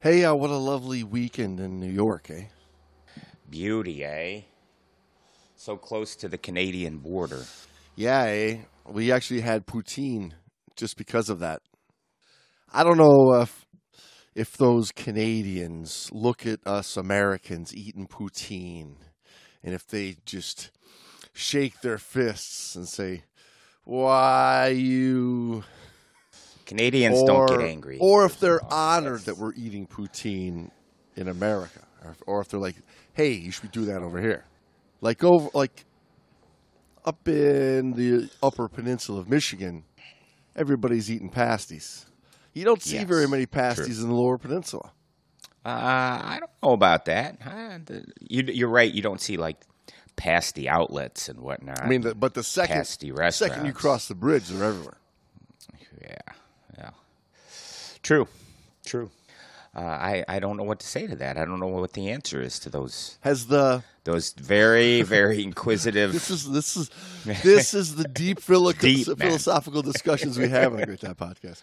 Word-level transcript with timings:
Hey, 0.00 0.24
uh, 0.24 0.32
what 0.32 0.50
a 0.50 0.56
lovely 0.56 1.02
weekend 1.02 1.58
in 1.58 1.80
New 1.80 1.90
York, 1.90 2.30
eh? 2.30 2.44
Beauty, 3.50 4.04
eh? 4.04 4.42
So 5.56 5.76
close 5.76 6.14
to 6.14 6.28
the 6.28 6.38
Canadian 6.38 6.98
border. 6.98 7.42
Yeah, 7.96 8.22
eh? 8.22 8.58
We 8.86 9.10
actually 9.10 9.40
had 9.40 9.66
poutine 9.66 10.34
just 10.76 10.96
because 10.96 11.28
of 11.28 11.40
that. 11.40 11.62
I 12.72 12.84
don't 12.84 12.96
know 12.96 13.40
if 13.40 13.66
if 14.36 14.56
those 14.56 14.92
Canadians 14.92 16.10
look 16.12 16.46
at 16.46 16.64
us 16.64 16.96
Americans 16.96 17.74
eating 17.74 18.06
poutine 18.06 18.98
and 19.64 19.74
if 19.74 19.84
they 19.84 20.18
just 20.24 20.70
shake 21.32 21.80
their 21.80 21.98
fists 21.98 22.76
and 22.76 22.86
say, 22.86 23.24
"Why 23.82 24.68
you?" 24.68 25.64
Canadians 26.68 27.22
don't 27.24 27.48
get 27.48 27.60
angry. 27.62 27.98
Or 27.98 28.24
if 28.24 28.38
they're 28.38 28.62
honored 28.72 29.22
that 29.22 29.36
we're 29.38 29.54
eating 29.54 29.86
poutine 29.86 30.70
in 31.16 31.26
America, 31.26 31.80
or, 32.04 32.16
or 32.26 32.40
if 32.42 32.48
they're 32.48 32.60
like, 32.60 32.76
"Hey, 33.14 33.32
you 33.32 33.50
should 33.50 33.72
do 33.72 33.86
that 33.86 34.02
over 34.02 34.20
here," 34.20 34.44
like 35.00 35.24
over 35.24 35.48
like 35.54 35.84
up 37.04 37.26
in 37.26 37.92
the 37.94 38.30
Upper 38.42 38.68
Peninsula 38.68 39.18
of 39.20 39.28
Michigan, 39.28 39.84
everybody's 40.54 41.10
eating 41.10 41.30
pasties. 41.30 42.06
You 42.52 42.64
don't 42.64 42.82
see 42.82 42.96
Yes, 42.96 43.04
very 43.08 43.26
many 43.28 43.46
true. 43.46 43.60
pasties 43.60 44.02
in 44.02 44.08
the 44.08 44.14
Lower 44.14 44.36
Peninsula. 44.38 44.92
Uh, 45.64 45.68
I 45.70 46.36
don't 46.40 46.50
know 46.62 46.72
about 46.72 47.04
that. 47.06 47.38
Uh, 47.44 47.78
the- 47.84 48.04
you, 48.20 48.42
you're 48.42 48.68
right. 48.68 48.92
You 48.92 49.02
don't 49.02 49.20
see 49.20 49.36
like 49.36 49.56
pasty 50.16 50.68
outlets 50.68 51.28
and 51.28 51.40
whatnot. 51.40 51.82
I 51.82 51.88
mean, 51.88 52.00
the, 52.02 52.14
but 52.14 52.34
the 52.34 52.42
second 52.42 52.76
Pasty 52.76 53.12
second 53.30 53.66
you 53.66 53.72
cross 53.72 54.08
the 54.08 54.14
bridge, 54.14 54.48
they're 54.48 54.68
everywhere. 54.68 54.98
yeah. 56.00 56.16
True, 58.02 58.26
true. 58.86 59.10
Uh, 59.76 59.80
I 59.80 60.24
I 60.28 60.38
don't 60.38 60.56
know 60.56 60.62
what 60.64 60.80
to 60.80 60.86
say 60.86 61.06
to 61.06 61.16
that. 61.16 61.36
I 61.36 61.44
don't 61.44 61.60
know 61.60 61.66
what 61.68 61.92
the 61.92 62.10
answer 62.10 62.40
is 62.40 62.58
to 62.60 62.70
those 62.70 63.18
Has 63.20 63.46
the 63.46 63.82
those 64.04 64.32
very 64.32 65.02
very 65.02 65.42
inquisitive. 65.44 66.12
this 66.12 66.30
is 66.30 66.50
this 66.50 66.76
is 66.76 66.90
this 67.42 67.74
is 67.74 67.94
the 67.96 68.04
deep, 68.08 68.40
philo- 68.40 68.72
Deep, 68.88 69.06
man. 69.08 69.16
philosophical 69.16 69.82
discussions 69.82 70.38
we 70.38 70.48
have 70.48 70.72
on 70.74 70.82
Great 70.82 71.00
Dive 71.00 71.16
Podcast. 71.16 71.62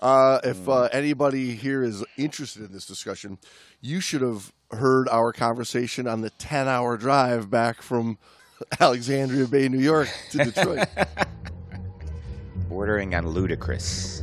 Uh, 0.00 0.40
if 0.42 0.68
uh, 0.68 0.88
Mm. 0.88 0.94
anybody 0.94 1.54
here 1.54 1.82
is 1.82 2.04
interested 2.16 2.62
in 2.64 2.72
this 2.72 2.86
discussion, 2.86 3.38
you 3.80 4.00
should 4.00 4.22
have 4.22 4.52
heard 4.70 5.08
our 5.08 5.32
conversation 5.32 6.06
on 6.08 6.20
the 6.22 6.30
ten-hour 6.30 6.96
drive 6.96 7.50
back 7.50 7.80
from 7.82 8.18
Alexandria 8.80 9.46
Bay, 9.46 9.68
New 9.68 9.78
York, 9.78 10.08
to 10.30 10.38
Detroit. 10.38 10.88
bordering 12.68 13.14
on 13.14 13.28
ludicrous. 13.28 14.22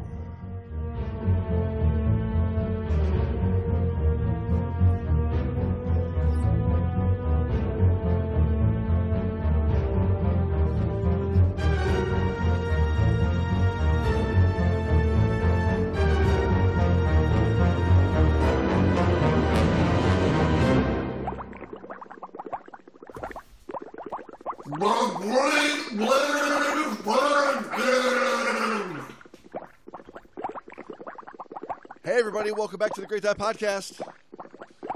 Everybody, 32.41 32.59
welcome 32.59 32.79
back 32.79 32.91
to 32.91 33.01
the 33.01 33.05
Great 33.05 33.21
Dive 33.21 33.37
Podcast. 33.37 34.01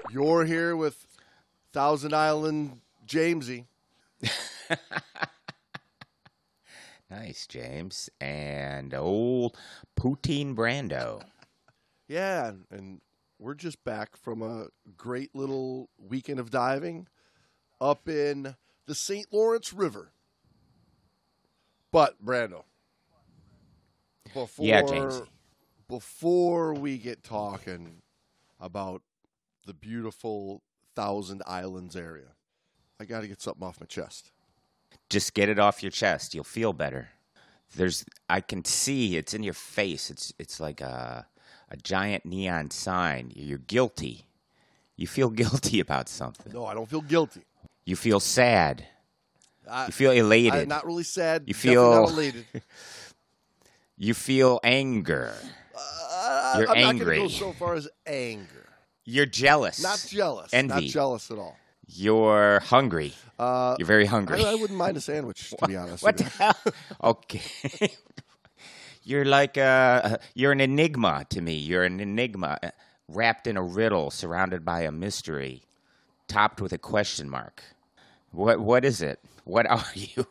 You're 0.09 0.45
here 0.45 0.75
with 0.75 1.06
Thousand 1.72 2.11
Island 2.11 2.81
Jamesy. 3.06 3.66
Nice, 7.07 7.45
James. 7.45 8.09
And 8.19 8.91
old 8.95 9.55
Poutine 9.95 10.55
Brando. 10.55 11.22
Yeah, 12.07 12.53
and- 12.72 13.00
we're 13.38 13.53
just 13.53 13.84
back 13.84 14.17
from 14.17 14.41
a 14.41 14.67
great 14.97 15.35
little 15.35 15.89
weekend 16.00 16.39
of 16.39 16.50
diving 16.50 17.07
up 17.79 18.09
in 18.09 18.55
the 18.88 18.95
St. 18.95 19.28
Lawrence 19.31 19.72
River. 19.72 20.13
But, 21.91 22.16
Brando, 22.25 22.63
before, 24.34 24.66
Yeah, 24.66 24.81
Jamesy. 24.81 25.28
Before 25.88 26.73
we 26.73 26.97
get 26.97 27.23
talking 27.23 28.01
about 28.59 29.01
the 29.66 29.73
beautiful 29.73 30.62
Thousand 30.96 31.41
Islands 31.46 31.96
area, 31.96 32.29
I 33.00 33.06
got 33.06 33.22
to 33.22 33.28
get 33.28 33.41
something 33.41 33.63
off 33.68 33.79
my 33.79 33.85
chest. 33.85 34.31
Just 35.09 35.34
get 35.34 35.50
it 35.50 35.59
off 35.59 35.84
your 35.84 35.91
chest. 35.91 36.34
You'll 36.34 36.44
feel 36.44 36.73
better. 36.73 37.09
There's 37.75 38.06
I 38.29 38.41
can 38.41 38.63
see 38.63 39.18
it's 39.18 39.34
in 39.34 39.44
your 39.44 39.53
face. 39.53 40.09
It's 40.09 40.34
it's 40.40 40.59
like 40.59 40.81
a 40.81 41.28
a 41.69 41.78
giant 41.78 42.25
neon 42.25 42.72
sign. 42.72 43.31
You're 43.35 43.57
guilty. 43.57 44.25
You 44.96 45.07
feel 45.07 45.29
guilty 45.41 45.79
about 45.79 46.07
something. 46.09 46.53
No, 46.53 46.66
I 46.66 46.73
don't 46.73 46.90
feel 46.90 47.02
guilty. 47.02 47.41
You 47.85 47.96
feel 47.96 48.19
sad. 48.19 48.85
I, 49.69 49.88
You 49.88 49.91
feel 49.91 50.12
elated. 50.12 50.53
I'm 50.53 50.67
not 50.67 50.85
really 50.85 51.03
sad. 51.03 51.44
You 51.47 51.53
feel- 51.53 52.07
elated. 52.07 52.46
You 53.97 54.13
feel 54.13 54.59
anger. 54.62 55.34
Uh, 55.77 56.55
You're 56.59 56.69
I'm 56.69 56.81
not 56.81 56.89
angry. 56.89 57.17
going 57.17 57.29
to 57.29 57.33
go 57.39 57.45
so 57.47 57.53
far 57.53 57.75
as 57.75 57.87
anger. 58.05 58.67
You're 59.05 59.25
jealous. 59.25 59.81
Not 59.83 60.05
jealous. 60.09 60.53
Envy. 60.53 60.73
Not 60.73 60.83
jealous 60.83 61.29
at 61.31 61.37
all. 61.37 61.57
You're 61.87 62.59
hungry. 62.61 63.13
Uh, 63.37 63.75
You're 63.77 63.85
very 63.85 64.05
hungry. 64.07 64.43
I 64.43 64.55
wouldn't 64.55 64.77
mind 64.79 64.97
a 64.97 65.01
sandwich, 65.01 65.51
to 65.59 65.67
be 65.67 65.75
honest. 65.75 66.03
What 66.03 66.17
the 66.17 66.23
hell? 66.23 66.55
Okay. 67.03 67.91
you're 69.03 69.25
like 69.25 69.55
uh 69.57 70.17
you're 70.33 70.51
an 70.51 70.61
enigma 70.61 71.25
to 71.29 71.41
me. 71.41 71.53
You're 71.53 71.83
an 71.83 71.99
enigma 71.99 72.57
uh, 72.63 72.69
wrapped 73.07 73.45
in 73.45 73.55
a 73.57 73.61
riddle, 73.61 74.09
surrounded 74.09 74.65
by 74.65 74.81
a 74.81 74.91
mystery, 74.91 75.61
topped 76.27 76.59
with 76.59 76.73
a 76.73 76.79
question 76.79 77.29
mark. 77.29 77.61
What 78.31 78.59
what 78.59 78.83
is 78.83 79.01
it? 79.03 79.19
What 79.43 79.69
are 79.69 79.85
you? 79.93 80.25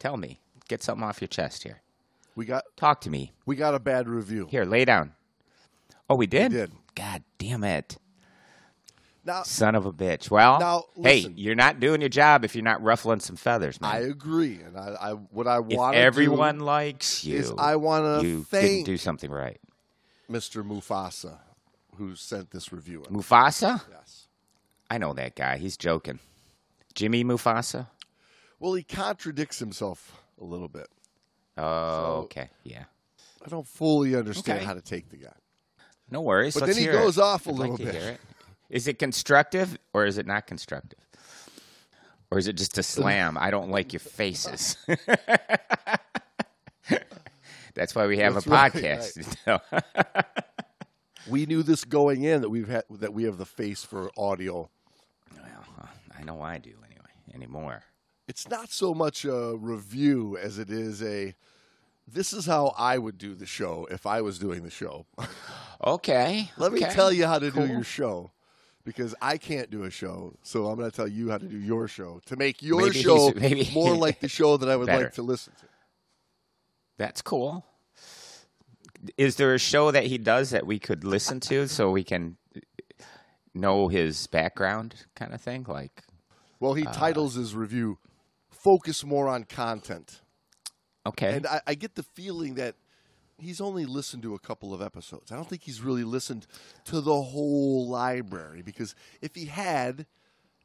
Tell 0.00 0.16
me. 0.16 0.40
Get 0.68 0.82
something 0.82 1.04
off 1.04 1.20
your 1.20 1.28
chest 1.28 1.62
here. 1.62 1.82
We 2.34 2.44
got 2.44 2.64
Talk 2.76 3.02
to 3.02 3.10
me. 3.10 3.32
we 3.46 3.56
got 3.56 3.74
a 3.74 3.78
bad 3.78 4.08
review. 4.08 4.48
Here, 4.50 4.64
lay 4.64 4.84
down. 4.84 5.12
Oh, 6.08 6.14
we 6.16 6.26
did? 6.26 6.52
We 6.52 6.58
did. 6.58 6.72
God 6.94 7.22
damn 7.38 7.64
it. 7.64 7.96
Now 9.24 9.44
Son 9.44 9.74
of 9.76 9.86
a 9.86 9.92
bitch. 9.92 10.30
Well, 10.30 10.58
Now, 10.58 10.84
hey, 11.00 11.20
you're 11.36 11.54
not 11.54 11.78
doing 11.78 12.00
your 12.00 12.08
job 12.08 12.44
if 12.44 12.56
you're 12.56 12.64
not 12.64 12.82
ruffling 12.82 13.20
some 13.20 13.36
feathers, 13.36 13.80
man. 13.80 13.94
I 13.94 13.98
agree, 14.00 14.60
and 14.60 14.76
I, 14.76 14.96
I 15.00 15.12
what 15.12 15.46
I 15.46 15.58
if 15.58 15.64
want 15.66 15.94
everyone 15.96 16.58
likes 16.58 17.24
you, 17.24 17.38
is 17.38 17.52
I 17.56 17.76
want 17.76 18.20
to 18.22 18.26
you 18.26 18.46
didn't 18.50 18.84
do 18.84 18.96
something 18.96 19.30
right. 19.30 19.60
Mr. 20.28 20.66
Mufasa 20.66 21.38
who 21.96 22.16
sent 22.16 22.50
this 22.50 22.72
review. 22.72 23.04
In. 23.08 23.14
Mufasa? 23.14 23.82
Yes. 23.90 24.26
I 24.90 24.98
know 24.98 25.12
that 25.14 25.36
guy. 25.36 25.58
He's 25.58 25.76
joking. 25.76 26.18
Jimmy 26.94 27.24
Mufasa? 27.24 27.88
Well, 28.58 28.74
he 28.74 28.82
contradicts 28.82 29.58
himself 29.58 30.20
a 30.40 30.44
little 30.44 30.68
bit. 30.68 30.88
Oh, 31.58 31.62
So- 31.62 32.22
okay. 32.24 32.48
Yeah. 32.64 32.84
I 33.44 33.48
don't 33.48 33.66
fully 33.66 34.14
understand 34.14 34.58
Okay. 34.58 34.66
how 34.66 34.74
to 34.74 34.80
take 34.80 35.08
the 35.10 35.16
guy. 35.16 35.32
No 36.10 36.20
worries. 36.20 36.54
But 36.54 36.64
Let's 36.64 36.76
then 36.78 36.86
he 36.86 36.92
goes 36.92 37.18
it. 37.18 37.22
off 37.24 37.46
a 37.46 37.50
I'd 37.50 37.56
like 37.56 37.70
little 37.70 37.78
to 37.78 37.84
bit. 37.84 37.94
hear 37.94 38.10
it. 38.12 38.20
Is 38.70 38.86
it 38.88 38.98
constructive 38.98 39.76
or 39.92 40.06
is 40.06 40.16
it 40.18 40.26
not 40.26 40.46
constructive? 40.46 40.98
Or 42.30 42.38
is 42.38 42.46
it 42.48 42.52
just 42.54 42.78
a 42.78 42.82
slam? 42.82 43.36
I 43.36 43.50
don't 43.50 43.70
like 43.70 43.92
your 43.92 44.00
faces. 44.00 44.76
That's 47.74 47.94
why 47.94 48.06
we 48.06 48.18
have 48.18 48.34
That's 48.34 48.46
a 48.46 48.50
right, 48.50 48.72
podcast. 48.72 49.60
We 51.30 51.46
knew 51.46 51.62
this 51.62 51.84
going 51.84 52.24
in 52.24 52.40
that 52.42 52.48
we've 52.48 52.66
had 52.68 52.82
that 52.90 53.14
we 53.14 53.22
have 53.24 53.38
the 53.38 53.46
face 53.46 53.84
for 53.84 54.10
audio. 54.18 54.68
well, 55.32 55.88
I 56.18 56.24
know 56.24 56.42
I 56.42 56.58
do 56.58 56.70
anyway. 56.84 57.10
Anymore. 57.32 57.84
It's 58.32 58.48
not 58.48 58.70
so 58.72 58.94
much 58.94 59.26
a 59.26 59.54
review 59.58 60.38
as 60.38 60.58
it 60.58 60.70
is 60.70 61.02
a. 61.02 61.34
This 62.08 62.32
is 62.32 62.46
how 62.46 62.72
I 62.78 62.96
would 62.96 63.18
do 63.18 63.34
the 63.34 63.44
show 63.44 63.86
if 63.90 64.06
I 64.06 64.22
was 64.22 64.38
doing 64.38 64.62
the 64.62 64.70
show. 64.70 65.04
Okay. 65.84 66.48
Let 66.58 66.72
me 66.72 66.78
tell 66.78 67.12
you 67.12 67.26
how 67.26 67.40
to 67.40 67.50
Cool. 67.50 67.66
do 67.66 67.72
your 67.72 67.82
show. 67.82 68.30
Because 68.84 69.16
I 69.20 69.36
can't 69.36 69.68
do 69.68 69.82
a 69.82 69.90
show, 69.90 70.34
so 70.44 70.66
I'm 70.68 70.78
going 70.78 70.88
to 70.88 70.96
tell 70.96 71.08
you 71.08 71.28
how 71.30 71.38
to 71.38 71.44
do 71.44 71.58
your 71.58 71.88
show 71.88 72.20
to 72.26 72.36
make 72.36 72.62
your 72.62 72.82
Maybe 72.82 73.02
show 73.02 73.32
more 73.74 73.96
like 73.96 74.20
the 74.20 74.28
show 74.28 74.56
that 74.56 74.68
I 74.68 74.76
would 74.76 74.86
Better. 74.86 75.02
like 75.06 75.14
to 75.14 75.22
listen 75.22 75.52
to. 75.58 75.66
That's 76.98 77.20
cool. 77.20 77.66
Is 79.16 79.34
there 79.36 79.52
a 79.54 79.58
show 79.58 79.90
that 79.90 80.04
he 80.04 80.18
does 80.18 80.50
that 80.50 80.66
we 80.68 80.78
could 80.78 81.02
listen 81.02 81.40
to 81.40 81.66
so 81.66 81.90
we 81.90 82.04
can 82.04 82.36
know 83.52 83.88
his 83.88 84.28
background 84.28 84.94
kind 85.16 85.34
of 85.34 85.40
thing? 85.40 85.66
Like, 85.68 86.04
Well, 86.60 86.74
he 86.74 86.86
uh, 86.86 86.92
titles 86.92 87.34
his 87.34 87.56
review 87.56 87.98
"Focus 88.62 89.04
More 89.04 89.28
on 89.28 89.44
Content," 89.44 90.20
okay. 91.06 91.34
and 91.34 91.46
I, 91.46 91.60
I 91.66 91.74
get 91.74 91.94
the 91.94 92.02
feeling 92.02 92.54
that 92.54 92.76
he's 93.38 93.60
only 93.60 93.84
listened 93.84 94.22
to 94.22 94.34
a 94.34 94.38
couple 94.38 94.72
of 94.72 94.80
episodes. 94.80 95.32
I 95.32 95.36
don't 95.36 95.48
think 95.48 95.62
he's 95.62 95.80
really 95.80 96.04
listened 96.04 96.46
to 96.84 97.00
the 97.00 97.22
whole 97.22 97.88
library 97.88 98.62
because 98.62 98.94
if 99.20 99.34
he 99.34 99.46
had, 99.46 100.06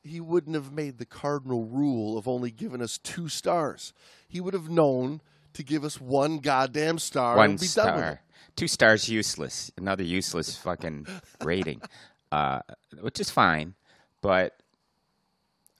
he 0.03 0.19
wouldn't 0.19 0.55
have 0.55 0.71
made 0.71 0.97
the 0.99 1.05
cardinal 1.05 1.65
rule 1.65 2.17
of 2.17 2.27
only 2.27 2.51
giving 2.51 2.81
us 2.81 2.97
two 2.97 3.29
stars. 3.29 3.93
He 4.27 4.39
would 4.39 4.53
have 4.53 4.69
known 4.69 5.21
to 5.53 5.63
give 5.63 5.83
us 5.83 5.99
one 5.99 6.37
goddamn 6.37 6.99
star 6.99 7.35
One 7.35 7.51
and 7.51 7.59
be 7.59 7.67
done 7.67 7.95
with 7.95 8.03
it. 8.03 8.05
star. 8.05 8.21
Two 8.55 8.67
stars 8.67 9.09
useless. 9.09 9.71
Another 9.77 10.03
useless 10.03 10.55
fucking 10.55 11.07
rating, 11.43 11.81
uh, 12.31 12.59
which 13.01 13.19
is 13.19 13.29
fine. 13.29 13.73
But 14.21 14.55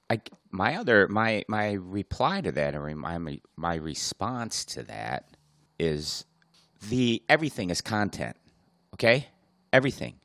I, 0.10 0.22
my 0.52 0.76
other 0.76 1.08
my 1.08 1.44
my 1.48 1.74
reply 1.74 2.42
to 2.42 2.52
that, 2.54 2.76
or 2.76 2.94
my 2.96 3.40
my 3.56 3.76
response 3.76 4.66
to 4.66 4.84
that, 4.84 5.26
is 5.80 6.26
the 6.90 7.22
everything 7.30 7.70
is 7.70 7.82
content. 7.82 8.36
Okay, 8.96 9.28
everything. 9.74 10.20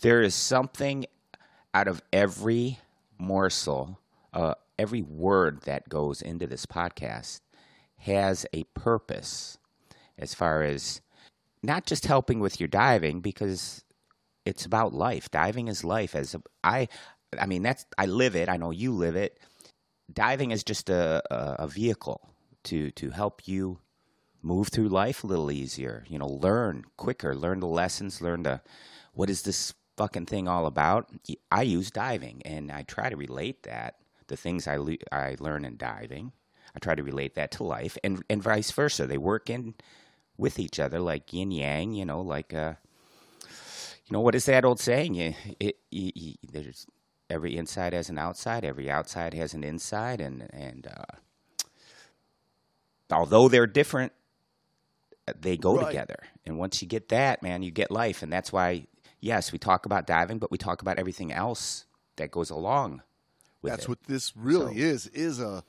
There 0.00 0.22
is 0.22 0.34
something 0.34 1.06
out 1.74 1.88
of 1.88 2.02
every 2.12 2.78
morsel, 3.18 3.98
uh, 4.32 4.54
every 4.78 5.02
word 5.02 5.62
that 5.62 5.88
goes 5.88 6.22
into 6.22 6.46
this 6.46 6.66
podcast 6.66 7.40
has 7.98 8.46
a 8.52 8.64
purpose 8.74 9.58
as 10.18 10.34
far 10.34 10.62
as 10.62 11.00
not 11.62 11.86
just 11.86 12.06
helping 12.06 12.40
with 12.40 12.60
your 12.60 12.68
diving 12.68 13.20
because 13.20 13.84
it's 14.44 14.64
about 14.64 14.94
life. 14.94 15.30
Diving 15.30 15.68
is 15.68 15.82
life. 15.84 16.14
As 16.14 16.34
a, 16.34 16.42
I, 16.62 16.88
I 17.38 17.46
mean, 17.46 17.62
that's 17.62 17.84
I 17.98 18.06
live 18.06 18.36
it. 18.36 18.48
I 18.48 18.56
know 18.56 18.70
you 18.70 18.92
live 18.92 19.16
it. 19.16 19.38
Diving 20.12 20.50
is 20.50 20.62
just 20.62 20.88
a, 20.88 21.22
a, 21.30 21.66
vehicle 21.66 22.30
to 22.64 22.90
to 22.92 23.10
help 23.10 23.46
you 23.46 23.80
move 24.40 24.68
through 24.68 24.88
life 24.88 25.24
a 25.24 25.26
little 25.26 25.50
easier. 25.50 26.04
You 26.08 26.18
know, 26.18 26.28
learn 26.28 26.84
quicker, 26.96 27.34
learn 27.34 27.60
the 27.60 27.66
lessons, 27.66 28.22
learn 28.22 28.44
the 28.44 28.60
what 29.12 29.28
is 29.28 29.42
this 29.42 29.74
fucking 29.96 30.26
thing 30.26 30.46
all 30.46 30.66
about. 30.66 31.10
I 31.50 31.62
use 31.62 31.90
diving, 31.90 32.42
and 32.44 32.70
I 32.70 32.82
try 32.82 33.10
to 33.10 33.16
relate 33.16 33.64
that 33.64 33.96
the 34.28 34.36
things 34.36 34.66
I 34.66 34.76
le- 34.76 35.06
I 35.10 35.36
learn 35.40 35.64
in 35.64 35.76
diving. 35.76 36.32
I 36.74 36.78
try 36.78 36.94
to 36.94 37.02
relate 37.02 37.34
that 37.34 37.50
to 37.52 37.64
life, 37.64 37.96
and 38.04 38.22
and 38.28 38.42
vice 38.42 38.70
versa. 38.70 39.06
They 39.06 39.18
work 39.18 39.50
in 39.50 39.74
with 40.36 40.58
each 40.58 40.78
other 40.78 41.00
like 41.00 41.32
yin 41.32 41.50
yang. 41.50 41.94
You 41.94 42.04
know, 42.04 42.20
like 42.20 42.52
uh, 42.54 42.74
you 44.06 44.12
know 44.12 44.20
what 44.20 44.34
is 44.34 44.46
that 44.46 44.64
old 44.64 44.80
saying? 44.80 45.14
You, 45.14 45.34
it, 45.58 45.78
you, 45.90 46.12
you, 46.14 46.34
there's 46.52 46.86
every 47.28 47.56
inside 47.56 47.92
has 47.92 48.08
an 48.08 48.18
outside, 48.18 48.64
every 48.64 48.90
outside 48.90 49.34
has 49.34 49.54
an 49.54 49.64
inside, 49.64 50.20
and 50.20 50.48
and 50.52 50.86
uh, 50.86 51.64
although 53.10 53.48
they're 53.48 53.66
different, 53.66 54.12
they 55.40 55.56
go 55.56 55.76
Right. 55.76 55.86
together. 55.86 56.18
And 56.44 56.58
once 56.58 56.80
you 56.82 56.88
get 56.88 57.08
that, 57.08 57.42
man, 57.42 57.62
you 57.62 57.70
get 57.70 57.90
life, 57.90 58.22
and 58.22 58.32
that's 58.32 58.52
why 58.52 58.86
yes, 59.20 59.50
we 59.52 59.58
talk 59.58 59.86
about 59.86 60.06
diving, 60.06 60.38
but 60.38 60.50
we 60.50 60.58
talk 60.58 60.82
about 60.82 60.98
everything 60.98 61.32
else 61.32 61.86
that 62.16 62.30
goes 62.30 62.50
along 62.50 63.02
with 63.62 63.72
That's 63.72 63.84
it. 63.84 63.88
what 63.88 64.02
this 64.04 64.36
really 64.36 64.74
So- 64.74 64.80
is 64.80 65.06
is 65.08 65.40
a 65.40 65.64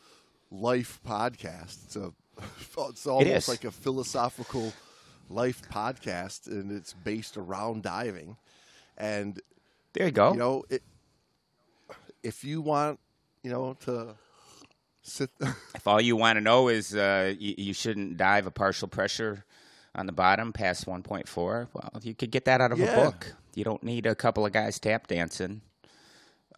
life 0.51 0.99
podcast. 1.05 1.85
It's 1.85 1.95
a 1.95 2.13
it's 2.89 3.07
almost 3.07 3.29
is. 3.29 3.47
like 3.47 3.63
a 3.63 3.71
philosophical 3.71 4.71
life 5.29 5.61
podcast 5.71 6.45
and 6.47 6.71
it's 6.71 6.93
based 6.93 7.35
around 7.35 7.81
diving. 7.83 8.37
And 8.97 9.41
there 9.93 10.05
you 10.05 10.11
go. 10.11 10.33
you 10.33 10.37
know, 10.37 10.63
it, 10.69 10.83
if 12.23 12.43
you 12.43 12.61
want, 12.61 12.99
you 13.43 13.51
know, 13.51 13.75
to 13.85 14.15
sit 15.01 15.29
If 15.75 15.87
all 15.87 16.01
you 16.01 16.15
want 16.15 16.37
to 16.37 16.41
know 16.41 16.67
is 16.67 16.95
uh, 16.95 17.33
you, 17.39 17.55
you 17.57 17.73
shouldn't 17.73 18.17
dive 18.17 18.45
a 18.47 18.51
partial 18.51 18.87
pressure 18.87 19.45
on 19.95 20.05
the 20.05 20.11
bottom 20.11 20.53
past 20.53 20.85
1.4, 20.85 21.67
well, 21.73 21.91
you 22.03 22.13
could 22.13 22.29
get 22.31 22.45
that 22.45 22.61
out 22.61 22.71
of 22.71 22.79
Yeah. 22.79 22.91
a 22.91 22.95
book. 22.95 23.33
You 23.55 23.63
don't 23.63 23.81
need 23.83 24.05
a 24.05 24.13
couple 24.15 24.45
of 24.45 24.51
guys 24.51 24.79
tap 24.79 25.07
dancing 25.07 25.61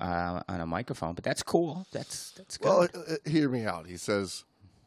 uh, 0.01 0.41
on 0.49 0.59
a 0.61 0.65
microphone, 0.65 1.13
but 1.13 1.23
that's 1.23 1.43
cool. 1.43 1.85
That's 1.93 2.31
that's 2.31 2.57
good. 2.57 2.67
Well, 2.67 2.81
uh, 2.93 3.13
uh, 3.13 3.29
hear 3.29 3.47
me 3.49 3.63
out. 3.65 3.87
He 3.87 3.95
says 3.97 4.43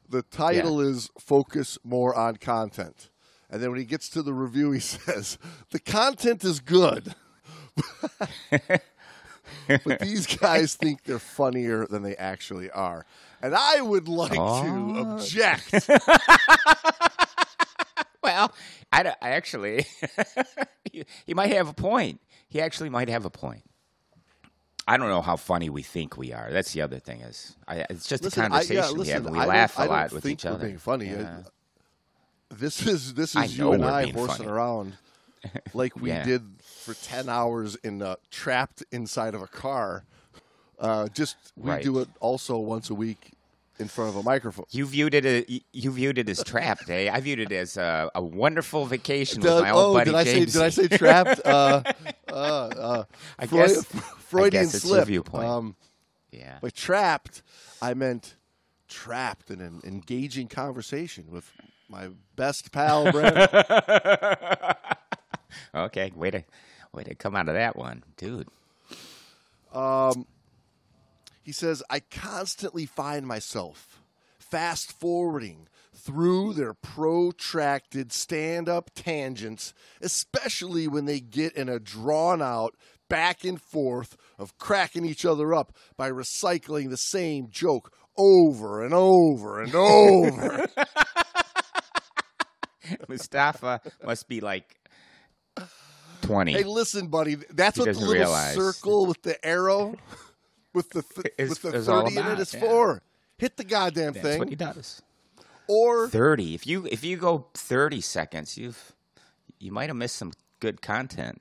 the 0.08 0.22
title 0.22 0.80
is 0.80 1.08
"Focus 1.18 1.78
More 1.84 2.14
on 2.14 2.36
Content," 2.36 3.08
and 3.48 3.62
then 3.62 3.70
when 3.70 3.78
he 3.78 3.86
gets 3.86 4.10
to 4.10 4.22
the 4.22 4.34
review, 4.34 4.72
he 4.72 4.80
says 4.96 5.38
the 5.70 5.78
content 5.80 6.44
is 6.44 6.60
good, 6.60 7.14
but 9.84 10.00
these 10.00 10.26
guys 10.38 10.74
think 10.74 11.04
they're 11.04 11.18
funnier 11.18 11.86
than 11.86 12.02
they 12.02 12.16
actually 12.16 12.70
are, 12.70 13.04
and 13.42 13.54
I 13.54 13.80
would 13.80 14.08
like 14.08 14.32
to 14.32 14.38
Oh. 14.40 15.14
object. 15.16 15.72
well, 18.22 18.52
I, 18.92 19.14
I 19.20 19.30
actually, 19.30 19.86
he, 20.92 21.04
he 21.26 21.34
might 21.34 21.52
have 21.52 21.68
a 21.68 21.72
point. 21.74 22.20
He 22.48 22.60
actually 22.60 22.88
might 22.90 23.08
have 23.08 23.24
a 23.24 23.30
point. 23.30 23.62
I 24.86 24.96
don't 24.96 25.08
know 25.08 25.22
how 25.22 25.36
funny 25.36 25.70
we 25.70 25.82
think 25.82 26.16
we 26.16 26.32
are. 26.32 26.50
That's 26.50 26.72
the 26.72 26.82
other 26.82 26.98
thing. 26.98 27.20
Is 27.20 27.56
I, 27.68 27.86
it's 27.88 28.06
just 28.08 28.24
Listen, 28.24 28.42
a 28.42 28.46
I- 28.46 28.48
conversation 28.48 28.82
yeah, 28.84 28.92
we 28.92 28.98
listen, 28.98 29.14
have. 29.14 29.32
We 29.32 29.38
I 29.38 29.42
don't- 29.44 29.48
laugh 29.54 29.78
I 29.78 29.84
a 29.84 29.86
don't 29.86 29.96
lot 29.96 30.12
with 30.12 30.22
think 30.24 30.32
each 30.40 30.44
we're 30.44 30.50
other. 30.50 30.66
being 30.66 30.78
funny. 30.78 31.06
Yeah. 31.06 31.36
This 32.50 32.86
is 32.86 33.14
this 33.14 33.34
is 33.34 33.56
you 33.56 33.72
and 33.72 33.84
I 33.84 34.10
horsing 34.10 34.44
funny. 34.44 34.50
around 34.50 34.92
like 35.72 35.96
we 35.96 36.10
Yeah. 36.10 36.24
did 36.24 36.42
for 36.82 36.94
ten 36.94 37.28
hours 37.28 37.76
in 37.76 38.02
uh, 38.02 38.16
trapped 38.30 38.84
inside 38.92 39.34
of 39.34 39.42
a 39.42 39.46
car. 39.46 40.04
Uh, 40.78 41.06
just 41.08 41.36
we 41.56 41.70
Right. 41.70 41.82
do 41.82 41.98
it 42.00 42.08
also 42.20 42.58
once 42.58 42.90
a 42.90 42.94
week 42.94 43.32
in 43.78 43.88
front 43.88 44.10
of 44.10 44.16
a 44.16 44.22
microphone. 44.22 44.64
You 44.70 44.84
viewed 44.86 45.14
it. 45.14 45.24
a- 45.24 45.60
You 45.72 45.90
viewed 45.92 46.18
it 46.18 46.28
as 46.28 46.42
trapped, 46.44 46.90
eh? 46.90 47.08
I 47.12 47.20
viewed 47.20 47.38
it 47.40 47.52
as 47.52 47.76
a, 47.76 48.10
a 48.14 48.22
wonderful 48.22 48.84
vacation 48.86 49.40
Did- 49.40 49.54
with 49.54 49.62
my 49.62 49.70
old 49.70 49.94
oh, 49.96 49.98
buddy 49.98 50.10
did 50.10 50.16
I 50.16 50.24
say 50.24 50.34
James. 50.40 50.52
did 50.54 50.62
I 50.62 50.68
say 50.70 50.88
trapped? 50.88 51.40
uh, 51.46 51.82
uh, 52.28 52.32
uh, 52.32 53.04
I 53.38 53.46
Freud- 53.46 53.68
guess- 53.68 53.84
Freudian 54.28 54.60
I 54.62 54.64
guess 54.64 54.74
it's 54.74 54.84
slip. 54.84 55.06
viewpoint. 55.06 55.44
Um, 55.44 55.76
yeah. 56.32 56.58
by 56.60 56.70
trapped, 56.70 57.42
I 57.80 57.94
meant 57.94 58.34
trapped 58.88 59.50
in 59.50 59.60
an 59.60 59.80
engaging 59.84 60.48
conversation 60.48 61.26
with 61.30 61.50
my 61.88 62.08
best 62.36 62.72
pal 62.72 63.10
Brandon. 63.12 63.48
Okay. 65.74 66.12
Way 66.14 66.30
to, 66.30 66.44
way 66.92 67.04
to 67.04 67.14
come 67.14 67.34
out 67.34 67.48
of 67.48 67.54
that 67.54 67.76
one, 67.76 68.02
dude. 68.16 68.48
Um, 69.72 70.26
he 71.42 71.52
says, 71.52 71.82
I 71.88 72.00
constantly 72.00 72.86
find 72.86 73.26
myself 73.26 74.02
fast 74.38 74.92
forwarding 74.92 75.68
through 75.94 76.52
their 76.52 76.74
protracted 76.74 78.12
stand 78.12 78.68
up 78.68 78.90
tangents, 78.94 79.72
especially 80.00 80.88
when 80.88 81.06
they 81.06 81.20
get 81.20 81.54
in 81.54 81.68
a 81.68 81.78
drawn 81.78 82.42
out 82.42 82.76
back 83.08 83.44
and 83.44 83.60
forth 83.60 84.16
of 84.38 84.56
cracking 84.58 85.04
each 85.04 85.24
other 85.24 85.54
up 85.54 85.76
by 85.96 86.10
recycling 86.10 86.90
the 86.90 86.96
same 86.96 87.48
joke 87.50 87.92
over 88.16 88.84
and 88.84 88.92
over 88.94 89.62
and 89.62 89.74
over. 89.74 90.66
Mustafa 93.08 93.80
must 94.04 94.28
be 94.28 94.40
like 94.40 94.76
twenty. 96.32 96.52
hey, 96.52 96.64
listen, 96.64 97.08
buddy, 97.08 97.36
that's 97.36 97.76
He 97.76 97.82
what 97.82 97.92
the 97.92 97.98
little 98.00 98.14
realize. 98.14 98.54
circle 98.54 99.06
with 99.06 99.22
the 99.22 99.42
arrow 99.44 99.94
with 100.74 100.90
the 100.90 101.02
th- 101.02 101.34
Is- 101.38 101.50
with 101.62 101.62
the 101.62 101.92
all 101.92 102.02
30 102.08 102.16
in 102.16 102.26
it 102.28 102.38
is 102.40 102.54
yeah. 102.54 102.60
for. 102.60 103.02
Hit 103.38 103.56
the 103.56 103.64
goddamn 103.64 104.12
That's 104.12 104.24
thing. 104.26 104.38
what 104.38 104.48
he 104.48 104.54
does. 104.56 105.02
or 105.68 106.08
Thirty. 106.08 106.54
If 106.54 106.66
you 106.66 106.86
if 106.90 107.02
you 107.04 107.16
go 107.16 107.46
thirty 107.54 108.00
seconds, 108.00 108.56
you've 108.56 108.92
you 109.58 109.72
might 109.72 109.88
have 109.88 109.96
missed 109.96 110.16
some 110.16 110.32
good 110.60 110.80
content. 110.82 111.40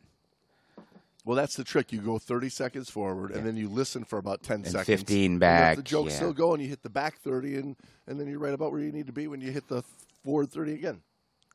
Well, 1.23 1.35
that's 1.35 1.55
the 1.55 1.63
trick. 1.63 1.91
You 1.93 2.01
go 2.01 2.17
30 2.17 2.49
seconds 2.49 2.89
forward, 2.89 3.29
and 3.29 3.45
then 3.45 3.55
you 3.55 3.69
listen 3.69 4.03
for 4.05 4.17
about 4.17 4.41
10 4.41 4.55
And 4.61 4.65
seconds. 4.67 4.87
15 4.87 5.37
back, 5.37 5.75
the 5.77 5.83
joke's 5.83 6.13
yeah. 6.13 6.15
still 6.17 6.33
going, 6.33 6.61
you 6.61 6.67
hit 6.67 6.81
the 6.81 6.89
back 6.89 7.19
30, 7.19 7.57
and, 7.57 7.75
and 8.07 8.19
then 8.19 8.25
you're 8.27 8.39
right 8.39 8.55
about 8.55 8.71
where 8.71 8.81
you 8.81 8.91
need 8.91 9.05
to 9.05 9.13
be 9.13 9.27
when 9.27 9.39
you 9.39 9.51
hit 9.51 9.67
the 9.67 9.83
forward 10.23 10.49
30 10.51 10.73
again. 10.73 11.01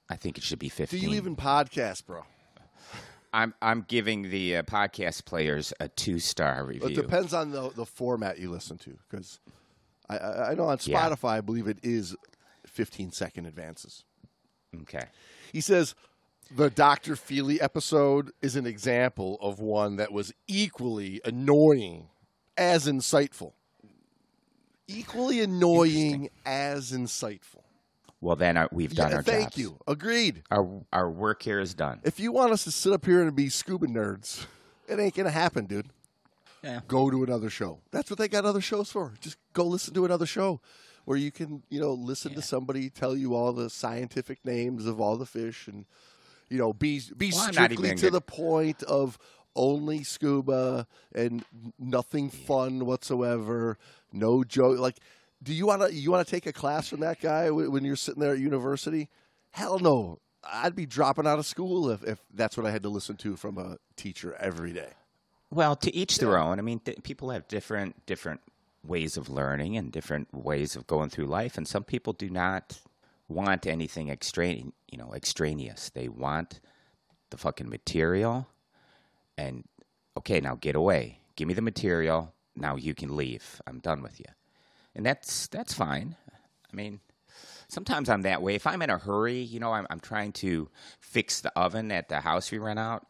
I 0.08 0.14
think 0.14 0.38
it 0.38 0.44
should 0.44 0.60
be 0.60 0.68
15. 0.68 1.00
Do 1.00 1.04
you 1.04 1.14
even 1.16 1.34
podcast, 1.34 2.06
bro? 2.06 2.22
I'm 3.36 3.54
I'm 3.60 3.82
giving 3.86 4.30
the 4.30 4.56
uh, 4.56 4.62
podcast 4.62 5.26
players 5.26 5.72
a 5.78 5.88
two 5.88 6.18
star 6.18 6.64
review. 6.64 6.88
It 6.88 6.94
depends 6.94 7.34
on 7.34 7.50
the, 7.50 7.68
the 7.70 7.84
format 7.84 8.38
you 8.38 8.50
listen 8.50 8.78
to, 8.78 8.96
because 9.08 9.40
I, 10.08 10.16
I, 10.16 10.50
I 10.50 10.54
know 10.54 10.64
on 10.64 10.78
Yeah. 10.82 10.98
Spotify, 11.08 11.30
I 11.32 11.40
believe 11.42 11.68
it 11.68 11.78
is 11.82 12.16
15 12.66 13.12
second 13.12 13.44
advances. 13.44 14.04
Okay. 14.82 15.04
He 15.52 15.60
says, 15.60 15.94
The 16.54 16.70
Dr. 16.70 17.14
Feely 17.14 17.60
episode 17.60 18.30
is 18.40 18.56
an 18.56 18.66
example 18.66 19.36
of 19.42 19.60
one 19.60 19.96
that 19.96 20.12
was 20.12 20.32
equally 20.48 21.20
annoying 21.24 22.08
as 22.56 22.86
insightful. 22.86 23.52
Equally 24.88 25.40
annoying 25.40 26.30
as 26.46 26.92
insightful. 26.92 27.64
Well, 28.20 28.36
then 28.36 28.56
uh, 28.56 28.68
we've 28.72 28.94
done 28.94 29.10
Yeah, 29.10 29.16
our 29.18 29.22
thank 29.22 29.44
jobs. 29.50 29.58
you. 29.58 29.78
Agreed. 29.86 30.42
Our 30.50 30.82
our 30.92 31.10
work 31.10 31.42
here 31.42 31.60
is 31.60 31.74
done. 31.74 32.00
If 32.02 32.18
you 32.18 32.32
want 32.32 32.52
us 32.52 32.64
to 32.64 32.70
sit 32.70 32.92
up 32.92 33.04
here 33.04 33.22
and 33.22 33.34
be 33.36 33.48
scuba 33.48 33.86
nerds, 33.86 34.46
it 34.88 34.98
ain't 34.98 35.14
gonna 35.14 35.30
happen, 35.30 35.66
dude. 35.66 35.88
Yeah. 36.64 36.80
Go 36.88 37.10
to 37.10 37.22
another 37.22 37.50
show. 37.50 37.78
That's 37.92 38.10
what 38.10 38.18
they 38.18 38.28
got 38.28 38.44
other 38.44 38.60
shows 38.62 38.90
for. 38.90 39.12
Just 39.20 39.36
go 39.52 39.64
listen 39.64 39.92
to 39.94 40.04
another 40.04 40.26
show 40.26 40.60
where 41.04 41.18
you 41.18 41.30
can, 41.30 41.62
you 41.68 41.78
know, 41.80 41.92
listen 41.92 42.34
to 42.34 42.42
somebody 42.42 42.90
tell 42.90 43.16
you 43.16 43.34
all 43.34 43.52
the 43.52 43.70
scientific 43.70 44.44
names 44.44 44.86
of 44.86 45.00
all 45.00 45.16
the 45.16 45.26
fish 45.26 45.68
and 45.68 45.84
you 46.48 46.58
know, 46.58 46.72
be 46.72 47.02
be 47.16 47.30
Well, 47.32 47.52
strictly 47.52 47.90
to 47.90 47.94
gonna- 47.96 48.10
the 48.12 48.20
point 48.20 48.82
of 48.84 49.18
only 49.54 50.02
scuba 50.04 50.86
and 51.14 51.44
nothing 51.78 52.30
fun 52.30 52.84
whatsoever. 52.86 53.78
No 54.12 54.42
joke. 54.44 54.78
Like, 54.78 54.98
do 55.42 55.52
you 55.54 55.66
want 55.66 55.82
to 55.82 55.92
you 55.94 56.10
want 56.10 56.26
to 56.26 56.30
take 56.30 56.46
a 56.46 56.52
class 56.52 56.88
from 56.88 57.00
that 57.00 57.20
guy 57.20 57.48
wh- 57.48 57.70
when 57.70 57.84
you're 57.84 57.96
sitting 57.96 58.20
there 58.20 58.32
at 58.32 58.38
university? 58.38 59.08
Hell 59.50 59.78
no. 59.78 60.20
I'd 60.44 60.76
be 60.76 60.86
dropping 60.86 61.26
out 61.26 61.38
of 61.38 61.46
school 61.46 61.90
if, 61.90 62.04
if 62.04 62.20
that's 62.32 62.56
what 62.56 62.66
I 62.66 62.70
had 62.70 62.82
to 62.84 62.88
listen 62.88 63.16
to 63.16 63.36
from 63.36 63.58
a 63.58 63.78
teacher 63.96 64.36
every 64.38 64.72
day. 64.72 64.90
Well, 65.50 65.74
to 65.76 65.94
each 65.94 66.18
their 66.18 66.38
own. 66.38 66.58
I 66.58 66.62
mean, 66.62 66.80
th- 66.80 67.02
people 67.02 67.30
have 67.30 67.48
different 67.48 68.04
different 68.06 68.40
ways 68.84 69.16
of 69.16 69.28
learning 69.28 69.76
and 69.76 69.90
different 69.90 70.32
ways 70.32 70.76
of 70.76 70.86
going 70.86 71.10
through 71.10 71.26
life, 71.26 71.56
and 71.56 71.66
some 71.66 71.84
people 71.84 72.12
do 72.12 72.30
not 72.30 72.80
want 73.28 73.66
anything 73.66 74.08
extraneous. 74.08 74.68
You 74.90 74.98
know, 74.98 75.12
extraneous. 75.14 75.90
They 75.90 76.08
want 76.08 76.60
the 77.30 77.36
fucking 77.36 77.68
material, 77.68 78.46
and 79.36 79.64
okay, 80.16 80.40
now 80.40 80.56
get 80.56 80.76
away. 80.76 81.20
Give 81.34 81.48
me 81.48 81.54
the 81.54 81.62
material. 81.62 82.32
Now 82.54 82.76
you 82.76 82.94
can 82.94 83.16
leave. 83.16 83.60
I'm 83.66 83.80
done 83.80 84.02
with 84.02 84.18
you, 84.20 84.26
and 84.96 85.04
that's 85.04 85.46
that's 85.48 85.74
fine. 85.74 86.16
I 86.72 86.74
mean, 86.74 87.00
sometimes 87.68 88.08
I'm 88.08 88.22
that 88.22 88.42
way. 88.42 88.54
If 88.54 88.66
I'm 88.66 88.82
in 88.82 88.90
a 88.90 88.98
hurry, 88.98 89.38
you 89.38 89.60
know, 89.60 89.72
I'm, 89.72 89.86
I'm 89.90 90.00
trying 90.00 90.32
to 90.32 90.68
fix 91.00 91.40
the 91.40 91.56
oven 91.56 91.92
at 91.92 92.08
the 92.08 92.20
house 92.20 92.50
we 92.50 92.58
rent 92.58 92.78
out. 92.78 93.06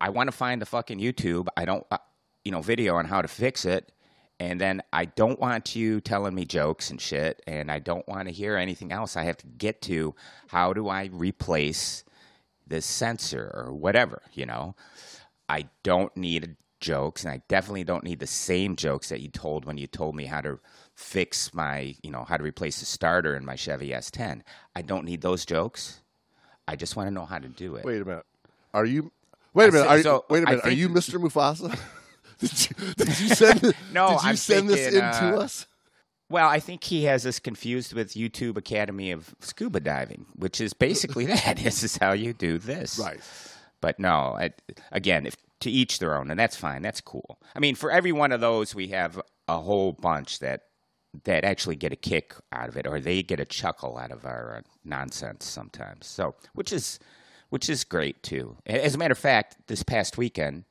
I 0.00 0.10
want 0.10 0.28
to 0.28 0.36
find 0.36 0.60
the 0.60 0.66
fucking 0.66 0.98
YouTube. 0.98 1.46
I 1.56 1.64
don't, 1.64 1.86
uh, 1.90 1.98
you 2.44 2.50
know, 2.50 2.60
video 2.60 2.96
on 2.96 3.06
how 3.06 3.22
to 3.22 3.28
fix 3.28 3.64
it. 3.64 3.92
And 4.40 4.60
then 4.60 4.82
I 4.92 5.04
don't 5.04 5.38
want 5.38 5.76
you 5.76 6.00
telling 6.00 6.34
me 6.34 6.44
jokes 6.44 6.90
and 6.90 7.00
shit. 7.00 7.40
And 7.46 7.70
I 7.70 7.78
don't 7.78 8.06
want 8.08 8.26
to 8.26 8.34
hear 8.34 8.56
anything 8.56 8.90
else. 8.90 9.16
I 9.16 9.22
have 9.22 9.36
to 9.38 9.46
get 9.46 9.80
to 9.82 10.16
how 10.48 10.72
do 10.72 10.88
I 10.88 11.10
replace 11.12 12.02
this 12.66 12.84
sensor 12.84 13.52
or 13.54 13.72
whatever, 13.72 14.22
you 14.32 14.46
know? 14.46 14.74
I 15.48 15.68
don't 15.84 16.16
need 16.16 16.56
jokes. 16.82 17.24
And 17.24 17.32
I 17.32 17.40
definitely 17.48 17.84
don't 17.84 18.04
need 18.04 18.20
the 18.20 18.26
same 18.26 18.76
jokes 18.76 19.08
that 19.08 19.20
you 19.20 19.28
told 19.28 19.64
when 19.64 19.78
you 19.78 19.86
told 19.86 20.14
me 20.14 20.26
how 20.26 20.42
to 20.42 20.60
fix 20.94 21.54
my, 21.54 21.94
you 22.02 22.10
know, 22.10 22.24
how 22.24 22.36
to 22.36 22.42
replace 22.44 22.80
the 22.80 22.86
starter 22.86 23.34
in 23.34 23.46
my 23.46 23.56
Chevy 23.56 23.88
S10. 23.90 24.42
I 24.76 24.82
don't 24.82 25.06
need 25.06 25.22
those 25.22 25.46
jokes. 25.46 26.02
I 26.68 26.76
just 26.76 26.94
want 26.96 27.06
to 27.06 27.10
know 27.10 27.24
how 27.24 27.38
to 27.38 27.48
do 27.48 27.76
it. 27.76 27.84
Wait 27.84 28.02
a 28.02 28.04
minute. 28.04 28.26
Are 28.74 28.84
you? 28.84 29.10
Wait 29.54 29.70
a 29.70 29.72
minute. 29.72 29.88
Are 29.88 29.96
you, 29.96 30.02
so, 30.02 30.24
wait 30.28 30.42
a 30.42 30.46
minute. 30.46 30.64
Are 30.64 30.70
you 30.70 30.88
Mr. 30.88 31.18
Mufasa? 31.18 31.78
did 32.38 32.70
you 32.70 32.94
did 32.94 33.20
you 33.20 33.28
send 33.34 33.62
No, 33.92 34.08
Did 34.10 34.22
you 34.22 34.28
I'm 34.28 34.36
send 34.36 34.68
this 34.68 34.86
in 34.86 35.00
thinking, 35.00 35.20
to 35.20 35.36
uh, 35.36 35.42
us? 35.42 35.66
Well, 36.28 36.48
I 36.48 36.60
think 36.60 36.84
he 36.84 37.04
has 37.04 37.26
us 37.26 37.38
confused 37.38 37.92
with 37.92 38.14
YouTube 38.14 38.56
Academy 38.56 39.10
of 39.10 39.34
Scuba 39.40 39.80
Diving, 39.80 40.24
which 40.34 40.60
is 40.62 40.72
basically 40.72 41.26
that. 41.26 41.58
This 41.58 41.82
is 41.82 41.98
how 41.98 42.12
you 42.12 42.32
do 42.32 42.58
this. 42.58 42.98
Right. 42.98 43.20
But 43.82 43.98
no, 43.98 44.34
I, 44.38 44.52
again, 44.90 45.26
if, 45.26 45.36
to 45.60 45.70
each 45.70 45.98
their 45.98 46.16
own, 46.16 46.30
and 46.30 46.40
that's 46.40 46.56
fine. 46.56 46.80
That's 46.80 47.02
cool. 47.02 47.38
I 47.54 47.58
mean, 47.60 47.74
for 47.74 47.90
every 47.90 48.12
one 48.12 48.32
of 48.32 48.40
those, 48.40 48.74
we 48.74 48.88
have 48.88 49.20
a 49.46 49.58
whole 49.58 49.92
bunch 49.92 50.38
that 50.38 50.62
that 51.24 51.44
actually 51.44 51.76
get 51.76 51.92
a 51.92 51.96
kick 51.96 52.32
out 52.52 52.70
of 52.70 52.76
it, 52.78 52.86
or 52.86 52.98
they 52.98 53.22
get 53.22 53.38
a 53.38 53.44
chuckle 53.44 53.98
out 53.98 54.10
of 54.10 54.24
our 54.24 54.56
uh, 54.56 54.60
nonsense 54.82 55.44
sometimes. 55.44 56.06
So, 56.06 56.34
which 56.54 56.72
is 56.72 56.98
which 57.50 57.68
is 57.68 57.84
great 57.84 58.22
too. 58.22 58.56
As 58.64 58.94
a 58.94 58.98
matter 58.98 59.12
of 59.12 59.18
fact, 59.18 59.58
this 59.66 59.82
past 59.82 60.16
weekend 60.16 60.64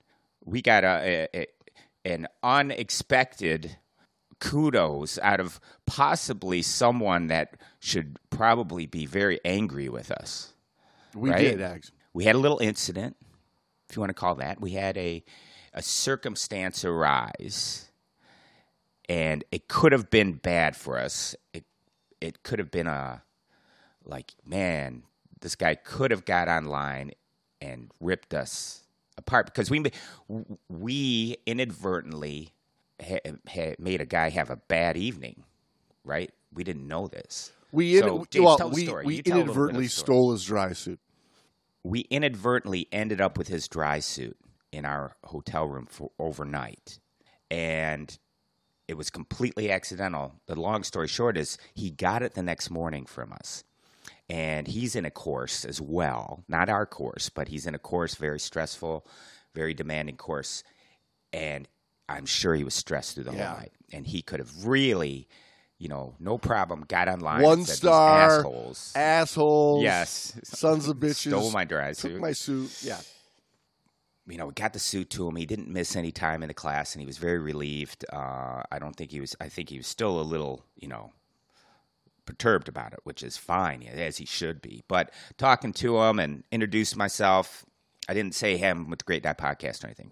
we 0.43 0.63
got 0.63 0.83
a, 0.83 1.27
a, 1.35 1.41
a 1.41 1.47
an 2.03 2.27
unexpected 2.41 3.77
kudos 4.39 5.19
out 5.21 5.39
of 5.39 5.59
possibly 5.85 6.63
someone 6.63 7.27
that 7.27 7.57
should 7.79 8.17
probably 8.31 8.87
be 8.87 9.05
very 9.05 9.39
angry 9.45 9.87
with 9.87 10.09
us 10.09 10.53
We 11.13 11.29
right? 11.29 11.37
did, 11.39 11.61
actually. 11.61 11.97
We 12.13 12.25
had 12.25 12.35
a 12.35 12.39
little 12.39 12.59
incident, 12.59 13.15
if 13.89 13.95
you 13.95 13.99
want 14.01 14.09
to 14.09 14.13
call 14.13 14.35
that. 14.35 14.59
We 14.61 14.71
had 14.71 14.97
a 14.97 15.23
a 15.73 15.81
circumstance 15.81 16.83
arise, 16.83 17.89
and 19.07 19.43
it 19.51 19.67
could 19.67 19.91
have 19.93 20.09
been 20.09 20.33
bad 20.33 20.75
for 20.75 20.99
us. 20.99 21.35
It 21.53 21.65
it 22.19 22.43
could 22.43 22.59
have 22.59 22.71
been 22.71 22.87
a 22.87 23.23
like, 24.03 24.33
man, 24.45 25.03
this 25.39 25.55
guy 25.55 25.75
could 25.75 26.11
have 26.11 26.25
got 26.25 26.47
online 26.47 27.11
and 27.61 27.91
ripped 27.99 28.33
us 28.33 28.83
apart 29.17 29.45
because 29.45 29.69
we 29.69 29.83
we 30.69 31.37
inadvertently 31.45 32.53
ha- 33.01 33.19
ha- 33.49 33.75
made 33.79 34.01
a 34.01 34.05
guy 34.05 34.29
have 34.29 34.49
a 34.49 34.55
bad 34.55 34.97
evening, 34.97 35.43
right? 36.03 36.31
We 36.53 36.63
didn't 36.63 36.87
know 36.87 37.07
this. 37.07 37.51
We 37.71 37.97
in, 37.97 38.03
So, 38.03 38.25
James, 38.29 38.45
well, 38.45 38.69
we, 38.71 38.85
story. 38.85 39.05
we 39.05 39.15
You 39.17 39.23
tell 39.23 39.37
a 39.37 39.39
little 39.39 39.45
bit 39.45 39.51
of 39.51 39.55
inadvertently 39.55 39.87
stole 39.87 40.31
his 40.33 40.43
dry 40.43 40.73
suit. 40.73 40.99
We 41.83 42.01
inadvertently 42.01 42.87
ended 42.91 43.21
up 43.21 43.37
with 43.37 43.47
his 43.47 43.67
dry 43.67 43.99
suit 43.99 44.37
in 44.71 44.85
our 44.85 45.15
hotel 45.25 45.67
room 45.67 45.87
for 45.89 46.11
overnight. 46.19 46.99
And 47.49 48.17
it 48.87 48.95
was 48.95 49.09
completely 49.09 49.71
accidental. 49.71 50.35
The 50.47 50.59
long 50.59 50.83
story 50.83 51.07
short 51.07 51.37
is 51.37 51.57
he 51.73 51.91
got 51.91 52.21
it 52.23 52.33
the 52.33 52.43
next 52.43 52.69
morning 52.69 53.05
from 53.05 53.33
us. 53.33 53.63
And 54.29 54.67
he's 54.67 54.95
in 54.95 55.05
a 55.05 55.11
course 55.11 55.65
as 55.65 55.81
well. 55.81 56.43
Not 56.47 56.69
our 56.69 56.85
course 56.85 57.29
but 57.29 57.47
he's 57.49 57.65
in 57.65 57.75
a 57.75 57.79
course 57.79 58.15
very 58.15 58.39
stressful 58.39 59.05
very 59.53 59.73
demanding 59.73 60.15
course. 60.17 60.63
And 61.33 61.67
i'm 62.07 62.25
sure 62.25 62.55
he 62.55 62.63
was 62.63 62.73
stressed 62.73 63.15
through 63.15 63.25
the 63.25 63.33
Yeah. 63.33 63.49
whole 63.49 63.57
night. 63.59 63.73
And 63.91 64.07
he 64.07 64.21
could 64.21 64.39
have 64.39 64.65
really 64.65 65.27
you 65.81 65.87
know 65.87 66.13
no 66.19 66.37
problem 66.37 66.85
got 66.87 67.07
online 67.07 67.41
One 67.41 67.65
said, 67.65 67.77
star, 67.77 68.37
assholes 68.37 68.93
Assholes. 68.95 69.83
Yes. 69.83 70.39
Sons 70.43 70.87
of 70.87 70.97
bitches. 71.03 71.29
stole 71.29 71.51
my 71.51 71.65
dry 71.65 71.93
Took 71.93 72.19
my 72.19 72.33
suit. 72.33 72.83
Yeah. 72.83 72.99
you 74.27 74.37
know, 74.37 74.45
we 74.45 74.53
got 74.53 74.73
the 74.73 74.79
suit 74.79 75.09
to 75.11 75.27
him. 75.27 75.35
He 75.35 75.47
didn't 75.47 75.69
miss 75.69 75.95
any 75.95 76.11
time 76.11 76.43
in 76.43 76.47
the 76.49 76.53
class, 76.53 76.93
and 76.93 77.01
he 77.01 77.07
was 77.07 77.17
very 77.17 77.39
relieved. 77.39 78.05
Uh, 78.13 78.61
I 78.71 78.77
don't 78.79 78.95
think 78.95 79.11
he 79.11 79.19
was. 79.19 79.35
I 79.41 79.49
think 79.49 79.69
he 79.69 79.77
was 79.77 79.87
still 79.87 80.21
a 80.21 80.21
little, 80.21 80.63
you 80.75 80.87
know, 80.87 81.11
perturbed 82.25 82.69
about 82.69 82.93
it, 82.93 82.99
which 83.03 83.23
is 83.23 83.35
fine, 83.35 83.81
as 83.83 84.17
he 84.17 84.25
should 84.25 84.61
be. 84.61 84.83
But 84.87 85.11
talking 85.37 85.73
to 85.73 85.99
him 86.03 86.19
and 86.19 86.43
introduced 86.51 86.95
myself, 86.95 87.65
I 88.07 88.13
didn't 88.13 88.35
say 88.35 88.57
him 88.57 88.89
with 88.89 88.99
the 88.99 89.05
Great 89.05 89.23
Dive 89.23 89.37
Podcast 89.37 89.83
or 89.83 89.87
anything. 89.87 90.11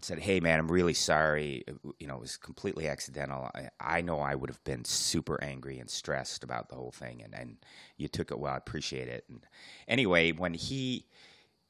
Said, 0.00 0.18
"Hey, 0.18 0.40
man, 0.40 0.58
I'm 0.58 0.70
really 0.70 0.94
sorry. 0.94 1.64
You 1.98 2.06
know, 2.06 2.16
it 2.16 2.20
was 2.20 2.36
completely 2.36 2.88
accidental. 2.88 3.50
I, 3.54 3.68
I 3.80 4.00
know 4.00 4.20
I 4.20 4.34
would 4.34 4.50
have 4.50 4.62
been 4.64 4.84
super 4.84 5.42
angry 5.42 5.78
and 5.78 5.88
stressed 5.90 6.42
about 6.42 6.68
the 6.68 6.74
whole 6.76 6.90
thing, 6.90 7.22
and, 7.22 7.34
and 7.34 7.56
you 7.96 8.08
took 8.08 8.30
it 8.30 8.38
well. 8.38 8.54
I 8.54 8.56
appreciate 8.56 9.08
it. 9.08 9.24
And 9.28 9.40
anyway, 9.86 10.32
when 10.32 10.54
he 10.54 11.06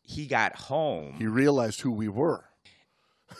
he 0.02 0.26
got 0.26 0.56
home, 0.56 1.14
He 1.18 1.26
realized 1.26 1.80
who 1.80 1.90
we 1.92 2.08
were. 2.08 2.44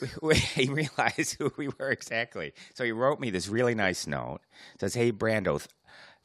he 0.55 0.69
realized 0.69 1.37
who 1.39 1.53
we 1.57 1.69
were 1.69 1.91
exactly. 1.91 2.53
So 2.75 2.85
he 2.85 2.93
wrote 2.93 3.21
me 3.21 3.31
this 3.31 3.49
really 3.49 3.75
nice 3.75 4.07
note. 4.07 4.41
Says, 4.79 4.95
"Hey 4.95 5.13
Brando, 5.13 5.59
th- 5.59 5.69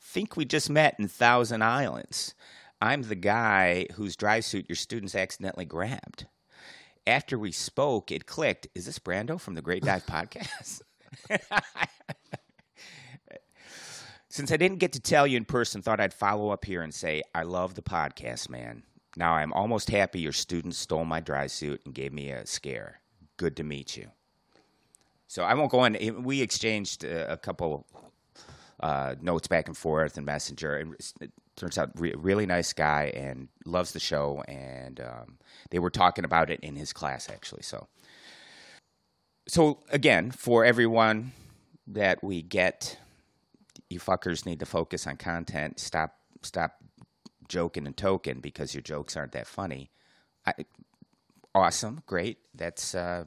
think 0.02 0.38
we 0.38 0.46
just 0.46 0.70
met 0.70 0.96
in 1.00 1.08
Thousand 1.08 1.62
Islands. 1.64 2.34
I'm 2.82 3.04
the 3.04 3.16
guy 3.16 3.88
whose 3.96 4.16
dry 4.16 4.40
suit 4.40 4.70
your 4.70 4.76
students 4.76 5.16
accidentally 5.16 5.66
grabbed. 5.66 6.28
After 7.08 7.40
we 7.40 7.52
spoke, 7.52 8.12
it 8.12 8.26
clicked. 8.28 8.68
Is 8.76 8.86
this 8.86 9.00
Brando 9.00 9.40
from 9.40 9.56
the 9.56 9.62
Great 9.62 9.84
Dive 9.84 10.06
Podcast?" 10.06 10.82
Since 14.30 14.52
I 14.52 14.58
didn't 14.58 14.78
get 14.78 14.94
to 14.94 15.00
tell 15.00 15.26
you 15.26 15.36
in 15.38 15.46
person, 15.46 15.82
thought 15.82 16.00
I'd 16.00 16.14
follow 16.14 16.50
up 16.50 16.64
here 16.64 16.84
and 16.84 16.94
say, 16.94 17.24
I 17.34 17.42
love 17.42 17.74
the 17.74 17.82
podcast, 17.82 18.50
man. 18.50 18.84
Now 19.16 19.34
I'm 19.34 19.52
almost 19.54 19.90
happy 19.90 20.20
your 20.20 20.32
students 20.32 20.78
stole 20.78 21.06
my 21.06 21.22
dry 21.22 21.48
suit 21.48 21.82
and 21.86 21.96
gave 21.96 22.14
me 22.14 22.30
a 22.30 22.46
scare. 22.46 23.00
Good 23.38 23.58
to 23.58 23.64
meet 23.64 23.98
you. 23.98 24.12
So 25.28 25.44
I 25.44 25.56
won't 25.56 25.72
go 25.72 25.86
in. 25.86 26.24
We 26.24 26.42
exchanged 26.42 27.04
a 27.04 27.36
couple 27.38 27.88
uh, 28.80 29.16
notes 29.20 29.48
back 29.48 29.68
and 29.68 29.76
forth 29.76 30.18
and 30.18 30.26
messenger. 30.26 30.76
And 30.76 30.96
turns 31.58 31.78
out 31.78 31.92
re- 31.96 32.14
really 32.16 32.46
nice 32.46 32.72
guy 32.72 33.12
and 33.16 33.50
loves 33.66 33.92
the 33.92 34.00
show. 34.00 34.44
And 34.48 35.00
um, 35.02 35.38
they 35.72 35.80
were 35.80 35.90
talking 35.90 36.24
about 36.24 36.50
it 36.50 36.60
in 36.62 36.76
his 36.76 36.94
class 36.94 37.30
actually. 37.30 37.64
So, 37.64 37.88
so 39.48 39.80
again, 39.90 40.32
for 40.32 40.64
everyone 40.64 41.34
that 41.88 42.24
we 42.24 42.42
get, 42.42 42.98
you 43.90 44.00
fuckers 44.00 44.46
need 44.46 44.60
to 44.60 44.66
focus 44.66 45.08
on 45.08 45.18
content. 45.18 45.80
Stop, 45.80 46.16
stop 46.44 46.76
joking 47.50 47.86
and 47.86 47.98
token 47.98 48.40
because 48.40 48.74
your 48.74 48.82
jokes 48.82 49.18
aren't 49.18 49.32
that 49.32 49.48
funny. 49.48 49.92
I, 50.46 50.54
awesome, 51.56 52.02
great. 52.06 52.38
That's 52.54 52.94
uh, 52.94 53.26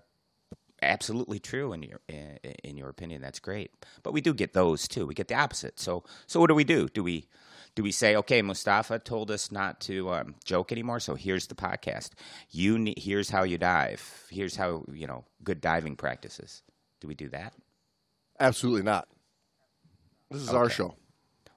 absolutely 0.83 1.39
true 1.39 1.73
in 1.73 1.83
your 1.83 2.01
in, 2.09 2.39
in 2.65 2.77
your 2.77 2.89
opinion. 2.89 3.21
That's 3.21 3.39
great. 3.41 3.73
But 4.03 4.13
we 4.13 4.21
do 4.21 4.35
get 4.35 4.53
those 4.53 4.89
too. 4.89 5.07
We 5.07 5.15
get 5.15 5.29
the 5.29 5.35
opposite. 5.35 5.79
So 5.79 6.05
so 6.27 6.41
what 6.41 6.49
do 6.49 6.55
we 6.55 6.65
do? 6.65 6.89
Do 6.89 7.03
we 7.03 7.29
do 7.75 7.83
we 7.83 7.93
say, 7.93 8.17
okay, 8.17 8.43
Mustafa 8.43 8.99
told 8.99 9.31
us 9.31 9.53
not 9.53 9.81
to 9.83 10.11
um, 10.13 10.35
joke 10.45 10.73
anymore, 10.73 11.01
so 11.01 11.15
here's 11.15 11.47
the 11.47 11.55
podcast. 11.55 12.11
You 12.51 12.79
ne- 12.79 12.95
here's 12.99 13.31
how 13.31 13.45
you 13.45 13.59
dive. 13.59 14.03
Here's 14.31 14.57
how 14.57 14.85
you 14.93 15.07
know 15.07 15.25
good 15.45 15.61
diving 15.61 15.97
practices. 15.97 16.63
Do 17.01 17.09
we 17.09 17.15
do 17.15 17.29
that? 17.29 17.55
Absolutely 18.39 18.83
not. 18.83 19.09
This 20.31 20.43
is 20.43 20.49
our 20.51 20.69
show. 20.71 20.95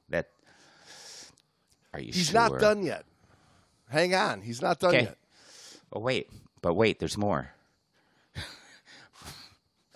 That 0.10 0.29
are 1.93 2.00
you 2.00 2.12
He's 2.13 2.27
sure? 2.29 2.50
not 2.50 2.60
done 2.60 2.84
yet. 2.84 3.05
Hang 3.89 4.15
on, 4.15 4.41
he's 4.41 4.62
not 4.62 4.79
done 4.79 4.96
Okay. 4.96 5.03
yet. 5.03 5.17
Oh 5.91 6.00
wait, 6.00 6.29
but 6.62 6.74
wait, 6.74 7.00
there's 7.00 7.17
more. 7.17 7.50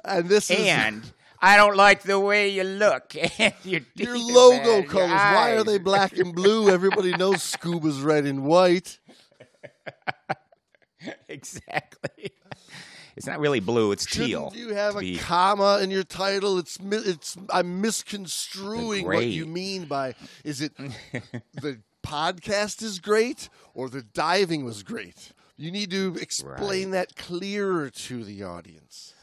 And 0.06 0.30
this 0.30 0.50
is 0.50 0.60
And 0.60 1.04
I 1.40 1.56
don't 1.58 1.76
like 1.76 2.04
the 2.04 2.20
way 2.20 2.50
you 2.50 2.64
look. 2.64 3.14
Your, 3.64 3.82
your 3.96 4.18
logo 4.18 4.64
man, 4.64 4.82
your 4.82 4.84
colors. 4.84 5.10
Why 5.12 5.52
are 5.52 5.64
they 5.64 5.78
black 5.78 6.18
and 6.18 6.34
blue? 6.34 6.70
Everybody 6.74 7.12
knows 7.12 7.44
scuba's 7.44 8.02
red 8.02 8.26
and 8.26 8.44
white. 8.44 9.00
exactly. 11.28 12.32
It's 13.16 13.28
not 13.28 13.40
really 13.40 13.60
blue. 13.60 13.92
It's 13.92 14.06
teal. 14.06 14.52
Shouldn't 14.52 14.70
you 14.70 14.76
have 14.76 14.96
a 14.96 15.00
be- 15.00 15.18
comma 15.18 15.80
in 15.82 15.92
your 15.92 16.04
title? 16.04 16.58
It's 16.58 16.78
it's. 16.82 17.38
I'm 17.52 17.82
misconstruing 17.82 19.06
what 19.06 19.26
you 19.26 19.46
mean 19.46 19.86
by 19.86 20.16
is 20.44 20.62
it 20.62 20.76
the 21.54 21.82
podcast 22.06 22.82
is 22.82 23.00
great 23.00 23.50
or 23.74 23.90
the 23.90 24.02
diving 24.02 24.66
was 24.66 24.84
great? 24.84 25.34
You 25.56 25.72
need 25.72 25.90
to 25.92 26.16
explain 26.22 26.92
that 26.92 27.16
clearer 27.16 27.90
to 27.90 28.24
the 28.24 28.44
audience. 28.44 29.16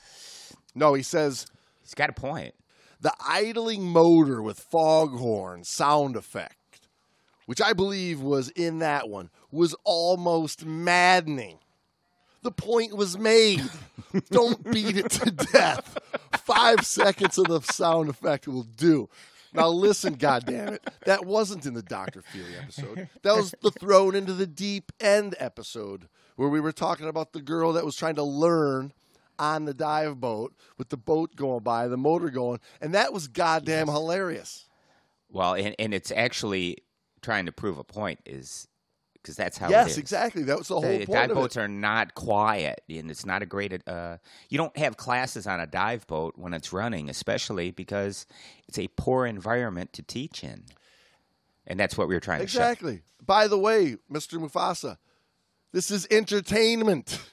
No, 0.75 0.95
he 0.95 1.03
says 1.05 1.47
He's 1.85 1.95
got 1.95 2.11
a 2.11 2.15
point. 2.15 2.55
the 3.01 3.13
idling 3.25 3.85
motor 3.85 4.41
with 4.43 4.59
foghorn 4.59 5.63
sound 5.65 6.17
effect, 6.17 6.89
which 7.47 7.61
I 7.61 7.75
believe 7.75 8.21
was 8.21 8.49
in 8.51 8.79
that 8.79 9.09
one, 9.11 9.29
was 9.53 9.75
almost 9.85 10.65
maddening. 10.65 11.59
The 12.43 12.51
point 12.51 12.97
was 12.97 13.19
made. 13.19 13.63
Don't 14.31 14.71
beat 14.73 14.97
it 14.97 15.11
to 15.13 15.31
death. 15.31 15.99
Five 16.45 16.87
seconds 16.87 17.39
of 17.39 17.47
the 17.49 17.61
sound 17.61 18.09
effect 18.09 18.49
will 18.49 18.65
do. 18.65 19.09
Now 19.53 19.69
listen, 19.69 20.17
goddammit. 20.19 20.79
That 21.05 21.25
wasn't 21.27 21.67
in 21.67 21.75
the 21.75 21.83
Dr. 21.83 22.23
Feely 22.23 22.57
episode. 22.61 23.09
That 23.23 23.37
was 23.37 23.55
the 23.63 23.71
thrown 23.71 24.15
into 24.15 24.33
the 24.33 24.47
deep 24.47 24.93
end 25.01 25.35
episode 25.39 26.09
where 26.37 26.49
we 26.49 26.61
were 26.61 26.73
talking 26.73 27.09
about 27.09 27.33
the 27.33 27.41
girl 27.43 27.73
that 27.75 27.85
was 27.85 27.97
trying 27.97 28.17
to 28.17 28.23
learn 28.25 28.93
on 29.39 29.65
the 29.65 29.75
dive 29.75 30.21
boat 30.21 30.55
with 30.79 30.89
the 30.89 30.97
boat 30.97 31.37
going 31.37 31.63
by, 31.63 31.89
the 31.89 31.97
motor 31.97 32.31
going, 32.31 32.61
and 32.81 32.95
that 32.95 33.13
was 33.13 33.29
goddamn 33.29 33.89
hilarious. 33.89 34.67
Well, 35.31 35.55
and, 35.55 35.75
and 35.79 35.93
it's 35.93 36.13
actually 36.13 36.79
trying 37.23 37.47
to 37.47 37.53
prove 37.53 37.79
a 37.79 37.85
point 37.85 38.21
is 38.25 38.69
because 39.25 39.37
that's 39.37 39.57
how 39.57 39.69
it 39.69 39.71
yes, 39.71 39.97
exactly. 39.97 40.43
That 40.43 40.59
was 40.59 40.69
the 40.69 40.75
whole 40.75 40.83
The 40.83 41.07
point 41.07 41.29
dive 41.29 41.35
boats 41.35 41.57
are 41.57 41.67
not 41.67 42.15
quiet, 42.15 42.83
and 42.91 43.11
it's 43.11 43.25
not 43.25 43.43
a 43.43 43.47
great. 43.47 43.83
Uh, 43.89 44.19
you 44.51 44.59
don't 44.59 44.77
have 44.77 44.99
classes 44.99 45.47
on 45.47 45.61
a 45.61 45.67
dive 45.67 46.07
boat 46.07 46.35
when 46.37 46.53
it's 46.53 46.73
running, 46.73 47.09
especially 47.09 47.71
because 47.71 48.27
it's 48.69 48.79
a 48.79 48.89
poor 48.89 49.25
environment 49.25 49.95
to 49.95 50.03
teach 50.03 50.45
in, 50.45 50.65
and 51.67 51.81
that's 51.81 51.97
what 51.97 52.07
we 52.07 52.15
were 52.15 52.21
trying 52.21 52.41
to. 52.41 52.45
Exactly. 52.45 53.01
By 53.25 53.49
the 53.49 53.59
way, 53.59 53.97
Mr. 54.13 54.39
Mufasa, 54.39 54.99
this 55.73 55.91
is 55.91 56.07
entertainment. 56.11 57.19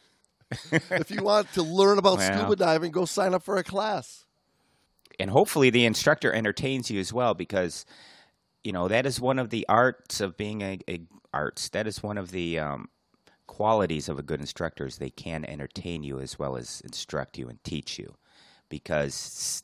if 0.72 1.10
you 1.12 1.24
want 1.24 1.52
to 1.54 1.64
learn 1.64 1.98
about 1.98 2.18
Well. 2.18 2.40
scuba 2.40 2.56
diving, 2.56 2.92
go 2.92 3.06
sign 3.06 3.34
up 3.34 3.44
for 3.44 3.58
a 3.58 3.64
class. 3.64 4.26
and 5.20 5.30
hopefully 5.30 5.70
the 5.70 5.86
instructor 5.86 6.32
entertains 6.34 6.90
you 6.90 7.00
as 7.00 7.14
well 7.14 7.34
because 7.34 7.86
you 8.64 8.72
know 8.72 8.88
that 8.88 9.06
is 9.06 9.20
one 9.20 9.40
of 9.40 9.50
the 9.50 9.66
arts 9.70 10.22
of 10.22 10.38
being 10.38 10.62
a, 10.62 10.80
a 10.90 11.02
arts 11.34 11.70
that 11.70 11.88
is 11.88 12.02
one 12.04 12.18
of 12.18 12.32
the 12.32 12.58
um, 12.60 12.90
qualities 13.48 14.08
of 14.10 14.18
a 14.20 14.24
good 14.24 14.40
instructor 14.40 14.86
is 14.86 14.98
they 14.98 15.10
can 15.10 15.44
entertain 15.46 16.04
you 16.04 16.20
as 16.20 16.40
well 16.40 16.56
as 16.58 16.82
instruct 16.86 17.38
you 17.38 17.48
and 17.50 17.64
teach 17.64 18.00
you 18.00 18.16
because 18.70 19.64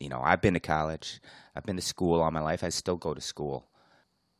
you 0.00 0.08
know 0.08 0.20
i've 0.24 0.40
been 0.40 0.54
to 0.54 0.60
college 0.60 1.20
i've 1.54 1.64
been 1.66 1.76
to 1.76 1.82
school 1.82 2.20
all 2.20 2.30
my 2.30 2.40
life 2.40 2.64
i 2.64 2.68
still 2.70 2.96
go 2.96 3.12
to 3.14 3.20
school 3.20 3.68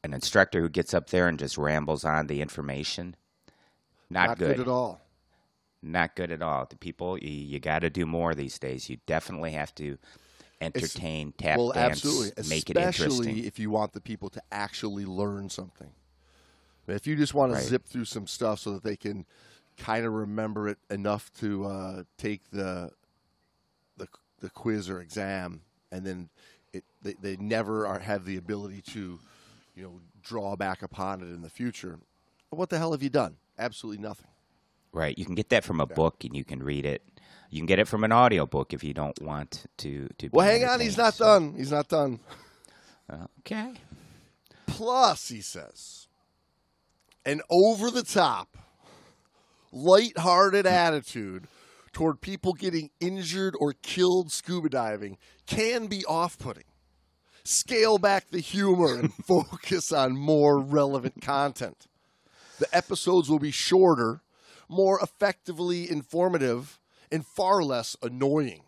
an 0.05 0.15
instructor 0.15 0.61
who 0.61 0.69
gets 0.69 0.95
up 0.95 1.11
there 1.11 1.29
and 1.29 1.39
just 1.39 1.59
rambles 1.59 2.05
on 2.05 2.27
the 2.29 2.41
information 2.41 3.15
not, 4.11 4.29
Not 4.31 4.39
good 4.39 4.57
good 4.57 4.61
at 4.61 4.69
all. 4.69 5.01
Not 5.83 6.17
good 6.17 6.31
at 6.31 6.43
all. 6.43 6.67
The 6.69 6.77
people, 6.77 7.19
you, 7.19 7.31
you 7.31 7.61
got 7.61 7.81
to 7.81 7.91
do 7.91 8.07
more 8.07 8.35
these 8.35 8.59
days. 8.59 8.89
You 8.91 8.99
definitely 9.07 9.53
have 9.53 9.75
to 9.77 9.99
entertain, 10.61 11.33
tap 11.39 11.57
well, 11.59 11.73
dance, 11.73 12.03
absolutely. 12.03 12.33
make 12.49 12.71
it 12.71 12.77
Especially 12.77 13.29
interesting. 13.29 13.45
if 13.45 13.59
you 13.59 13.71
want 13.71 13.93
the 13.93 14.01
people 14.01 14.29
to 14.31 14.43
actually 14.51 15.05
learn 15.07 15.49
something. 15.49 15.91
If 16.87 17.07
you 17.07 17.17
just 17.17 17.35
want 17.35 17.53
Right. 17.53 17.63
to 17.63 17.69
zip 17.69 17.85
through 17.85 18.07
some 18.07 18.27
stuff 18.27 18.61
so 18.61 18.73
that 18.73 18.83
they 18.83 18.97
can 18.97 19.27
kind 19.77 20.05
of 20.07 20.13
remember 20.13 20.69
it 20.69 20.79
enough 20.91 21.31
to 21.35 21.67
uh, 21.67 22.03
take 22.17 22.51
the, 22.51 22.91
the 23.97 24.09
the 24.41 24.51
quiz 24.51 24.89
or 24.89 25.01
exam, 25.01 25.61
and 25.93 26.05
then 26.05 26.29
it, 26.73 26.85
they, 27.03 27.15
they 27.21 27.37
never 27.37 27.87
are, 27.87 27.99
have 27.99 28.25
the 28.25 28.37
ability 28.37 28.81
to, 28.81 29.19
you 29.75 29.83
know, 29.83 30.01
draw 30.23 30.57
back 30.57 30.83
upon 30.83 31.21
it 31.21 31.27
in 31.27 31.43
the 31.43 31.51
future. 31.51 31.99
What 32.51 32.71
the 32.71 32.79
hell 32.79 32.93
have 32.93 33.03
you 33.03 33.11
done? 33.11 33.37
Absolutely 33.59 34.03
nothing. 34.03 34.29
Right. 34.93 35.17
You 35.19 35.25
can 35.25 35.35
get 35.35 35.51
that 35.51 35.65
from 35.65 35.81
a 35.81 35.87
book 35.87 36.25
and 36.25 36.35
you 36.35 36.45
can 36.45 36.63
read 36.63 36.85
it. 36.87 37.03
You 37.51 37.59
can 37.59 37.67
get 37.67 37.79
it 37.79 37.89
from 37.89 38.05
an 38.05 38.13
audio 38.13 38.47
book 38.47 38.73
if 38.73 38.85
you 38.85 38.93
don't 38.93 39.21
want 39.23 39.67
to. 39.79 40.09
to 40.19 40.29
Well, 40.33 40.47
hang 40.47 40.65
on, 40.65 40.81
he's 40.81 40.97
not 40.97 41.15
So- 41.15 41.25
done. 41.25 41.55
He's 41.57 41.71
not 41.71 41.89
done. 41.89 42.21
Okay. 43.41 43.73
Plus, 44.67 45.29
he 45.29 45.41
says, 45.41 46.09
an 47.25 47.41
over 47.49 47.91
the 47.91 48.03
top, 48.03 48.57
light-hearted 49.73 50.67
hmm. 50.67 50.73
attitude 50.73 51.49
toward 51.93 52.21
people 52.21 52.53
getting 52.53 52.91
injured 53.01 53.55
or 53.59 53.73
killed 53.73 54.31
scuba 54.31 54.69
diving 54.69 55.19
can 55.47 55.87
be 55.87 56.05
off 56.05 56.39
putting. 56.39 56.65
Scale 57.45 57.99
back 57.99 58.31
the 58.31 58.41
humor 58.41 58.99
and 58.99 59.13
focus 59.25 59.91
on 59.91 60.17
more 60.17 60.59
relevant 60.59 61.23
content. 61.23 61.87
The 62.59 62.69
episodes 62.77 63.31
will 63.31 63.39
be 63.39 63.51
shorter, 63.51 64.21
more 64.69 65.01
effectively 65.01 65.91
informative, 65.91 66.79
and 67.11 67.27
far 67.27 67.63
less 67.63 67.97
annoying. 68.03 68.63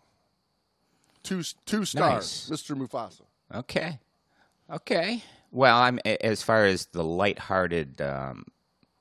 Two, 1.23 1.43
two 1.65 1.85
stars, 1.85 2.49
Mr. 2.51 2.75
Mufasa. 2.75 3.21
Okay. 3.53 3.99
Okay. 4.69 5.23
Well, 5.51 5.77
I'm 5.77 5.99
as 6.05 6.41
far 6.41 6.65
as 6.65 6.87
the 6.87 7.03
lighthearted 7.03 8.01
um, 8.01 8.45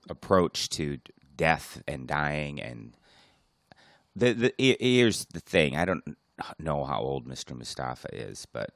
approach 0.09 0.69
to 0.71 0.99
death 1.37 1.83
and 1.87 2.07
dying, 2.07 2.61
and 2.61 2.95
the 4.17 4.33
the 4.33 4.55
here's 4.59 5.25
the 5.27 5.41
thing. 5.41 5.77
I 5.77 5.85
don't 5.85 6.17
know 6.59 6.85
how 6.85 7.01
old 7.01 7.27
Mr. 7.27 7.57
Mustafa 7.57 8.15
is, 8.15 8.47
but 8.53 8.71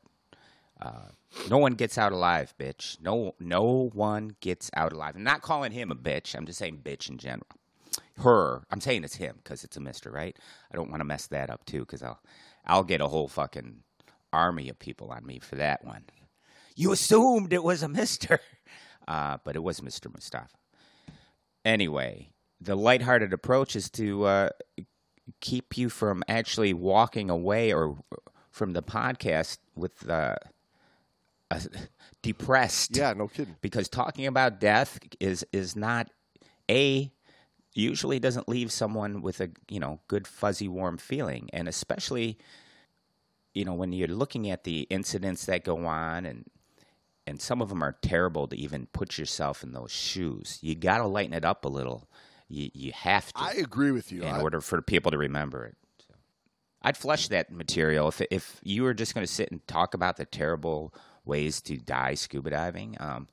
uh, 0.80 1.08
no 1.50 1.58
one 1.58 1.74
gets 1.74 1.98
out 1.98 2.12
alive, 2.12 2.54
bitch. 2.58 3.00
No, 3.00 3.34
no 3.40 3.90
one 3.92 4.36
gets 4.40 4.70
out 4.76 4.92
alive. 4.92 5.14
I'm 5.16 5.24
not 5.24 5.42
calling 5.42 5.72
him 5.72 5.90
a 5.90 5.96
bitch. 5.96 6.34
I'm 6.34 6.46
just 6.46 6.58
saying 6.58 6.80
bitch 6.84 7.08
in 7.08 7.18
general. 7.18 7.46
Her. 8.18 8.62
I'm 8.70 8.80
saying 8.80 9.04
it's 9.04 9.16
him 9.16 9.36
because 9.42 9.64
it's 9.64 9.76
a 9.76 9.80
Mister, 9.80 10.10
right? 10.10 10.36
I 10.70 10.76
don't 10.76 10.90
want 10.90 11.00
to 11.00 11.04
mess 11.04 11.26
that 11.28 11.50
up 11.50 11.64
too 11.64 11.80
because 11.80 12.02
I'll 12.02 12.20
I'll 12.64 12.84
get 12.84 13.00
a 13.00 13.08
whole 13.08 13.28
fucking 13.28 13.82
army 14.32 14.68
of 14.68 14.78
people 14.78 15.10
on 15.10 15.26
me 15.26 15.38
for 15.40 15.56
that 15.56 15.84
one. 15.84 16.04
You 16.76 16.92
assumed 16.92 17.52
it 17.52 17.62
was 17.64 17.82
a 17.82 17.88
Mister, 17.88 18.38
uh, 19.08 19.38
but 19.44 19.56
it 19.56 19.62
was 19.62 19.82
Mister 19.82 20.08
Mustafa. 20.08 20.56
Anyway, 21.64 22.30
the 22.60 22.76
lighthearted 22.76 23.32
approach 23.32 23.74
is 23.74 23.90
to 23.90 24.24
uh, 24.24 24.48
keep 25.40 25.76
you 25.78 25.88
from 25.88 26.22
actually 26.28 26.74
walking 26.74 27.30
away 27.30 27.72
or 27.72 27.96
from 28.50 28.72
the 28.74 28.82
podcast 28.82 29.58
with 29.74 30.08
uh, 30.08 30.36
a 31.50 31.60
depressed 32.22 32.96
Yeah, 32.96 33.12
no 33.14 33.28
kidding. 33.28 33.56
because 33.60 33.88
talking 33.88 34.26
about 34.26 34.60
death 34.60 34.98
is 35.20 35.44
is 35.52 35.74
not 35.74 36.08
a 36.70 37.10
usually 37.74 38.18
doesn't 38.18 38.48
leave 38.48 38.70
someone 38.70 39.20
with 39.20 39.40
a 39.40 39.50
you 39.68 39.80
know 39.80 40.00
good 40.08 40.26
fuzzy 40.26 40.68
warm 40.68 40.96
feeling 40.96 41.48
and 41.52 41.68
especially 41.68 42.38
you 43.52 43.64
know 43.64 43.74
when 43.74 43.92
you're 43.92 44.08
looking 44.08 44.50
at 44.50 44.64
the 44.64 44.82
incidents 44.90 45.46
that 45.46 45.64
go 45.64 45.86
on 45.86 46.24
and 46.24 46.44
and 47.26 47.40
some 47.40 47.62
of 47.62 47.70
them 47.70 47.82
are 47.82 47.96
terrible 48.02 48.46
to 48.46 48.56
even 48.56 48.86
put 48.92 49.18
yourself 49.18 49.62
in 49.62 49.72
those 49.72 49.90
shoes 49.90 50.58
you 50.62 50.74
got 50.74 50.98
to 50.98 51.06
lighten 51.06 51.34
it 51.34 51.44
up 51.44 51.64
a 51.64 51.68
little 51.68 52.08
you 52.48 52.70
you 52.74 52.92
have 52.92 53.32
to 53.32 53.42
I 53.42 53.52
agree 53.52 53.90
with 53.90 54.12
you. 54.12 54.22
in 54.22 54.28
I- 54.34 54.40
order 54.40 54.60
for 54.60 54.80
people 54.82 55.10
to 55.10 55.18
remember 55.18 55.64
it. 55.64 55.76
So, 56.06 56.14
I'd 56.82 56.96
flush 56.96 57.28
that 57.28 57.50
material 57.50 58.08
if 58.08 58.20
if 58.30 58.60
you 58.62 58.82
were 58.82 58.94
just 58.94 59.14
going 59.14 59.26
to 59.26 59.32
sit 59.32 59.50
and 59.50 59.66
talk 59.66 59.94
about 59.94 60.16
the 60.16 60.24
terrible 60.24 60.94
ways 61.24 61.60
to 61.62 61.76
die 61.76 62.14
scuba 62.14 62.50
diving. 62.50 62.96
Um, 63.00 63.28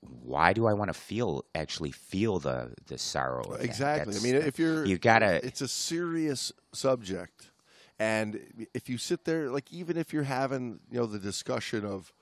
why 0.00 0.52
do 0.52 0.66
I 0.66 0.72
want 0.72 0.88
to 0.88 0.94
feel 0.98 1.44
actually 1.54 1.92
feel 1.92 2.38
the 2.38 2.74
the 2.86 2.98
sorrow? 2.98 3.56
Exactly. 3.60 4.16
I 4.16 4.20
mean, 4.20 4.34
if 4.36 4.58
you're 4.58 4.84
you 4.86 4.98
gotta 4.98 5.44
it's 5.44 5.60
a 5.60 5.68
serious 5.68 6.52
subject, 6.72 7.50
and 7.98 8.66
if 8.74 8.88
you 8.88 8.98
sit 8.98 9.24
there, 9.24 9.50
like 9.50 9.72
even 9.72 9.96
if 9.96 10.12
you're 10.12 10.24
having 10.24 10.80
you 10.90 10.98
know 10.98 11.06
the 11.06 11.18
discussion 11.18 11.84
of 11.84 12.12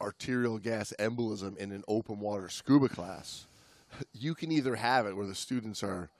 arterial 0.00 0.58
gas 0.58 0.92
embolism 0.98 1.56
in 1.56 1.72
an 1.72 1.82
open 1.88 2.20
water 2.20 2.48
scuba 2.48 2.88
class, 2.88 3.46
you 4.12 4.34
can 4.34 4.52
either 4.52 4.76
have 4.76 5.06
it 5.06 5.16
where 5.16 5.26
the 5.26 5.34
students 5.34 5.82
are 5.82 6.10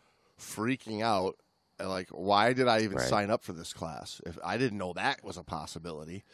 freaking 0.41 1.03
out. 1.03 1.37
and 1.79 1.89
Like, 1.89 2.09
why 2.11 2.53
did 2.53 2.69
I 2.69 2.81
even 2.83 2.99
Right. 2.99 3.09
sign 3.09 3.31
up 3.31 3.45
for 3.45 3.53
this 3.53 3.73
class? 3.73 4.21
If 4.25 4.39
I 4.45 4.57
didn't 4.57 4.79
know 4.79 4.93
that 4.95 5.25
was 5.25 5.37
a 5.37 5.43
possibility, 5.45 6.25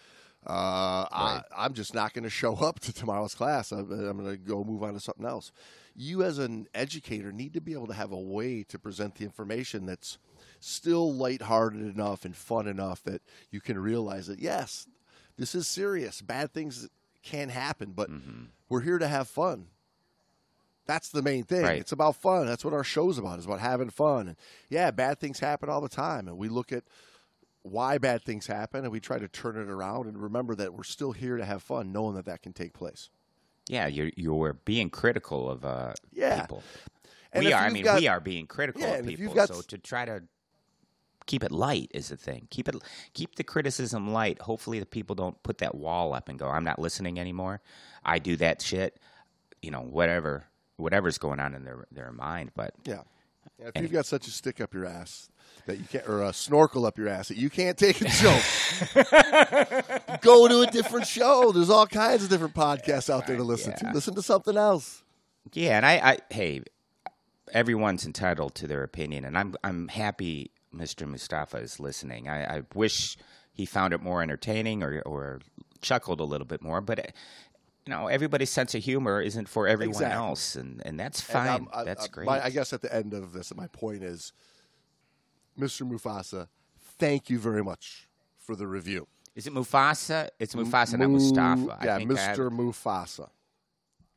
uh, 0.47 1.07
I, 1.11 1.43
I'm 1.57 1.73
just 1.75 1.95
not 1.95 2.13
going 2.15 2.25
to 2.25 2.31
show 2.31 2.55
up 2.57 2.81
to 2.81 2.93
tomorrow's 2.93 3.35
class. 3.35 3.71
I'm, 3.73 3.91
I'm 3.93 4.19
going 4.19 4.31
to 4.31 4.37
go 4.37 4.65
move 4.65 4.83
on 4.83 4.95
to 4.95 5.01
something 5.01 5.27
else. 5.27 5.53
You, 5.95 6.23
as 6.23 6.39
an 6.39 6.67
educator, 6.75 7.33
need 7.33 7.55
to 7.55 7.61
be 7.61 7.73
able 7.75 7.87
to 7.89 7.95
have 7.95 8.13
a 8.13 8.19
way 8.19 8.63
to 8.65 8.79
present 8.79 9.17
the 9.17 9.25
information 9.25 9.87
that's 9.87 10.19
still 10.59 11.13
lighthearted 11.13 11.81
enough 11.83 12.25
and 12.25 12.35
fun 12.37 12.67
enough 12.67 13.03
that 13.05 13.21
you 13.51 13.61
can 13.61 13.79
realize 13.79 14.27
that 14.29 14.39
yes, 14.41 14.87
this 15.37 15.55
is 15.55 15.69
serious. 15.69 16.21
Bad 16.23 16.53
things 16.53 16.89
can 17.23 17.49
happen, 17.51 17.93
but 17.95 18.11
Mm-hmm. 18.11 18.45
we're 18.69 18.81
here 18.81 18.99
to 18.99 19.07
have 19.09 19.29
fun. 19.29 19.67
That's 20.87 21.11
the 21.11 21.23
main 21.23 21.45
thing. 21.45 21.63
Right. 21.63 21.79
It's 21.81 21.93
about 21.93 22.17
fun. 22.17 22.47
That's 22.47 22.65
what 22.65 22.75
our 22.75 22.83
show's 22.85 23.17
about. 23.19 23.39
Is 23.39 23.45
about 23.47 23.61
having 23.61 23.91
fun. 23.91 24.29
And 24.29 24.37
yeah, 24.69 24.91
bad 24.91 25.21
things 25.21 25.39
happen 25.39 25.69
all 25.69 25.81
the 25.81 25.89
time, 25.89 26.27
and 26.27 26.37
we 26.37 26.49
look 26.49 26.73
at 26.73 26.83
why 27.63 27.99
bad 27.99 28.23
things 28.25 28.47
happen, 28.47 28.83
and 28.85 28.93
we 28.93 29.01
try 29.01 29.19
to 29.19 29.29
turn 29.29 29.57
it 29.57 29.69
around 29.71 30.07
and 30.07 30.21
remember 30.21 30.55
that 30.57 30.75
we're 30.75 30.83
still 30.83 31.13
here 31.13 31.37
to 31.37 31.45
have 31.45 31.63
fun, 31.63 31.93
knowing 31.93 32.15
that 32.17 32.25
that 32.27 32.43
can 32.43 32.53
take 32.53 32.73
place. 32.73 33.09
yeah, 33.69 33.87
you're 33.87 34.11
you're 34.17 34.55
being 34.65 34.91
critical 34.91 35.49
of 35.49 35.65
uh, 35.65 35.93
Yeah. 36.13 36.41
people. 36.41 36.63
And 37.33 37.45
we 37.45 37.53
are. 37.53 37.63
I 37.65 37.71
mean, 37.71 37.85
got- 37.85 38.01
we 38.01 38.09
are 38.09 38.21
being 38.21 38.47
critical 38.47 38.83
Yeah, 38.83 38.95
of 38.97 39.07
people. 39.07 39.33
got 39.35 39.49
so 39.49 39.63
to 39.63 39.79
try 39.79 40.05
to 40.05 40.23
keep 41.27 41.45
it 41.45 41.53
light 41.53 41.91
is 41.95 42.09
the 42.09 42.17
thing. 42.17 42.49
Keep 42.51 42.69
it 42.69 42.75
keep 43.15 43.37
the 43.37 43.45
criticism 43.45 44.13
light. 44.13 44.41
Hopefully, 44.43 44.81
the 44.81 44.87
people 44.87 45.15
don't 45.15 45.41
put 45.45 45.59
that 45.59 45.75
wall 45.77 46.13
up 46.13 46.29
and 46.29 46.39
go, 46.39 46.49
"I'm 46.49 46.65
not 46.65 46.79
listening 46.81 47.19
anymore." 47.21 47.61
I 48.05 48.19
do 48.19 48.35
that 48.37 48.61
shit. 48.61 48.99
You 49.63 49.71
know, 49.71 49.81
whatever 49.83 50.47
whatever's 50.77 51.17
going 51.19 51.39
on 51.39 51.55
in 51.55 51.65
their 51.65 51.87
their 51.93 52.11
mind. 52.13 52.51
But 52.57 52.75
Yeah. 52.85 53.03
If 53.67 53.73
And- 53.75 53.83
you've 53.83 53.93
got 53.93 54.07
such 54.07 54.27
a 54.27 54.31
stick 54.31 54.61
up 54.61 54.75
your 54.75 54.87
ass 54.87 55.29
that 55.67 55.79
you 55.79 55.85
can't, 55.85 56.09
or 56.09 56.23
a 56.23 56.33
snorkel 56.33 56.85
up 56.87 56.99
your 56.99 57.09
ass 57.09 57.29
that 57.29 57.37
you 57.37 57.49
can't 57.51 57.79
take 57.79 58.01
a 58.01 58.05
joke, 58.09 58.43
go 60.21 60.49
to 60.49 60.61
a 60.63 60.67
different 60.67 61.07
show. 61.07 61.53
There's 61.53 61.71
all 61.71 61.87
kinds 61.87 62.25
of 62.25 62.31
different 62.31 62.55
podcasts 62.55 63.09
out 63.11 63.27
there 63.27 63.37
to 63.37 63.43
listen 63.45 63.73
Yeah. 63.83 63.89
to. 63.91 63.95
Listen 63.95 64.15
to 64.15 64.23
something 64.23 64.57
else. 64.57 65.03
Yeah, 65.53 65.77
and 65.77 65.87
I, 65.87 65.93
I 65.95 66.19
hey, 66.31 66.63
everyone's 67.53 68.07
entitled 68.07 68.55
to 68.57 68.67
their 68.67 68.83
opinion, 68.83 69.25
and 69.25 69.37
I'm 69.37 69.55
I'm 69.65 69.89
happy 69.89 70.51
Mr. 70.75 71.07
Mustafa 71.09 71.59
is 71.59 71.79
listening. 71.81 72.29
I, 72.29 72.59
I 72.59 72.63
wish 72.75 73.17
he 73.53 73.67
found 73.67 73.93
it 73.93 74.01
more 74.03 74.23
entertaining 74.23 74.83
or 74.83 75.03
or 75.05 75.41
chuckled 75.81 76.21
a 76.21 76.25
little 76.25 76.47
bit 76.47 76.63
more, 76.63 76.81
but. 76.81 77.13
You 77.87 77.91
know, 77.91 78.07
everybody's 78.07 78.51
sense 78.51 78.75
of 78.75 78.85
humor 78.85 79.21
isn't 79.21 79.49
for 79.49 79.67
everyone 79.67 79.95
Exactly. 79.97 80.17
else, 80.17 80.55
and, 80.55 80.81
and 80.87 80.99
that's 81.01 81.21
fine. 81.21 81.49
I'm- 81.49 81.69
I- 81.73 81.85
that's 81.85 82.07
great. 82.07 82.27
my- 82.27 82.45
I 82.45 82.51
guess 82.51 82.73
at 82.73 82.81
the 82.81 82.95
end 82.95 83.13
of 83.13 83.33
this, 83.33 83.53
my 83.55 83.67
point 83.67 84.05
is, 84.05 84.33
Mr. 85.59 85.89
Mufasa, 85.89 86.49
thank 86.99 87.29
you 87.29 87.39
very 87.39 87.63
much 87.65 88.09
for 88.39 88.55
the 88.55 88.67
review. 88.67 89.09
Is 89.35 89.47
it 89.47 89.53
Mufasa? 89.53 90.29
It's 90.39 90.55
Mufasa, 90.55 90.99
not 90.99 91.11
Mustafa. 91.11 91.79
Yeah, 91.85 91.99
think 91.99 92.11
I 92.13 92.15
Mr. 92.15 92.51
Mufasa. 92.51 93.29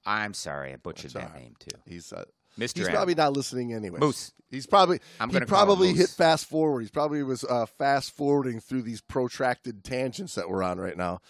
I'm 0.06 0.34
sorry, 0.34 0.74
I 0.74 0.76
butchered 0.76 1.12
that 1.14 1.32
right. 1.32 1.42
name 1.42 1.56
too. 1.60 1.78
He's 1.88 2.14
uh, 2.14 2.26
Mr. 2.60 2.78
He's 2.78 2.88
M. 2.88 2.94
probably 2.94 3.16
not 3.16 3.34
listening 3.34 3.74
anyway. 3.74 4.00
Moose. 4.00 4.32
He's 4.52 4.68
probably 4.68 5.00
I'm 5.20 5.30
he 5.30 5.34
gonna 5.34 5.46
call 5.48 5.62
him 5.62 5.66
probably 5.68 5.94
hit 5.94 6.10
fast 6.10 6.46
forward. 6.46 6.82
He's 6.82 6.92
probably 6.92 7.24
was 7.24 7.44
uh, 7.44 7.66
fast 7.66 8.12
forwarding 8.12 8.60
through 8.60 8.84
these 8.84 9.02
protracted 9.02 9.84
tangents 9.84 10.36
that 10.36 10.50
we're 10.50 10.62
on 10.64 10.80
right 10.80 10.96
now, 10.96 11.22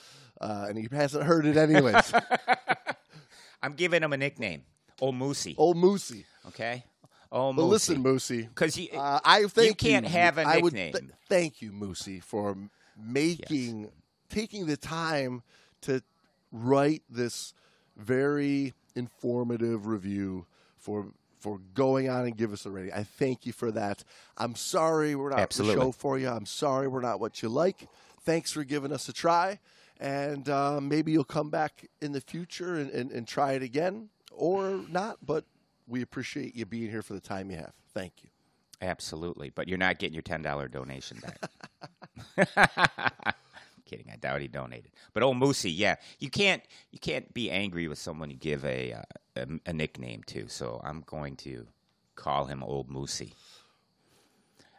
uh, 0.41 0.65
and 0.69 0.77
he 0.77 0.87
hasn't 0.91 1.23
heard 1.23 1.45
it 1.45 1.57
anyways. 1.57 2.13
I'm 3.61 3.73
giving 3.73 4.03
him 4.03 4.13
a 4.13 4.17
nickname, 4.17 4.63
Old 5.01 5.15
Moosey. 5.15 5.55
Old 5.57 5.77
Moosey. 5.77 6.25
Okay, 6.47 6.83
Old 7.31 7.55
But 7.55 7.63
Moosey. 7.63 7.69
listen, 7.69 8.03
Moosey. 8.03 8.47
because 8.47 8.77
you 8.77 8.89
Uh, 8.93 9.19
I 9.23 9.45
thank 9.47 9.77
can't 9.77 10.05
have 10.05 10.37
a 10.37 10.45
nickname. 10.61 10.93
th- 10.93 11.03
thank 11.27 11.61
you, 11.61 11.71
Moosey, 11.71 12.21
for 12.21 12.55
making 12.97 13.91
taking 14.29 14.65
the 14.67 14.77
time 14.77 15.41
to 15.81 16.01
write 16.51 17.03
this 17.09 17.53
very 17.97 18.73
informative 18.95 19.87
review 19.87 20.45
for 20.77 21.07
for 21.39 21.59
going 21.75 22.09
on 22.09 22.25
and 22.25 22.35
give 22.35 22.51
us 22.53 22.65
a 22.65 22.71
rating. 22.71 22.91
I 22.93 23.03
thank 23.03 23.45
you 23.45 23.53
for 23.53 23.71
that. 23.71 24.03
I'm 24.37 24.55
sorry 24.55 25.13
we're 25.15 25.29
not 25.29 25.39
Absolutely. 25.39 25.75
the 25.75 25.81
show 25.81 25.91
for 25.91 26.17
you. 26.17 26.27
I'm 26.27 26.45
sorry 26.47 26.87
we're 26.87 27.01
not 27.01 27.19
what 27.19 27.41
you 27.43 27.49
like. 27.49 27.87
Thanks 28.23 28.51
for 28.51 28.63
giving 28.63 28.91
us 28.91 29.07
a 29.09 29.13
try, 29.13 29.59
and 29.99 30.49
uh, 30.49 30.79
maybe 30.81 31.11
you'll 31.11 31.23
come 31.23 31.49
back 31.49 31.87
in 32.01 32.11
the 32.11 32.21
future 32.21 32.75
and, 32.75 32.89
and, 32.91 33.11
and 33.11 33.27
try 33.27 33.53
it 33.53 33.63
again, 33.63 34.09
or 34.31 34.81
not. 34.89 35.17
But 35.25 35.45
we 35.87 36.01
appreciate 36.01 36.55
you 36.55 36.65
being 36.65 36.89
here 36.89 37.01
for 37.01 37.13
the 37.13 37.21
time 37.21 37.51
you 37.51 37.57
have. 37.57 37.73
Thank 37.93 38.13
you. 38.23 38.29
Absolutely, 38.81 39.49
but 39.49 39.67
you're 39.67 39.77
not 39.77 39.99
getting 39.99 40.13
your 40.13 40.21
ten 40.21 40.41
dollar 40.41 40.67
donation 40.67 41.19
back. 41.21 41.49
Kidding, 43.85 44.07
I 44.11 44.17
doubt 44.17 44.41
he 44.41 44.47
donated. 44.47 44.91
But 45.13 45.23
old 45.23 45.37
Moosey, 45.37 45.71
yeah, 45.73 45.95
you 46.19 46.29
can't 46.29 46.61
you 46.91 46.99
can't 46.99 47.33
be 47.33 47.49
angry 47.51 47.87
with 47.87 47.99
someone 47.99 48.29
you 48.29 48.37
give 48.37 48.65
a, 48.65 48.93
uh, 48.93 49.01
a 49.35 49.47
a 49.67 49.73
nickname 49.73 50.23
to. 50.27 50.47
So 50.47 50.81
I'm 50.83 51.03
going 51.05 51.35
to 51.37 51.67
call 52.15 52.45
him 52.45 52.63
Old 52.63 52.89
Moosey. 52.89 53.33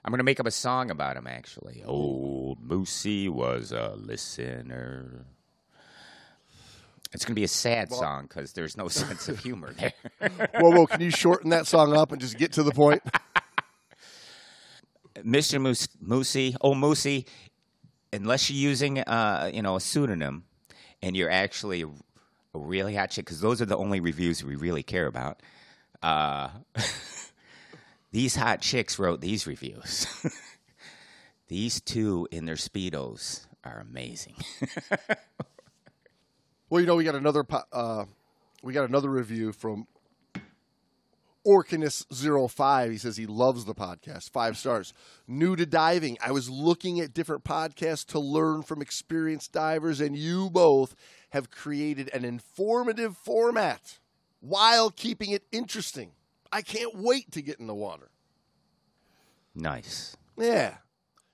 I'm 0.07 0.13
going 0.13 0.19
to 0.19 0.25
make 0.25 0.39
up 0.39 0.47
a 0.47 0.53
song 0.53 0.93
about 0.93 1.17
him. 1.17 1.27
Actually, 1.27 1.83
Old 1.85 2.65
Moosey 2.65 3.29
was 3.29 3.73
a 3.73 3.97
listener. 3.97 5.27
It's 7.13 7.25
going 7.25 7.33
to 7.33 7.41
be 7.41 7.43
a 7.43 7.49
sad 7.49 7.91
song 7.91 8.27
because 8.29 8.53
there's 8.53 8.77
no 8.77 8.87
sense 8.89 9.29
of 9.29 9.41
humor 9.41 9.73
there. 9.73 9.95
whoa, 10.61 10.71
whoa! 10.71 10.87
Can 10.87 11.01
you 11.01 11.11
shorten 11.11 11.51
that 11.51 11.67
song 11.67 11.97
up 11.97 12.13
and 12.13 12.21
just 12.21 12.39
get 12.39 12.53
to 12.53 12.63
the 12.63 12.71
point? 12.71 13.03
Mr. 15.17 15.61
Moose, 15.61 15.89
Moosey, 16.01 16.55
oh 16.61 16.75
Moosey, 16.75 17.27
unless 18.13 18.49
you're 18.49 18.61
using 18.61 19.01
uh, 19.01 19.51
you 19.53 19.63
know 19.63 19.75
a 19.75 19.81
pseudonym 19.81 20.45
and 21.03 21.17
you're 21.17 21.31
actually 21.31 21.83
a, 21.83 21.89
a 21.89 22.61
really 22.61 22.95
hot 22.95 23.11
chick, 23.11 23.25
because 23.25 23.41
those 23.41 23.61
are 23.61 23.67
the 23.67 23.77
only 23.77 23.99
reviews 23.99 24.45
we 24.45 24.55
really 24.55 24.85
care 24.85 25.07
about. 25.07 25.43
Uh, 26.01 26.51
these 28.17 28.35
hot 28.35 28.63
chicks 28.63 28.99
wrote 28.99 29.21
these 29.21 29.47
reviews. 29.47 30.07
these 31.49 31.83
two 31.83 32.27
in 32.31 32.47
their 32.47 32.55
speedos 32.55 33.47
are 33.63 33.79
amazing. 33.79 34.37
Well, 36.69 36.81
you 36.81 36.87
know, 36.89 36.97
we 36.97 37.05
got 37.05 37.15
another 37.15 37.47
uh, 37.73 38.07
we 38.61 38.73
got 38.73 38.89
another 38.89 39.09
review 39.09 39.53
from 39.53 39.87
Orkinus05. 41.47 42.91
He 42.91 42.99
says 42.99 43.17
he 43.17 43.27
loves 43.27 43.65
the 43.65 43.75
podcast. 43.75 44.31
Five 44.31 44.57
stars. 44.57 44.93
New 45.29 45.55
to 45.55 45.65
diving. 45.65 46.19
I 46.21 46.33
was 46.33 46.51
looking 46.51 46.99
at 46.99 47.15
different 47.15 47.45
podcasts 47.45 48.05
to 48.07 48.19
learn 48.19 48.65
from 48.65 48.83
experienced 48.83 49.53
divers, 49.53 50.01
and 50.01 50.17
you 50.17 50.51
both 50.51 50.97
have 51.31 51.53
created 51.53 52.11
an 52.13 52.25
informative 52.25 53.17
format 53.17 54.01
while 54.41 54.91
keeping 54.91 55.31
it 55.31 55.45
interesting. 55.53 56.16
I 56.53 56.63
can't 56.63 56.95
wait 56.97 57.31
to 57.33 57.43
get 57.43 57.59
in 57.61 57.67
the 57.67 57.75
water. 57.75 58.09
nice. 59.55 60.17
Yeah. 60.39 60.77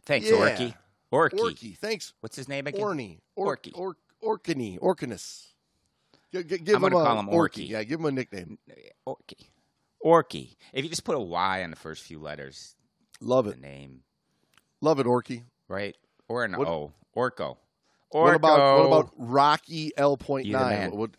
Thanks, 0.04 0.28
Yeah. 0.28 0.36
Orky. 0.36 0.74
Orky. 1.12 1.38
Orky. 1.40 1.76
Thanks. 1.78 2.12
What's 2.20 2.36
his 2.36 2.48
name 2.48 2.66
again? 2.66 2.80
Orny. 2.80 3.18
Or- 3.36 3.56
Orky. 3.56 3.72
Or- 3.74 3.96
Orkany. 4.22 4.78
Orkinus. 4.78 5.46
G- 6.32 6.44
g- 6.44 6.58
give 6.58 6.76
I'm 6.76 6.84
him 6.84 6.90
gonna 6.92 6.98
a 6.98 7.06
call 7.06 7.18
him 7.20 7.26
Orky. 7.26 7.68
Yeah, 7.68 7.82
give 7.82 7.98
him 8.00 8.06
a 8.06 8.12
nickname. 8.12 8.58
Orky. 9.06 9.48
Orky. 10.04 10.56
If 10.72 10.84
you 10.84 10.88
just 10.90 11.04
put 11.04 11.16
a 11.16 11.20
Y 11.20 11.62
on 11.64 11.70
the 11.70 11.76
first 11.76 12.02
few 12.04 12.18
letters, 12.20 12.76
Love 13.20 13.44
the 13.46 13.52
it. 13.52 13.60
name, 13.60 14.02
Love 14.80 14.98
it, 15.00 15.06
Orky. 15.06 15.42
right? 15.68 15.96
Or 16.28 16.44
an 16.44 16.56
What- 16.56 16.68
O. 16.68 16.92
Orko. 17.16 17.56
Orko. 18.14 18.22
What 18.22 18.34
about 18.34 18.78
what 18.78 18.86
about 18.86 19.12
Rocky 19.16 19.92
L 19.96 20.16
point 20.16 20.46
You 20.46 20.52
the 20.52 20.58
man. 20.60 20.90
nine? 20.90 20.96
What- 20.98 21.16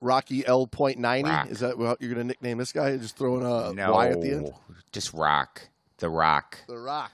Rocky 0.00 0.46
L 0.46 0.66
point 0.66 0.98
ninety? 0.98 1.30
Rock. 1.30 1.50
Is 1.50 1.60
that 1.60 1.78
what 1.78 2.00
you're 2.00 2.12
going 2.14 2.24
to 2.24 2.28
nickname 2.28 2.58
this 2.58 2.72
guy? 2.72 2.96
Just 2.96 3.16
throwing 3.16 3.42
a 3.42 3.72
no, 3.72 3.92
Y 3.92 4.08
at 4.08 4.20
the 4.20 4.30
end. 4.32 4.52
just 4.92 5.12
Rock. 5.14 5.68
The 5.98 6.08
Rock. 6.08 6.58
The 6.68 6.78
Rock. 6.78 7.12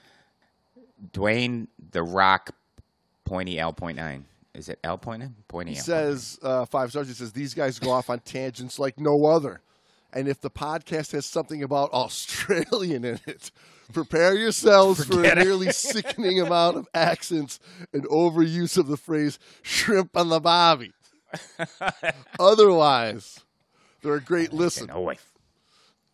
Dwayne 1.13 1.67
the 1.91 2.03
Rock. 2.03 2.51
Pointy 3.25 3.59
L 3.59 3.71
point 3.73 3.97
nine. 3.97 4.25
Is 4.53 4.67
it 4.67 4.79
L 4.83 4.97
point 4.97 5.21
nine? 5.21 5.35
Pointy 5.47 5.71
He 5.71 5.77
L. 5.77 5.83
says 5.83 6.39
uh, 6.43 6.65
five 6.65 6.89
stars. 6.89 7.07
He 7.07 7.13
says 7.13 7.31
these 7.31 7.53
guys 7.53 7.79
go 7.79 7.91
off 7.91 8.09
on 8.09 8.19
tangents 8.19 8.77
like 8.79 8.99
no 8.99 9.25
other. 9.25 9.61
And 10.13 10.27
if 10.27 10.41
the 10.41 10.49
podcast 10.49 11.13
has 11.13 11.25
something 11.25 11.63
about 11.63 11.93
Australian 11.93 13.05
in 13.05 13.19
it, 13.25 13.49
prepare 13.93 14.35
yourselves 14.35 15.05
for 15.05 15.23
a 15.23 15.35
nearly 15.35 15.71
sickening 15.71 16.41
amount 16.41 16.75
of 16.75 16.89
accents 16.93 17.61
and 17.93 18.03
overuse 18.09 18.77
of 18.77 18.87
the 18.87 18.97
phrase 18.97 19.39
"shrimp 19.61 20.17
on 20.17 20.27
the 20.27 20.41
bobby." 20.41 20.91
Otherwise, 22.39 23.39
they're 24.01 24.15
a 24.15 24.21
great 24.21 24.53
listen. 24.53 24.89
Oh, 24.93 25.01
wait. 25.01 25.19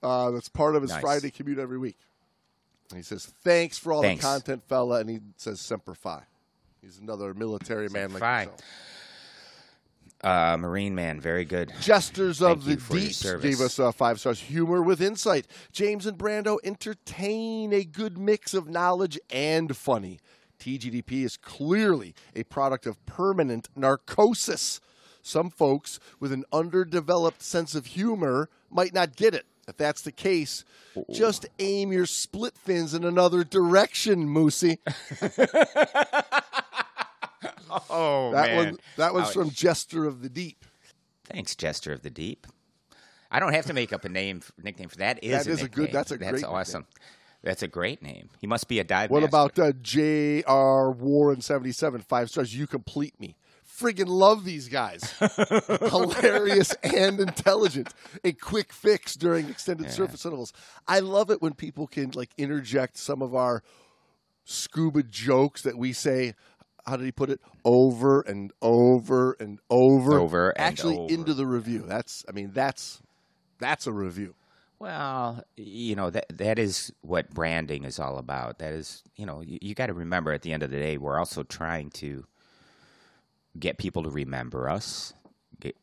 Uh, 0.03 0.31
that's 0.31 0.49
part 0.49 0.75
of 0.75 0.81
his 0.81 0.91
Nice. 0.91 1.01
Friday 1.01 1.31
commute 1.31 1.59
every 1.59 1.77
week. 1.77 1.97
And 2.91 2.97
he 2.97 3.03
says, 3.03 3.25
"Thanks 3.43 3.77
for 3.77 3.91
all 3.91 4.01
Thanks. 4.01 4.23
the 4.23 4.27
content, 4.29 4.63
fella," 4.67 4.99
and 5.01 5.09
he 5.09 5.19
says, 5.35 5.59
"Semper 5.59 5.95
Fi." 5.95 6.23
He's 6.81 6.99
another 6.99 7.33
military 7.33 7.89
man 7.89 8.13
like 8.13 8.21
yourself. 8.21 8.61
Uh, 10.23 10.57
Marine 10.57 10.95
Man, 10.95 11.19
very 11.19 11.45
good. 11.45 11.71
Jesters 11.79 12.41
of 12.41 12.65
the 12.65 12.71
you 12.71 12.77
for 12.77 12.97
your 12.97 13.35
Deep 13.35 13.41
gave 13.41 13.61
us 13.61 13.77
uh, 13.79 13.91
five 13.91 14.19
stars. 14.19 14.39
Humor 14.41 14.81
with 14.81 14.99
insight. 15.01 15.45
James 15.71 16.05
and 16.07 16.17
Brando 16.17 16.57
entertain 16.63 17.71
a 17.71 17.83
good 17.83 18.17
mix 18.17 18.53
of 18.53 18.67
knowledge 18.67 19.19
and 19.29 19.75
funny. 19.77 20.19
TGDP 20.59 21.23
is 21.23 21.37
clearly 21.37 22.15
a 22.35 22.43
product 22.43 22.87
of 22.87 23.03
permanent 23.05 23.69
narcosis. 23.75 24.79
Some 25.27 25.49
folks 25.49 25.99
with 26.21 26.31
an 26.31 26.45
underdeveloped 26.53 27.41
sense 27.43 27.75
of 27.75 27.87
humor 27.87 28.49
might 28.71 28.93
not 28.93 29.15
get 29.17 29.33
it. 29.35 29.45
If 29.67 29.75
that's 29.75 30.01
the 30.01 30.13
case, 30.13 30.63
just 31.11 31.45
aim 31.59 31.91
your 31.91 32.05
split 32.05 32.57
fins 32.57 32.93
in 32.93 33.03
another 33.03 33.43
direction, 33.43 34.27
Moosey. 34.29 34.77
Oh, 37.89 38.31
That 38.31 38.55
one, 38.55 38.77
that 38.95 39.13
was 39.13 39.31
from 39.33 39.49
Jester 39.51 40.05
of 40.05 40.21
the 40.21 40.29
Deep. 40.29 40.63
Thanks, 41.25 41.55
Jester 41.55 41.91
of 41.91 42.01
the 42.01 42.09
Deep. 42.09 42.47
I 43.29 43.39
don't 43.39 43.53
have 43.53 43.65
to 43.65 43.73
make 43.73 43.91
up 43.91 44.05
a 44.05 44.09
name 44.09 44.41
nickname 44.61 44.87
for 44.89 44.97
that. 44.97 45.21
Is 45.23 45.43
That 45.45 45.47
a 45.49 45.53
is 45.53 45.61
a 45.63 45.67
good- 45.67 45.91
that's 45.91 46.11
a 46.11 46.17
that's 46.17 46.31
great 46.31 46.43
awesome. 46.45 46.87
That's 47.43 47.61
a 47.63 47.67
great 47.67 48.01
name. 48.01 48.29
He 48.39 48.47
must 48.47 48.67
be 48.67 48.79
a 48.79 48.83
dive. 48.83 49.11
What 49.11 49.19
master. 49.21 49.29
about 49.29 49.59
uh, 49.59 49.71
J.R. 49.81 50.91
Warren 50.91 51.41
77, 51.41 52.01
five 52.01 52.29
stars? 52.29 52.55
You 52.55 52.65
complete 52.67 53.19
me. 53.19 53.35
Friggin' 53.77 54.07
love 54.07 54.43
these 54.43 54.69
guys. 54.69 55.13
Hilarious 55.89 56.73
and 56.83 57.19
intelligent. 57.19 57.93
A 58.23 58.31
quick 58.33 58.73
fix 58.73 59.15
during 59.15 59.49
extended 59.49 59.91
surface 59.91 60.25
intervals. 60.25 60.51
I 60.87 60.99
love 60.99 61.29
it 61.29 61.41
when 61.41 61.53
people 61.53 61.85
can 61.85 62.11
like 62.11 62.31
interject 62.37 62.97
some 62.97 63.21
of 63.21 63.35
our 63.35 63.61
scuba 64.45 65.03
jokes 65.03 65.61
that 65.61 65.77
we 65.77 65.93
say. 65.93 66.33
How 66.85 66.95
did 66.95 67.03
he 67.05 67.11
put 67.11 67.29
it? 67.29 67.41
Over 67.65 68.21
and 68.21 68.53
over 68.61 69.35
and 69.41 69.59
over, 69.69 70.19
Over 70.19 70.49
and 70.51 70.59
actually 70.59 70.97
over. 70.97 71.13
into 71.13 71.33
the 71.33 71.45
review. 71.45 71.83
That's, 71.85 72.23
I 72.29 72.31
mean, 72.31 72.51
that's 72.53 73.01
that's 73.59 73.87
a 73.87 73.91
review. 73.91 74.35
Well, 74.79 75.43
you 75.57 75.95
know 75.95 76.09
that 76.11 76.27
that 76.37 76.57
is 76.59 76.93
what 77.01 77.29
branding 77.31 77.83
is 77.83 77.99
all 77.99 78.17
about. 78.17 78.59
That 78.59 78.73
is, 78.73 79.03
you 79.17 79.25
know, 79.25 79.41
you, 79.41 79.57
you 79.61 79.75
got 79.75 79.87
to 79.87 79.93
remember 79.93 80.31
at 80.31 80.43
the 80.43 80.53
end 80.53 80.63
of 80.63 80.71
the 80.71 80.77
day, 80.77 80.97
we're 80.97 81.19
also 81.19 81.43
trying 81.43 81.89
to 81.91 82.25
get 83.59 83.77
people 83.77 84.03
to 84.03 84.09
remember 84.09 84.69
us. 84.69 85.13
Get, 85.59 85.75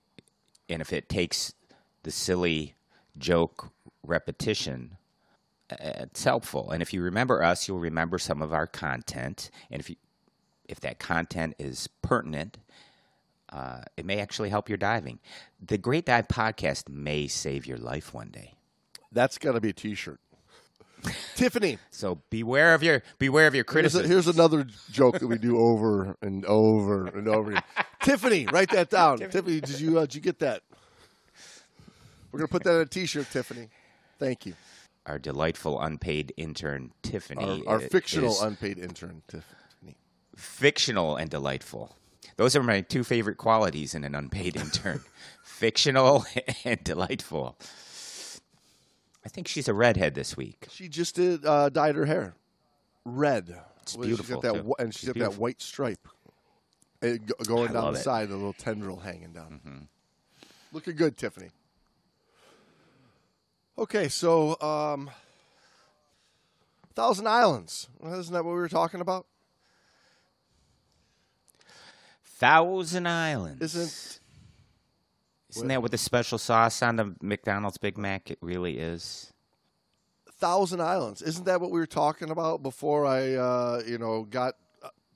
and 0.69 0.81
if 0.81 0.93
it 0.93 1.09
takes 1.09 1.55
the 2.03 2.11
silly 2.11 2.75
joke 3.19 3.71
repetition, 4.03 4.97
uh, 5.71 5.77
it's 5.81 6.25
helpful. 6.25 6.71
And 6.71 6.83
if 6.83 6.93
you 6.93 7.03
remember 7.03 7.43
us, 7.43 7.69
you'll 7.69 7.79
remember 7.79 8.19
some 8.19 8.43
of 8.43 8.53
our 8.53 8.67
content. 8.67 9.51
And 9.71 9.81
if 9.81 9.91
you, 9.91 9.97
if 10.69 10.81
that 10.81 10.99
content 10.99 11.55
is 11.59 11.89
pertinent, 12.03 12.59
uh, 13.51 13.83
it 13.97 14.05
may 14.05 14.19
actually 14.21 14.49
help 14.49 14.69
your 14.69 14.79
diving. 14.79 15.21
The 15.65 15.79
Great 15.79 16.07
Dive 16.07 16.29
Podcast 16.29 16.89
may 16.89 17.29
save 17.29 17.67
your 17.67 17.79
life 17.79 18.13
one 18.13 18.31
day. 18.31 18.55
That's 19.13 19.39
got 19.39 19.53
to 19.53 19.61
be 19.61 19.69
a 19.69 19.73
T-shirt. 19.73 20.19
Tiffany, 21.37 21.79
So 21.91 22.21
beware 22.31 22.75
of 22.75 22.83
your 22.83 23.03
beware 23.19 23.47
of 23.47 23.55
your 23.55 23.65
Here's, 23.65 23.95
a, 23.95 23.99
criticism. 24.01 24.11
here's 24.11 24.29
another 24.29 24.67
joke 24.91 25.19
that 25.19 25.27
we 25.27 25.39
do 25.39 25.59
over 25.59 26.17
and 26.23 26.45
over 26.47 27.07
and 27.09 27.29
over. 27.29 27.51
again. 27.53 27.63
Tiffany, 28.03 28.47
write 28.47 28.71
that 28.71 28.91
down. 28.91 29.19
Tiffany, 29.19 29.61
did 29.61 29.81
you 29.81 29.99
uh, 29.99 30.03
did 30.03 30.15
you 30.17 30.21
get 30.21 30.39
that? 30.41 30.63
We're 32.33 32.39
gonna 32.41 32.49
put 32.49 32.65
that 32.65 32.75
on 32.75 32.81
a 32.81 32.87
T-shirt, 32.87 33.31
Tiffany. 33.31 33.69
Thank 34.19 34.47
you. 34.47 34.55
Our 35.07 35.19
delightful 35.19 35.81
unpaid 35.81 36.33
intern 36.37 36.93
Tiffany. 37.03 37.63
Our, 37.67 37.75
our 37.75 37.81
fictional 37.81 38.41
unpaid 38.43 38.79
intern, 38.79 39.23
Tiffany. 39.29 39.97
fictional 40.37 41.17
and 41.17 41.31
delightful. 41.31 41.97
Those 42.37 42.57
are 42.57 42.63
my 42.63 42.81
two 42.81 43.05
favorite 43.05 43.37
qualities 43.37 43.95
in 43.95 44.03
an 44.03 44.15
unpaid 44.15 44.57
intern: 44.57 45.03
fictional 45.45 46.25
and 46.65 46.83
delightful. 46.83 47.57
I 49.25 49.29
think 49.29 49.49
she's 49.49 49.69
a 49.69 49.75
redhead 49.75 50.15
this 50.15 50.37
week. 50.37 50.67
She 50.71 50.89
just 50.89 51.15
did 51.17 51.45
uh, 51.47 51.69
dyed 51.71 51.95
her 51.97 52.05
hair 52.07 52.35
red. 53.05 53.55
It's 53.83 53.97
Well, 53.97 54.07
beautiful, 54.07 54.37
She's 54.37 54.43
got 54.43 54.55
that, 54.55 54.63
too. 54.63 54.69
wh- 54.79 54.81
and 54.83 54.95
she's 54.95 55.01
She's 55.01 55.09
got 55.13 55.33
that 55.33 55.39
white 55.39 55.61
stripe 55.63 56.09
go- 57.01 57.19
going 57.47 57.71
I 57.71 57.73
down 57.73 57.93
the 57.95 57.99
it. 58.01 58.03
side, 58.03 58.29
a 58.31 58.35
little 58.35 58.53
tendril 58.55 58.99
hanging 58.99 59.33
down. 59.33 59.61
Mm-hmm. 59.67 59.79
Looking 60.73 60.97
good, 60.97 61.17
Tiffany. 61.17 61.51
Okay, 63.79 64.09
so 64.09 64.59
um, 64.61 65.11
Thousand 66.95 67.27
Islands. 67.27 67.89
Well, 67.99 68.19
Isn't 68.19 68.33
that 68.33 68.45
what 68.45 68.53
we 68.53 68.57
were 68.59 68.69
talking 68.69 69.01
about? 69.01 69.27
Thousand 72.25 73.07
Islands. 73.07 73.63
Isn't 73.63 74.21
Isn't 75.57 75.69
that 75.69 75.83
what 75.83 75.91
the 75.91 75.99
special 75.99 76.39
sauce 76.39 76.83
on 76.83 76.97
the 76.97 77.15
McDonald's 77.21 77.79
Big 77.79 77.97
Mac 77.99 78.31
it 78.31 78.39
really 78.41 78.79
is? 78.79 79.33
Thousand 80.39 80.81
Islands? 80.81 81.23
Isn't 81.23 81.45
that 81.45 81.61
what 81.61 81.71
we 81.71 81.79
were 81.79 81.87
talking 81.87 82.31
about 82.31 82.63
before 82.63 83.07
I, 83.07 83.35
uh, 83.35 83.83
you 83.87 83.99
know, 83.99 84.25
got 84.25 84.55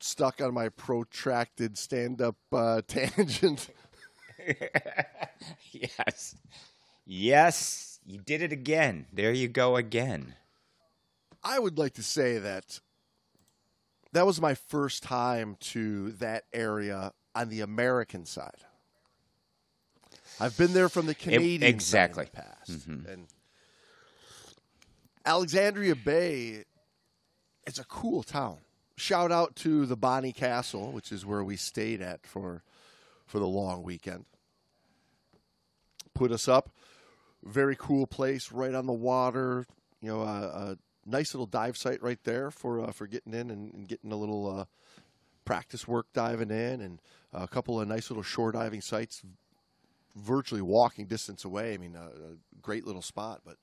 stuck 0.00 0.40
on 0.40 0.54
my 0.54 0.68
protracted 0.68 1.76
stand-up 1.76 2.36
uh, 2.52 2.82
tangent? 2.88 3.68
yes. 5.72 6.36
Yes, 7.04 8.00
you 8.06 8.18
did 8.18 8.42
it 8.42 8.52
again. 8.52 9.06
There 9.12 9.32
you 9.32 9.48
go 9.48 9.76
again. 9.76 10.34
I 11.42 11.58
would 11.58 11.78
like 11.78 11.94
to 11.94 12.02
say 12.02 12.38
that 12.38 12.80
that 14.12 14.26
was 14.26 14.40
my 14.40 14.54
first 14.54 15.02
time 15.02 15.56
to 15.60 16.12
that 16.12 16.44
area 16.52 17.12
on 17.34 17.48
the 17.48 17.60
American 17.60 18.24
side. 18.24 18.64
I've 20.40 20.56
been 20.56 20.72
there 20.72 20.88
from 20.88 21.06
the 21.06 21.14
Canadian 21.14 21.62
exactly. 21.62 22.26
side 22.26 22.30
in 22.68 22.74
the 22.76 22.82
past, 22.82 22.86
and 23.12 23.26
Alexandria 25.24 25.94
Bay. 25.94 26.64
It's 27.66 27.78
a 27.78 27.84
cool 27.84 28.22
town. 28.22 28.58
Shout 28.96 29.30
out 29.30 29.54
to 29.56 29.84
the 29.84 29.96
Bonnie 29.96 30.32
Castle, 30.32 30.90
which 30.90 31.12
is 31.12 31.26
where 31.26 31.44
we 31.44 31.56
stayed 31.56 32.00
at 32.00 32.26
for 32.26 32.62
for 33.26 33.38
the 33.38 33.46
long 33.46 33.82
weekend. 33.82 34.24
Put 36.14 36.32
us 36.32 36.48
up. 36.48 36.70
Very 37.44 37.76
cool 37.76 38.06
place, 38.06 38.50
right 38.50 38.74
on 38.74 38.86
the 38.86 38.92
water. 38.92 39.66
You 40.00 40.08
know, 40.08 40.22
a, 40.22 40.72
a 40.72 40.78
nice 41.04 41.34
little 41.34 41.46
dive 41.46 41.76
site 41.76 42.02
right 42.02 42.18
there 42.24 42.50
for 42.50 42.80
uh, 42.80 42.92
for 42.92 43.06
getting 43.06 43.34
in 43.34 43.50
and, 43.50 43.72
and 43.74 43.88
getting 43.88 44.12
a 44.12 44.16
little 44.16 44.60
uh, 44.60 44.64
practice 45.44 45.86
work 45.86 46.06
diving 46.12 46.50
in, 46.50 46.80
and 46.80 47.00
a 47.32 47.46
couple 47.46 47.80
of 47.80 47.86
nice 47.86 48.10
little 48.10 48.22
shore 48.22 48.52
diving 48.52 48.80
sites, 48.80 49.22
virtually 50.18 50.62
walking 50.62 51.06
distance 51.06 51.44
away. 51.44 51.74
I 51.74 51.78
mean, 51.78 51.96
a, 51.96 52.06
a 52.06 52.36
great 52.60 52.86
little 52.86 53.02
spot. 53.02 53.42
But 53.44 53.56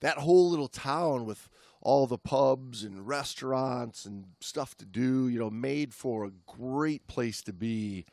that 0.00 0.18
whole 0.18 0.50
little 0.50 0.68
town 0.68 1.26
with 1.26 1.48
all 1.80 2.06
the 2.06 2.18
pubs 2.18 2.84
and 2.84 3.06
restaurants 3.06 4.04
and 4.04 4.24
stuff 4.40 4.76
to 4.76 4.84
do, 4.84 5.28
you 5.28 5.38
know, 5.38 5.50
made 5.50 5.92
for 5.92 6.24
a 6.24 6.30
great 6.46 7.06
place 7.06 7.42
to 7.42 7.52
be 7.52 8.04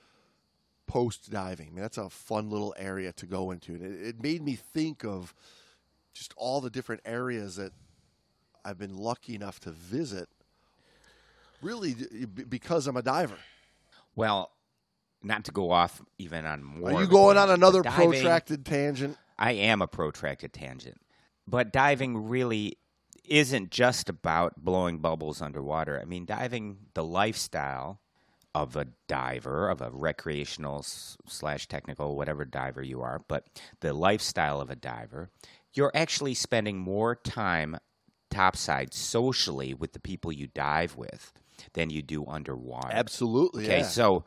post 0.88 1.30
diving. 1.30 1.68
I 1.68 1.72
mean, 1.72 1.82
that's 1.82 2.00
a 2.00 2.10
fun 2.10 2.50
little 2.50 2.74
area 2.78 3.13
to 3.13 3.26
go 3.26 3.52
into. 3.52 3.76
It, 3.76 4.08
it 4.08 4.24
made 4.24 4.42
me 4.42 4.56
think 4.56 5.06
of 5.06 5.36
just 6.13 6.34
all 6.36 6.62
the 6.62 6.72
different 6.72 7.02
areas 7.06 7.56
that 7.58 7.72
I've 8.65 8.80
been 8.80 8.98
lucky 8.98 9.36
enough 9.36 9.60
to 9.62 9.72
visit. 9.72 10.28
Really, 11.62 11.96
because 12.48 12.88
I'm 12.88 12.98
a 12.98 13.02
diver. 13.02 13.38
Well, 14.15 14.52
not 15.23 15.45
to 15.45 15.51
go 15.51 15.71
off 15.71 16.01
even 16.17 16.45
on 16.45 16.63
more. 16.63 16.91
Are 16.91 17.01
you 17.01 17.08
going 17.08 17.38
on 17.38 17.49
another 17.49 17.82
diving- 17.82 18.12
protracted 18.12 18.65
tangent? 18.65 19.17
I 19.38 19.53
am 19.53 19.82
a 19.82 19.88
protracted 19.88 20.53
tangent. 20.53 21.01
But 21.47 21.71
diving 21.71 22.27
really 22.27 22.77
isn't 23.25 23.71
just 23.71 24.10
about 24.10 24.63
blowing 24.63 24.99
bubbles 24.99 25.41
underwater. 25.41 25.99
I 25.99 26.05
mean, 26.05 26.25
diving, 26.25 26.77
the 26.93 27.03
lifestyle 27.03 28.01
of 28.55 28.75
a 28.75 28.88
diver, 29.08 29.69
of 29.69 29.82
a 29.82 29.91
recreational 29.91 30.84
slash 30.84 31.67
technical, 31.67 32.15
whatever 32.15 32.45
diver 32.45 32.82
you 32.82 33.01
are, 33.01 33.21
but 33.27 33.45
the 33.79 33.93
lifestyle 33.93 34.60
of 34.60 34.69
a 34.69 34.75
diver, 34.75 35.29
you're 35.73 35.91
actually 35.93 36.34
spending 36.34 36.77
more 36.77 37.15
time 37.15 37.77
topside 38.29 38.93
socially 38.93 39.73
with 39.73 39.93
the 39.93 39.99
people 39.99 40.32
you 40.32 40.47
dive 40.47 40.95
with 40.95 41.32
than 41.73 41.89
you 41.89 42.01
do 42.01 42.25
underwater. 42.25 42.91
Absolutely. 42.91 43.65
Okay, 43.65 43.79
yeah. 43.79 43.84
so 43.84 44.23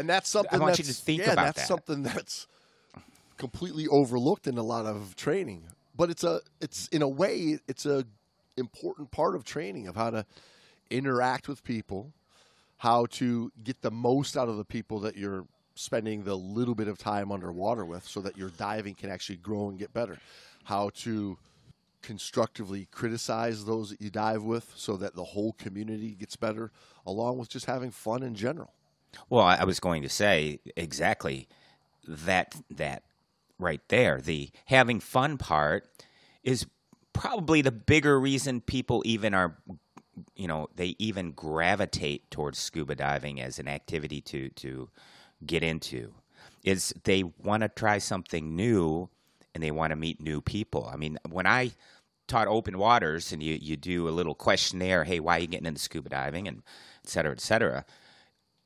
and 0.00 0.08
that's 0.08 0.30
something 0.30 0.58
I 0.58 0.62
want 0.62 0.78
you 0.78 0.84
that's, 0.84 0.98
to 0.98 1.04
think 1.04 1.20
yeah, 1.20 1.32
about 1.32 1.44
that's 1.44 1.60
that. 1.60 1.68
something 1.68 2.02
that's 2.02 2.46
completely 3.36 3.86
overlooked 3.86 4.46
in 4.46 4.56
a 4.56 4.62
lot 4.62 4.86
of 4.86 5.14
training. 5.14 5.64
But 5.94 6.08
it's 6.08 6.24
a 6.24 6.40
it's 6.60 6.88
in 6.88 7.02
a 7.02 7.08
way 7.08 7.58
it's 7.68 7.84
a 7.84 8.04
important 8.56 9.10
part 9.10 9.36
of 9.36 9.44
training 9.44 9.88
of 9.88 9.96
how 9.96 10.10
to 10.10 10.24
interact 10.90 11.48
with 11.48 11.62
people, 11.62 12.12
how 12.78 13.06
to 13.06 13.52
get 13.62 13.82
the 13.82 13.90
most 13.90 14.38
out 14.38 14.48
of 14.48 14.56
the 14.56 14.64
people 14.64 15.00
that 15.00 15.16
you're 15.16 15.44
spending 15.74 16.24
the 16.24 16.34
little 16.34 16.74
bit 16.74 16.88
of 16.88 16.96
time 16.96 17.30
underwater 17.30 17.84
with 17.84 18.04
so 18.04 18.20
that 18.20 18.38
your 18.38 18.48
diving 18.50 18.94
can 18.94 19.10
actually 19.10 19.36
grow 19.36 19.68
and 19.68 19.78
get 19.78 19.92
better. 19.92 20.18
How 20.64 20.90
to 20.96 21.36
constructively 22.02 22.88
criticize 22.90 23.66
those 23.66 23.90
that 23.90 24.00
you 24.00 24.08
dive 24.08 24.42
with 24.42 24.72
so 24.76 24.96
that 24.96 25.14
the 25.14 25.24
whole 25.24 25.52
community 25.52 26.12
gets 26.12 26.36
better, 26.36 26.70
along 27.06 27.36
with 27.36 27.50
just 27.50 27.66
having 27.66 27.90
fun 27.90 28.22
in 28.22 28.34
general. 28.34 28.72
Well, 29.28 29.44
I 29.44 29.64
was 29.64 29.80
going 29.80 30.02
to 30.02 30.08
say 30.08 30.60
exactly 30.76 31.48
that 32.06 32.54
that 32.70 33.04
right 33.58 33.82
there. 33.88 34.20
The 34.20 34.50
having 34.66 35.00
fun 35.00 35.38
part 35.38 35.88
is 36.42 36.66
probably 37.12 37.62
the 37.62 37.72
bigger 37.72 38.18
reason 38.18 38.60
people 38.60 39.02
even 39.04 39.34
are 39.34 39.56
you 40.34 40.48
know, 40.48 40.68
they 40.74 40.96
even 40.98 41.32
gravitate 41.32 42.30
towards 42.30 42.58
scuba 42.58 42.94
diving 42.94 43.40
as 43.40 43.58
an 43.58 43.68
activity 43.68 44.20
to 44.22 44.48
to 44.50 44.88
get 45.44 45.62
into. 45.62 46.14
Is 46.62 46.92
they 47.04 47.22
want 47.22 47.62
to 47.62 47.68
try 47.68 47.98
something 47.98 48.54
new 48.54 49.08
and 49.54 49.62
they 49.62 49.70
want 49.70 49.90
to 49.90 49.96
meet 49.96 50.20
new 50.20 50.40
people. 50.40 50.88
I 50.92 50.96
mean, 50.96 51.18
when 51.28 51.46
I 51.46 51.72
taught 52.26 52.48
open 52.48 52.78
waters 52.78 53.32
and 53.32 53.42
you, 53.42 53.58
you 53.60 53.76
do 53.76 54.08
a 54.08 54.10
little 54.10 54.34
questionnaire, 54.34 55.04
hey, 55.04 55.20
why 55.20 55.38
are 55.38 55.40
you 55.40 55.46
getting 55.46 55.66
into 55.66 55.80
scuba 55.80 56.08
diving 56.08 56.46
and 56.46 56.62
et 57.04 57.10
cetera, 57.10 57.32
et 57.32 57.40
cetera, 57.40 57.84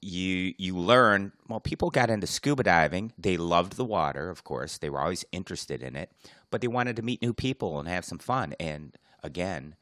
you 0.04 0.54
you 0.58 0.76
learn 0.76 1.32
well 1.48 1.60
people 1.60 1.90
got 1.90 2.10
into 2.10 2.26
scuba 2.26 2.62
diving. 2.62 3.12
They 3.18 3.36
loved 3.36 3.76
the 3.76 3.84
water 3.84 4.28
of 4.30 4.44
course. 4.44 4.78
They 4.78 4.90
were 4.90 5.00
always 5.00 5.24
interested 5.32 5.82
in 5.82 5.96
it 5.96 6.10
but 6.50 6.60
they 6.60 6.68
wanted 6.68 6.96
to 6.96 7.02
meet 7.02 7.22
new 7.22 7.32
people 7.32 7.78
and 7.78 7.88
have 7.88 8.04
some 8.04 8.18
fun. 8.18 8.54
And 8.60 8.96
again 9.22 9.76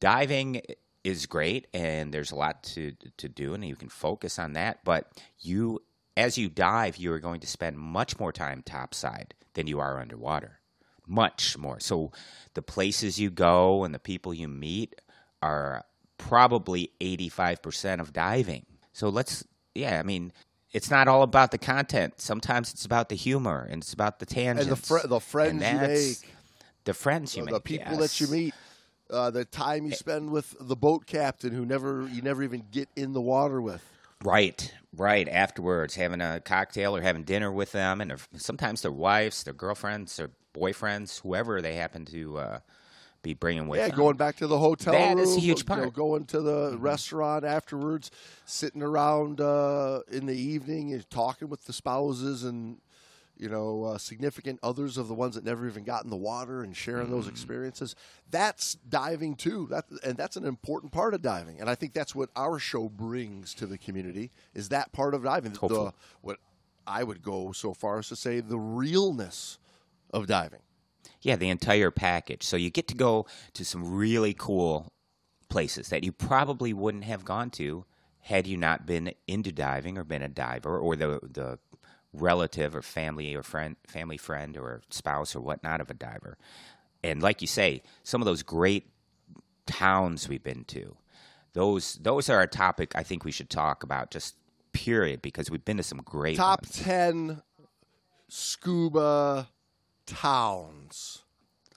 diving 0.00 0.62
is 1.02 1.26
great 1.26 1.66
and 1.74 2.14
there's 2.14 2.30
a 2.30 2.36
lot 2.36 2.62
to 2.62 2.92
to 3.16 3.28
do 3.28 3.54
and 3.54 3.64
you 3.64 3.76
can 3.76 3.88
focus 3.88 4.38
on 4.38 4.52
that. 4.52 4.84
But 4.84 5.10
you 5.40 5.82
as 6.16 6.38
you 6.38 6.48
dive 6.48 6.96
you 6.96 7.12
are 7.12 7.20
going 7.20 7.40
to 7.40 7.46
spend 7.46 7.76
much 7.78 8.18
more 8.18 8.32
time 8.32 8.62
topside 8.62 9.34
than 9.54 9.66
you 9.66 9.80
are 9.80 10.00
underwater. 10.00 10.60
Much 11.06 11.58
more. 11.58 11.80
So 11.80 12.12
the 12.54 12.62
places 12.62 13.20
you 13.20 13.30
go 13.30 13.84
and 13.84 13.92
the 13.92 13.98
people 13.98 14.32
you 14.32 14.48
meet 14.48 15.00
are 15.42 15.84
probably 16.16 16.92
85% 17.00 18.00
of 18.00 18.12
diving. 18.12 18.64
So 18.92 19.08
let's 19.08 19.44
yeah, 19.74 19.98
I 20.00 20.02
mean, 20.02 20.32
it's 20.72 20.90
not 20.90 21.08
all 21.08 21.22
about 21.22 21.50
the 21.50 21.58
content. 21.58 22.14
Sometimes 22.20 22.72
it's 22.72 22.84
about 22.84 23.08
the 23.08 23.14
humor 23.16 23.66
and 23.70 23.82
it's 23.82 23.92
about 23.92 24.18
the 24.18 24.26
tangents 24.26 24.62
And 24.66 24.72
the 24.72 24.76
fr- 24.76 25.06
the 25.06 25.20
friends 25.20 25.62
you 25.62 25.78
make, 25.78 26.36
the 26.84 26.94
friends 26.94 27.36
you 27.36 27.44
the 27.46 27.52
make, 27.52 27.64
people 27.64 27.98
yes. 27.98 28.00
that 28.00 28.20
you 28.20 28.26
meet, 28.28 28.54
uh, 29.10 29.30
the 29.30 29.44
time 29.44 29.86
you 29.86 29.92
Eh. 29.92 29.96
spend 29.96 30.30
with 30.30 30.56
the 30.60 30.76
boat 30.76 31.06
captain 31.06 31.52
who 31.52 31.64
never 31.66 32.08
you 32.08 32.22
never 32.22 32.42
even 32.42 32.64
get 32.70 32.88
in 32.96 33.12
the 33.12 33.20
water 33.20 33.60
with. 33.60 33.82
Right, 34.22 34.72
right. 34.96 35.28
Afterwards, 35.28 35.96
having 35.96 36.20
a 36.22 36.40
cocktail 36.40 36.96
or 36.96 37.02
having 37.02 37.24
dinner 37.24 37.52
with 37.52 37.72
them, 37.72 38.00
and 38.00 38.10
their, 38.10 38.18
sometimes 38.36 38.82
their 38.82 38.92
wives, 38.92 39.44
their 39.44 39.52
girlfriends, 39.54 40.16
their 40.16 40.30
boyfriends, 40.54 41.20
whoever 41.20 41.60
they 41.60 41.74
happen 41.74 42.04
to 42.06 42.38
uh, 42.38 42.58
be 43.24 43.34
bringing 43.34 43.66
with 43.66 43.80
Yeah, 43.80 43.88
them. 43.88 43.96
going 43.96 44.16
back 44.16 44.36
to 44.36 44.46
the 44.46 44.58
hotel 44.58 44.92
That 44.94 45.16
room, 45.16 45.24
is 45.24 45.36
a 45.36 45.40
huge 45.40 45.60
you 45.60 45.64
know, 45.76 45.82
part. 45.82 45.94
going 45.94 46.24
to 46.26 46.40
the 46.40 46.76
restaurant 46.78 47.44
afterwards, 47.44 48.12
sitting 48.46 48.82
around 48.82 49.40
uh, 49.40 50.02
in 50.12 50.26
the 50.26 50.36
evening, 50.36 50.92
and 50.92 51.08
talking 51.10 51.48
with 51.48 51.64
the 51.64 51.72
spouses 51.72 52.44
and 52.44 52.76
you 53.36 53.48
know 53.48 53.82
uh, 53.84 53.98
significant 53.98 54.60
others 54.62 54.96
of 54.96 55.08
the 55.08 55.14
ones 55.14 55.34
that 55.34 55.44
never 55.44 55.66
even 55.66 55.82
got 55.82 56.04
in 56.04 56.10
the 56.10 56.16
water 56.16 56.62
and 56.62 56.76
sharing 56.76 57.10
those 57.10 57.26
experiences. 57.26 57.96
That's 58.30 58.74
diving 58.88 59.34
too. 59.34 59.66
That 59.70 59.86
and 60.04 60.16
that's 60.16 60.36
an 60.36 60.44
important 60.44 60.92
part 60.92 61.14
of 61.14 61.22
diving. 61.22 61.58
And 61.60 61.68
I 61.68 61.74
think 61.74 61.94
that's 61.94 62.14
what 62.14 62.28
our 62.36 62.60
show 62.60 62.88
brings 62.88 63.52
to 63.54 63.66
the 63.66 63.78
community 63.78 64.30
is 64.54 64.68
that 64.68 64.92
part 64.92 65.14
of 65.14 65.24
diving. 65.24 65.52
The, 65.52 65.92
what 66.22 66.36
I 66.86 67.02
would 67.02 67.22
go 67.22 67.52
so 67.52 67.72
far 67.74 67.98
as 67.98 68.08
to 68.08 68.16
say 68.16 68.40
the 68.40 68.58
realness 68.58 69.58
of 70.12 70.26
diving. 70.28 70.60
Yeah, 71.24 71.36
the 71.36 71.48
entire 71.48 71.90
package. 71.90 72.44
So 72.44 72.56
you 72.56 72.70
get 72.70 72.86
to 72.88 72.94
go 72.94 73.26
to 73.54 73.64
some 73.64 73.94
really 73.94 74.34
cool 74.34 74.92
places 75.48 75.88
that 75.88 76.04
you 76.04 76.12
probably 76.12 76.72
wouldn't 76.72 77.04
have 77.04 77.24
gone 77.24 77.50
to 77.50 77.84
had 78.20 78.46
you 78.46 78.56
not 78.56 78.86
been 78.86 79.12
into 79.26 79.52
diving 79.52 79.98
or 79.98 80.04
been 80.04 80.22
a 80.22 80.28
diver 80.28 80.78
or 80.78 80.96
the 80.96 81.20
the 81.22 81.58
relative 82.12 82.76
or 82.76 82.82
family 82.82 83.34
or 83.34 83.42
friend 83.42 83.76
family 83.86 84.16
friend 84.16 84.56
or 84.56 84.82
spouse 84.90 85.34
or 85.34 85.40
whatnot 85.40 85.80
of 85.80 85.90
a 85.90 85.94
diver. 85.94 86.36
And 87.02 87.22
like 87.22 87.40
you 87.40 87.46
say, 87.46 87.82
some 88.02 88.20
of 88.20 88.26
those 88.26 88.42
great 88.42 88.86
towns 89.66 90.28
we've 90.28 90.42
been 90.42 90.64
to, 90.64 90.96
those 91.54 91.94
those 91.94 92.28
are 92.28 92.40
a 92.40 92.46
topic 92.46 92.92
I 92.94 93.02
think 93.02 93.24
we 93.24 93.32
should 93.32 93.50
talk 93.50 93.82
about 93.82 94.10
just 94.10 94.36
period 94.72 95.22
because 95.22 95.50
we've 95.50 95.64
been 95.64 95.78
to 95.78 95.82
some 95.82 96.02
great 96.04 96.36
top 96.36 96.62
ones. 96.62 96.82
10 96.82 97.42
scuba 98.28 99.48
towns 100.06 101.22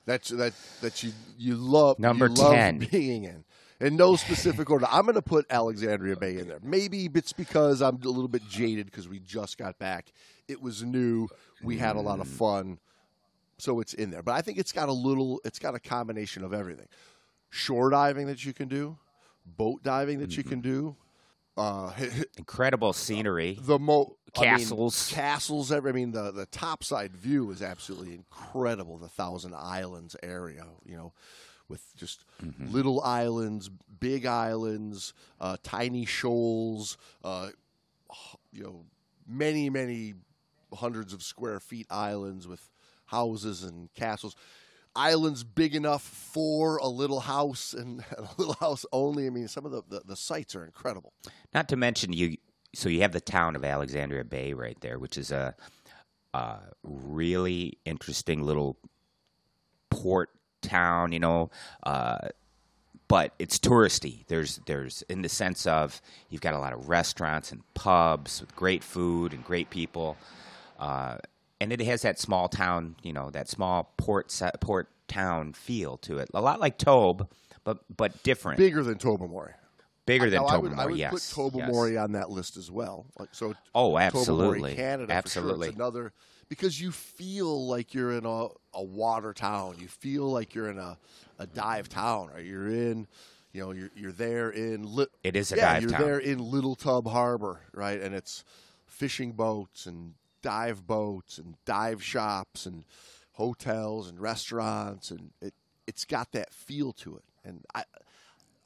that 0.05 0.23
that 0.25 0.53
that 0.81 1.03
you 1.03 1.11
you 1.37 1.55
love 1.55 1.99
Number 1.99 2.27
you 2.27 2.33
love 2.35 2.53
10. 2.53 2.77
being 2.91 3.23
in. 3.25 3.43
In 3.79 3.95
no 3.95 4.15
specific 4.15 4.71
order. 4.71 4.87
I'm 4.89 5.03
going 5.03 5.13
to 5.15 5.21
put 5.21 5.45
alexandria 5.51 6.15
bay 6.15 6.39
in 6.39 6.47
there. 6.47 6.57
Maybe 6.63 7.07
it's 7.13 7.31
because 7.31 7.81
i'm 7.81 7.97
a 8.03 8.07
little 8.09 8.27
bit 8.27 8.41
jaded 8.49 8.87
because 8.87 9.07
we 9.07 9.19
just 9.19 9.57
got 9.59 9.77
back. 9.77 10.11
It 10.47 10.61
was 10.61 10.81
new. 10.83 11.27
We 11.61 11.77
had 11.77 11.95
a 11.95 11.99
lot 12.01 12.17
Mm. 12.17 12.21
of 12.21 12.27
fun. 12.27 12.79
So 13.59 13.79
it's 13.79 13.93
in 13.93 14.09
there. 14.11 14.23
But 14.23 14.33
i 14.33 14.41
think 14.41 14.57
it's 14.57 14.71
got 14.71 14.89
a 14.89 14.93
little 14.93 15.39
it's 15.45 15.59
got 15.59 15.75
a 15.75 15.79
combination 15.79 16.43
of 16.43 16.53
everything. 16.53 16.87
Shore 17.49 17.89
diving 17.91 18.27
that 18.27 18.43
you 18.45 18.53
can 18.53 18.67
do 18.67 18.97
boat 19.45 19.81
diving 19.83 20.19
that 20.19 20.35
you 20.35 20.43
Mm-hmm. 20.43 20.49
can 20.49 20.61
do 20.61 20.95
uh, 21.57 21.91
Incredible 22.37 22.93
scenery. 22.93 23.57
the 23.61 23.79
mo 23.79 24.15
I 24.37 24.41
mean, 24.41 24.59
Castles. 24.59 25.09
castles. 25.11 25.71
Every, 25.71 25.89
I 25.89 25.93
mean, 25.93 26.11
the 26.11 26.31
the 26.31 26.45
topside 26.47 27.15
view 27.15 27.49
is 27.51 27.61
absolutely 27.61 28.13
incredible. 28.13 28.97
The 28.97 29.07
Thousand 29.07 29.55
Islands 29.55 30.15
area, 30.21 30.65
you 30.85 30.95
know, 30.95 31.13
with 31.67 31.83
just 31.95 32.23
Mm-hmm. 32.43 32.71
little 32.71 33.01
islands, 33.01 33.69
big 33.99 34.25
islands, 34.27 35.13
uh, 35.41 35.57
tiny 35.63 36.05
shoals, 36.05 36.97
uh, 37.23 37.49
you 38.51 38.63
know, 38.63 38.85
many 39.27 39.69
many 39.71 40.13
hundreds 40.73 41.13
of 41.13 41.23
square 41.23 41.59
feet 41.59 41.87
islands 41.89 42.47
with 42.47 42.69
houses 43.05 43.63
and 43.63 43.91
castles. 43.95 44.35
Islands 44.97 45.43
big 45.43 45.75
enough 45.75 46.01
for 46.01 46.77
a 46.77 46.87
little 46.87 47.21
house 47.21 47.73
and 47.77 48.03
a 48.17 48.27
little 48.37 48.55
house 48.55 48.85
only. 48.91 49.27
I 49.27 49.29
mean, 49.29 49.47
some 49.47 49.65
of 49.65 49.71
the, 49.71 49.83
the, 49.87 50.01
the 50.05 50.15
sites 50.15 50.55
are 50.55 50.65
incredible. 50.65 51.13
Not 51.53 51.69
to 51.69 51.75
mention 51.77 52.11
you. 52.13 52.37
So 52.75 52.89
you 52.89 53.01
have 53.01 53.13
the 53.13 53.21
town 53.21 53.55
of 53.55 53.63
Alexandria 53.63 54.25
Bay 54.25 54.53
right 54.53 54.79
there, 54.81 54.99
which 54.99 55.17
is 55.17 55.31
a, 55.31 55.55
a 56.33 56.57
really 56.83 57.77
interesting 57.85 58.43
little 58.43 58.77
port 59.89 60.29
town. 60.61 61.11
You 61.11 61.19
know, 61.19 61.51
uh, 61.83 62.29
but 63.07 63.33
it's 63.39 63.57
touristy. 63.57 64.25
There's 64.27 64.59
there's 64.65 65.01
in 65.03 65.21
the 65.21 65.29
sense 65.29 65.65
of 65.65 66.01
you've 66.29 66.41
got 66.41 66.53
a 66.53 66.59
lot 66.59 66.73
of 66.73 66.89
restaurants 66.89 67.51
and 67.51 67.61
pubs 67.73 68.41
with 68.41 68.55
great 68.55 68.83
food 68.83 69.33
and 69.33 69.43
great 69.43 69.69
people, 69.69 70.17
uh, 70.79 71.17
and 71.59 71.71
it 71.73 71.81
has 71.81 72.01
that 72.03 72.19
small 72.19 72.47
town. 72.49 72.95
You 73.03 73.13
know, 73.13 73.29
that 73.31 73.47
small 73.47 73.93
port 73.97 74.33
port 74.61 74.89
town 75.07 75.53
feel 75.53 75.97
to 75.97 76.17
it. 76.17 76.29
A 76.33 76.41
lot 76.41 76.59
like 76.59 76.77
Tobe, 76.77 77.29
but 77.63 77.79
but 77.95 78.23
different. 78.23 78.57
Bigger 78.57 78.83
than 78.83 78.97
Tobermory. 78.97 79.53
Bigger 80.05 80.29
than 80.29 80.39
I 80.39 80.57
would, 80.57 80.69
Tobermory, 80.71 80.79
I 80.79 80.85
would 80.85 80.97
yes. 80.97 81.33
put 81.33 81.51
Tobermory 81.51 81.97
on 81.97 82.13
that 82.13 82.29
list 82.29 82.55
as 82.55 82.71
well. 82.71 83.05
Like 83.19 83.29
so, 83.33 83.53
Oh, 83.75 83.89
Tobermory, 83.97 84.03
absolutely. 84.05 84.75
Canada, 84.75 85.11
Absolutely. 85.13 85.67
Sure. 85.67 85.75
Another 85.75 86.13
because 86.49 86.79
you 86.79 86.91
feel 86.91 87.67
like 87.67 87.93
you're 87.93 88.13
in 88.13 88.25
a, 88.25 88.47
a 88.73 88.81
water 88.83 89.33
town. 89.33 89.75
You 89.79 89.87
feel 89.87 90.31
like 90.31 90.55
you're 90.55 90.69
in 90.69 90.77
a, 90.79 90.97
a 91.39 91.45
dive 91.47 91.89
town. 91.89 92.29
Right? 92.33 92.45
You're 92.45 92.67
in, 92.67 93.05
you 93.51 93.61
know, 93.61 93.71
you're 93.71 93.89
you're 93.95 94.11
there 94.13 94.49
in. 94.49 94.95
Li- 94.95 95.07
It 95.23 95.35
is 95.35 95.51
a 95.51 95.57
yeah, 95.57 95.73
dive 95.73 95.81
you're 95.81 95.91
town. 95.91 96.01
there 96.01 96.19
in 96.19 96.39
Little 96.39 96.75
Tub 96.75 97.05
Harbor, 97.07 97.59
right? 97.73 97.99
And 97.99 98.15
it's 98.15 98.45
fishing 98.85 99.33
boats 99.33 99.85
and 99.87 100.13
dive 100.41 100.85
boats 100.85 101.37
and 101.37 101.55
dive 101.65 102.03
shops 102.03 102.65
and 102.65 102.83
hotels 103.33 104.09
and 104.09 104.19
restaurants 104.19 105.11
and 105.11 105.31
it 105.41 105.53
it's 105.87 106.03
got 106.05 106.33
that 106.33 106.53
feel 106.53 106.91
to 106.91 107.15
it. 107.15 107.23
And 107.43 107.65
I 107.73 107.85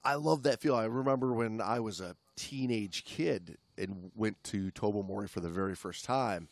I 0.03 0.15
love 0.15 0.43
that 0.43 0.59
feel. 0.59 0.75
I 0.75 0.85
remember 0.85 1.33
when 1.33 1.61
I 1.61 1.79
was 1.79 2.01
a 2.01 2.15
teenage 2.35 3.05
kid 3.05 3.57
and 3.77 4.11
went 4.15 4.43
to 4.45 4.71
Tobermory 4.71 5.27
for 5.27 5.39
the 5.39 5.49
very 5.49 5.75
first 5.75 6.03
time. 6.03 6.49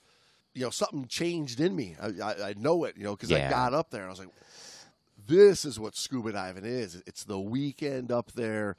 You 0.54 0.66
know, 0.66 0.70
something 0.70 1.08
changed 1.08 1.60
in 1.60 1.76
me. 1.76 1.96
I, 2.00 2.08
I, 2.24 2.50
I 2.50 2.54
know 2.58 2.84
it. 2.84 2.96
You 2.96 3.04
know, 3.04 3.16
because 3.16 3.32
I 3.32 3.50
got 3.50 3.74
up 3.74 3.90
there 3.90 4.02
and 4.02 4.08
I 4.08 4.12
was 4.12 4.20
like, 4.20 4.30
"This 5.28 5.66
is 5.66 5.80
what 5.80 5.96
scuba 5.96 6.32
diving 6.32 6.66
is. 6.66 7.02
It's 7.08 7.24
the 7.24 7.40
weekend 7.40 8.12
up 8.12 8.32
there 8.34 8.76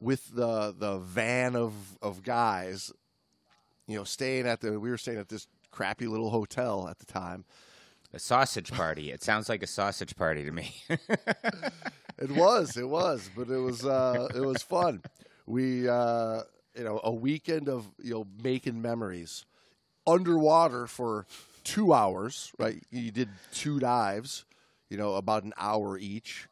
with 0.00 0.34
the 0.34 0.74
the 0.76 0.98
van 0.98 1.56
of 1.56 1.72
of 2.02 2.22
guys. 2.22 2.92
You 3.86 3.96
know, 3.96 4.04
staying 4.04 4.46
at 4.46 4.60
the 4.60 4.78
we 4.78 4.90
were 4.90 4.98
staying 4.98 5.18
at 5.18 5.28
this 5.28 5.46
crappy 5.70 6.06
little 6.06 6.30
hotel 6.30 6.88
at 6.88 6.98
the 6.98 7.06
time. 7.06 7.44
A 8.12 8.18
sausage 8.18 8.70
party. 8.72 9.10
It 9.12 9.22
sounds 9.22 9.48
like 9.48 9.62
a 9.62 9.66
sausage 9.66 10.16
party 10.16 10.44
to 10.44 10.50
me. 10.52 10.74
It 12.18 12.30
was, 12.32 12.76
it 12.76 12.88
was, 12.88 13.30
but 13.34 13.48
it 13.48 13.58
was 13.58 13.84
uh, 13.84 14.28
it 14.34 14.40
was 14.40 14.62
fun. 14.62 15.02
We 15.46 15.88
uh, 15.88 16.42
you 16.76 16.84
know 16.84 17.00
a 17.02 17.12
weekend 17.12 17.68
of 17.68 17.86
you 18.02 18.12
know 18.14 18.26
making 18.42 18.80
memories, 18.82 19.46
underwater 20.06 20.86
for 20.86 21.26
two 21.64 21.92
hours, 21.92 22.52
right? 22.58 22.82
You 22.90 23.10
did 23.10 23.28
two 23.52 23.78
dives, 23.80 24.44
you 24.90 24.96
know, 24.98 25.14
about 25.14 25.44
an 25.44 25.54
hour 25.56 25.98
each. 25.98 26.48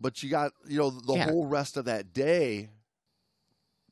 But 0.00 0.22
you 0.22 0.30
got, 0.30 0.52
you 0.66 0.78
know, 0.78 0.90
the 0.90 1.14
Yeah. 1.14 1.24
whole 1.24 1.46
rest 1.46 1.76
of 1.76 1.84
that 1.86 2.12
day. 2.12 2.70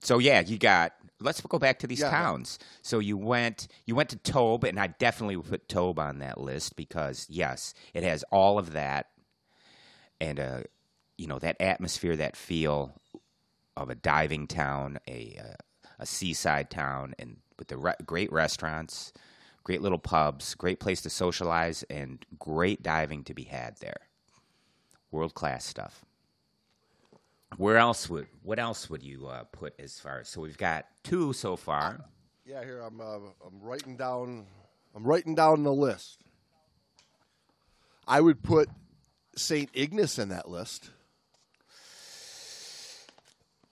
So 0.00 0.18
yeah, 0.18 0.40
you 0.40 0.58
got. 0.58 0.92
Let's 1.22 1.42
go 1.42 1.58
back 1.58 1.78
to 1.80 1.86
these 1.86 2.00
Yeah. 2.00 2.08
towns. 2.10 2.58
So 2.80 2.98
you 2.98 3.18
went, 3.18 3.68
you 3.84 3.94
went 3.94 4.08
to 4.08 4.16
Tobe, 4.16 4.64
and 4.64 4.80
I 4.80 4.86
definitely 4.86 5.36
would 5.36 5.48
put 5.50 5.68
Tobe 5.68 5.98
on 5.98 6.18
that 6.20 6.40
list 6.40 6.76
because 6.76 7.26
yes, 7.28 7.74
it 7.92 8.02
has 8.02 8.24
all 8.32 8.58
of 8.58 8.72
that, 8.72 9.08
and 10.18 10.40
uh, 10.40 10.60
you 11.18 11.26
know 11.26 11.38
that 11.38 11.60
atmosphere, 11.60 12.16
that 12.16 12.36
feel 12.36 12.94
of 13.76 13.90
a 13.90 13.94
diving 13.94 14.46
town, 14.46 14.98
a 15.06 15.36
uh, 15.38 15.54
a 15.98 16.06
seaside 16.06 16.70
town, 16.70 17.14
and 17.18 17.36
with 17.58 17.68
the 17.68 17.76
re- 17.76 17.94
great 18.06 18.32
restaurants, 18.32 19.12
great 19.62 19.82
little 19.82 19.98
pubs, 19.98 20.54
great 20.54 20.80
place 20.80 21.02
to 21.02 21.10
socialize, 21.10 21.82
and 21.90 22.24
great 22.38 22.82
diving 22.82 23.24
to 23.24 23.34
be 23.34 23.44
had 23.44 23.76
there. 23.80 24.08
World 25.10 25.34
class 25.34 25.66
stuff. 25.66 26.06
Where 27.56 27.76
else 27.78 28.08
would 28.08 28.26
what 28.42 28.58
else 28.58 28.88
would 28.88 29.02
you 29.02 29.26
uh, 29.26 29.44
put 29.44 29.74
as 29.78 29.98
far 29.98 30.20
as 30.20 30.28
so 30.28 30.40
we've 30.40 30.58
got 30.58 30.86
two 31.02 31.32
so 31.32 31.56
far. 31.56 32.04
Yeah, 32.44 32.64
here 32.64 32.80
I'm. 32.80 33.00
Uh, 33.00 33.18
I'm 33.46 33.60
writing 33.60 33.96
down. 33.96 34.46
I'm 34.94 35.04
writing 35.04 35.34
down 35.34 35.62
the 35.62 35.72
list. 35.72 36.22
I 38.08 38.20
would 38.20 38.42
put 38.42 38.68
Saint 39.36 39.70
Ignace 39.72 40.18
in 40.18 40.30
that 40.30 40.48
list. 40.48 40.90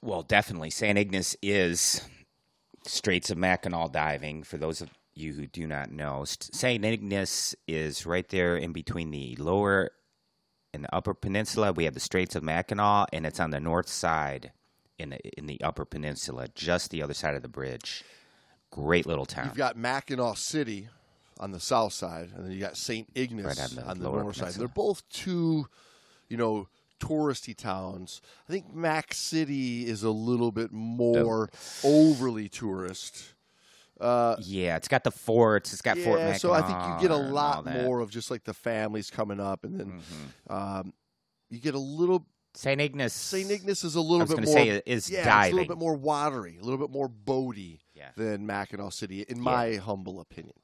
Well, 0.01 0.22
definitely, 0.22 0.70
Saint 0.70 0.97
Ignace 0.97 1.37
is 1.43 2.03
Straits 2.87 3.31
of 3.31 3.39
Mackinac 3.39 3.93
diving. 3.93 4.45
For 4.45 4.59
those 4.59 4.81
of 4.81 4.91
you 5.14 5.33
who 5.33 5.47
do 5.47 5.66
not 5.66 5.91
know, 5.91 6.24
St. 6.24 6.85
Ignace 6.85 7.55
is 7.66 8.07
right 8.07 8.29
there 8.29 8.57
in 8.57 8.72
between 8.72 9.11
the 9.11 9.37
lower 9.37 9.91
and 10.73 10.85
the 10.85 10.95
upper 10.95 11.14
peninsula. 11.14 11.73
We 11.73 11.85
have 11.85 11.95
the 11.95 12.01
Straits 12.01 12.35
of 12.35 12.43
Mackinac, 12.43 13.09
and 13.12 13.27
it's 13.27 13.41
on 13.41 13.51
the 13.51 13.61
north 13.61 13.89
side 13.89 14.53
in 14.99 15.11
the 15.11 15.39
in 15.39 15.47
the 15.47 15.61
upper 15.62 15.85
peninsula, 15.85 16.49
just 16.55 16.91
the 16.91 17.03
other 17.03 17.14
side 17.14 17.35
of 17.35 17.43
the 17.43 17.49
bridge. 17.49 18.05
Great 18.71 19.07
little 19.07 19.27
town. 19.27 19.47
You've 19.47 19.57
got 19.57 19.77
Mackinac 19.77 20.37
City 20.37 20.89
on 21.41 21.53
the 21.53 21.61
south 21.61 21.93
side, 21.93 22.31
and 22.35 22.45
then 22.45 22.53
you 22.53 22.61
got 22.61 22.77
Saint 22.77 23.09
Ignace 23.14 23.47
Right 23.47 23.61
on 23.61 23.75
the 23.77 23.85
on 23.85 23.99
the 23.99 24.11
north 24.11 24.37
side. 24.37 24.53
They're 24.53 24.69
both 24.69 25.09
two, 25.09 25.69
you 26.29 26.37
know, 26.37 26.69
touristy 27.01 27.57
towns. 27.57 28.21
I 28.49 28.53
think 28.53 28.75
Mac 28.75 29.14
City 29.14 29.87
is 29.87 30.03
a 30.03 30.11
little 30.11 30.53
bit 30.53 30.73
more 30.73 31.49
overly 31.85 32.49
tourist. 32.49 33.35
Yeah, 34.01 34.77
it's 34.77 34.89
got 34.89 35.05
the 35.05 35.11
forts. 35.11 35.73
It's 35.73 35.83
got 35.83 35.99
Fort 35.99 36.21
yeah, 36.21 36.35
so 36.35 36.53
I 36.53 36.63
think 36.63 36.79
you 37.03 37.09
get 37.09 37.11
a 37.11 37.21
lot 37.21 37.67
more 37.67 38.01
of 38.01 38.11
just 38.11 38.31
like 38.31 38.45
the 38.45 38.55
families 38.55 39.11
coming 39.11 39.41
up, 39.41 39.65
and 39.65 39.79
then 39.79 39.87
Mm-hmm. 40.01 40.53
um, 40.53 40.93
you 41.51 41.59
get 41.61 41.75
a 41.75 41.79
little. 41.79 42.27
Saint 42.55 42.81
Ignace. 42.81 43.13
Saint 43.13 43.51
Ignace 43.51 43.85
is 43.85 43.95
a 43.95 44.01
little 44.01 44.27
bit 44.27 44.45
more. 44.45 44.53
say 44.53 44.69
it 44.71 44.83
is 44.87 45.09
yeah, 45.11 45.45
it's 45.45 45.53
a 45.53 45.55
little 45.55 45.69
bit 45.69 45.79
more 45.79 45.95
watery, 45.95 46.59
a 46.61 46.63
little 46.65 46.79
bit 46.79 46.91
more 46.91 47.09
boaty 47.09 47.79
Yeah. 47.95 48.09
than 48.17 48.47
Mackinac 48.47 48.93
City, 48.93 49.23
in 49.29 49.41
my 49.41 49.77
humble 49.77 50.21
opinion. 50.21 50.55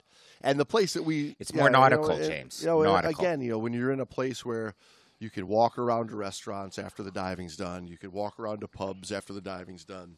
And 0.40 0.58
the 0.58 0.64
place 0.66 0.94
that 0.94 1.04
we 1.04 1.36
It's 1.38 1.52
yeah, 1.52 1.58
more 1.60 1.68
you 1.68 1.72
know, 1.72 1.80
nautical, 1.80 2.16
James. 2.18 2.60
You 2.60 2.66
know, 2.68 2.82
Nautical. 2.82 3.20
again, 3.24 3.40
you 3.40 3.50
know, 3.50 3.58
when 3.58 3.72
you're 3.72 3.92
in 3.92 4.00
a 4.00 4.06
place 4.06 4.44
where 4.44 4.74
you 5.20 5.30
can 5.30 5.46
walk 5.46 5.78
around 5.78 6.08
to 6.08 6.16
restaurants 6.16 6.78
after 6.78 7.02
the 7.02 7.10
diving's 7.12 7.56
done, 7.56 7.86
you 7.86 7.96
can 7.96 8.10
walk 8.12 8.38
around 8.40 8.60
to 8.60 8.68
pubs 8.68 9.12
after 9.12 9.32
the 9.32 9.40
diving's 9.40 9.84
done. 9.84 10.16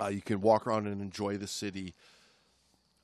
Uh, 0.00 0.08
you 0.08 0.22
can 0.22 0.40
walk 0.40 0.66
around 0.66 0.86
and 0.86 1.00
enjoy 1.00 1.36
the 1.36 1.46
city. 1.46 1.94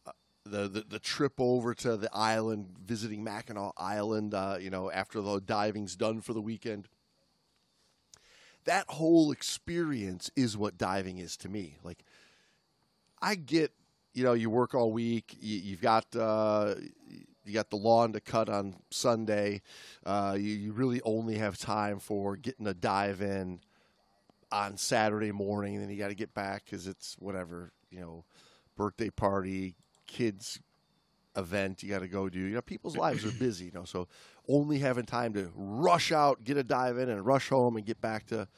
Uh, 0.06 0.12
The, 0.44 0.68
the 0.68 0.84
the 0.88 0.98
trip 0.98 1.34
over 1.38 1.74
to 1.74 1.96
the 1.96 2.08
island, 2.14 2.76
visiting 2.86 3.22
Mackinac 3.22 3.72
Island, 3.76 4.32
uh, 4.34 4.56
you 4.60 4.70
know, 4.70 4.90
after 4.90 5.20
the 5.20 5.40
diving's 5.40 5.96
done 5.96 6.20
for 6.22 6.32
the 6.32 6.40
weekend. 6.40 6.88
That 8.64 8.86
whole 8.88 9.32
experience 9.32 10.30
is 10.36 10.56
what 10.56 10.76
diving 10.78 11.18
is 11.18 11.36
to 11.38 11.48
me. 11.48 11.76
Like, 11.82 12.04
I 13.20 13.34
get, 13.34 13.72
you 14.14 14.24
know, 14.24 14.34
you 14.34 14.50
work 14.50 14.74
all 14.74 14.92
week. 14.92 15.36
You, 15.40 15.58
you've 15.58 15.80
got 15.82 16.04
uh, 16.16 16.74
you 17.44 17.54
got 17.54 17.70
the 17.70 17.76
lawn 17.76 18.12
to 18.12 18.20
cut 18.20 18.48
on 18.48 18.76
Sunday. 18.90 19.62
Uh, 20.04 20.36
you, 20.38 20.54
you 20.54 20.72
really 20.72 21.00
only 21.02 21.38
have 21.38 21.56
time 21.58 21.98
for 21.98 22.36
getting 22.36 22.66
a 22.66 22.74
dive 22.74 23.22
in 23.22 23.60
on 24.50 24.76
Saturday 24.76 25.32
morning, 25.32 25.74
and 25.74 25.82
then 25.82 25.90
you 25.90 25.98
got 25.98 26.08
to 26.08 26.14
get 26.14 26.34
back 26.34 26.64
because 26.64 26.86
it's 26.86 27.16
whatever 27.18 27.72
you 27.90 28.00
know, 28.00 28.24
birthday 28.76 29.10
party, 29.10 29.74
kids 30.06 30.60
event 31.36 31.82
you 31.82 31.90
got 31.90 32.00
to 32.00 32.08
go 32.08 32.28
do. 32.28 32.40
You 32.40 32.54
know, 32.56 32.62
people's 32.62 32.96
lives 32.96 33.24
are 33.24 33.32
busy. 33.38 33.66
You 33.66 33.72
know, 33.72 33.84
so 33.84 34.08
only 34.48 34.78
having 34.78 35.04
time 35.04 35.32
to 35.34 35.50
rush 35.54 36.12
out, 36.12 36.44
get 36.44 36.56
a 36.56 36.62
dive 36.62 36.98
in, 36.98 37.08
and 37.08 37.24
rush 37.24 37.48
home 37.48 37.76
and 37.76 37.86
get 37.86 38.00
back 38.00 38.26
to, 38.26 38.48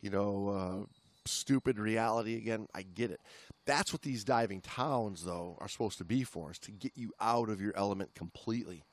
you 0.00 0.10
know, 0.10 0.48
uh, 0.48 0.86
stupid 1.24 1.78
reality 1.78 2.36
again. 2.36 2.66
I 2.74 2.82
get 2.82 3.10
it. 3.10 3.20
That's 3.64 3.92
what 3.92 4.02
these 4.02 4.24
diving 4.24 4.60
towns, 4.60 5.24
though, 5.24 5.56
are 5.60 5.68
supposed 5.68 5.98
to 5.98 6.04
be 6.04 6.24
for, 6.24 6.50
is 6.50 6.58
to 6.60 6.72
get 6.72 6.92
you 6.96 7.12
out 7.20 7.48
of 7.48 7.60
your 7.60 7.76
element 7.76 8.14
completely 8.14 8.84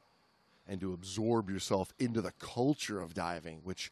and 0.67 0.79
to 0.81 0.93
absorb 0.93 1.49
yourself 1.49 1.91
into 1.97 2.21
the 2.21 2.33
culture 2.33 3.01
of 3.01 3.15
diving, 3.15 3.61
which 3.63 3.91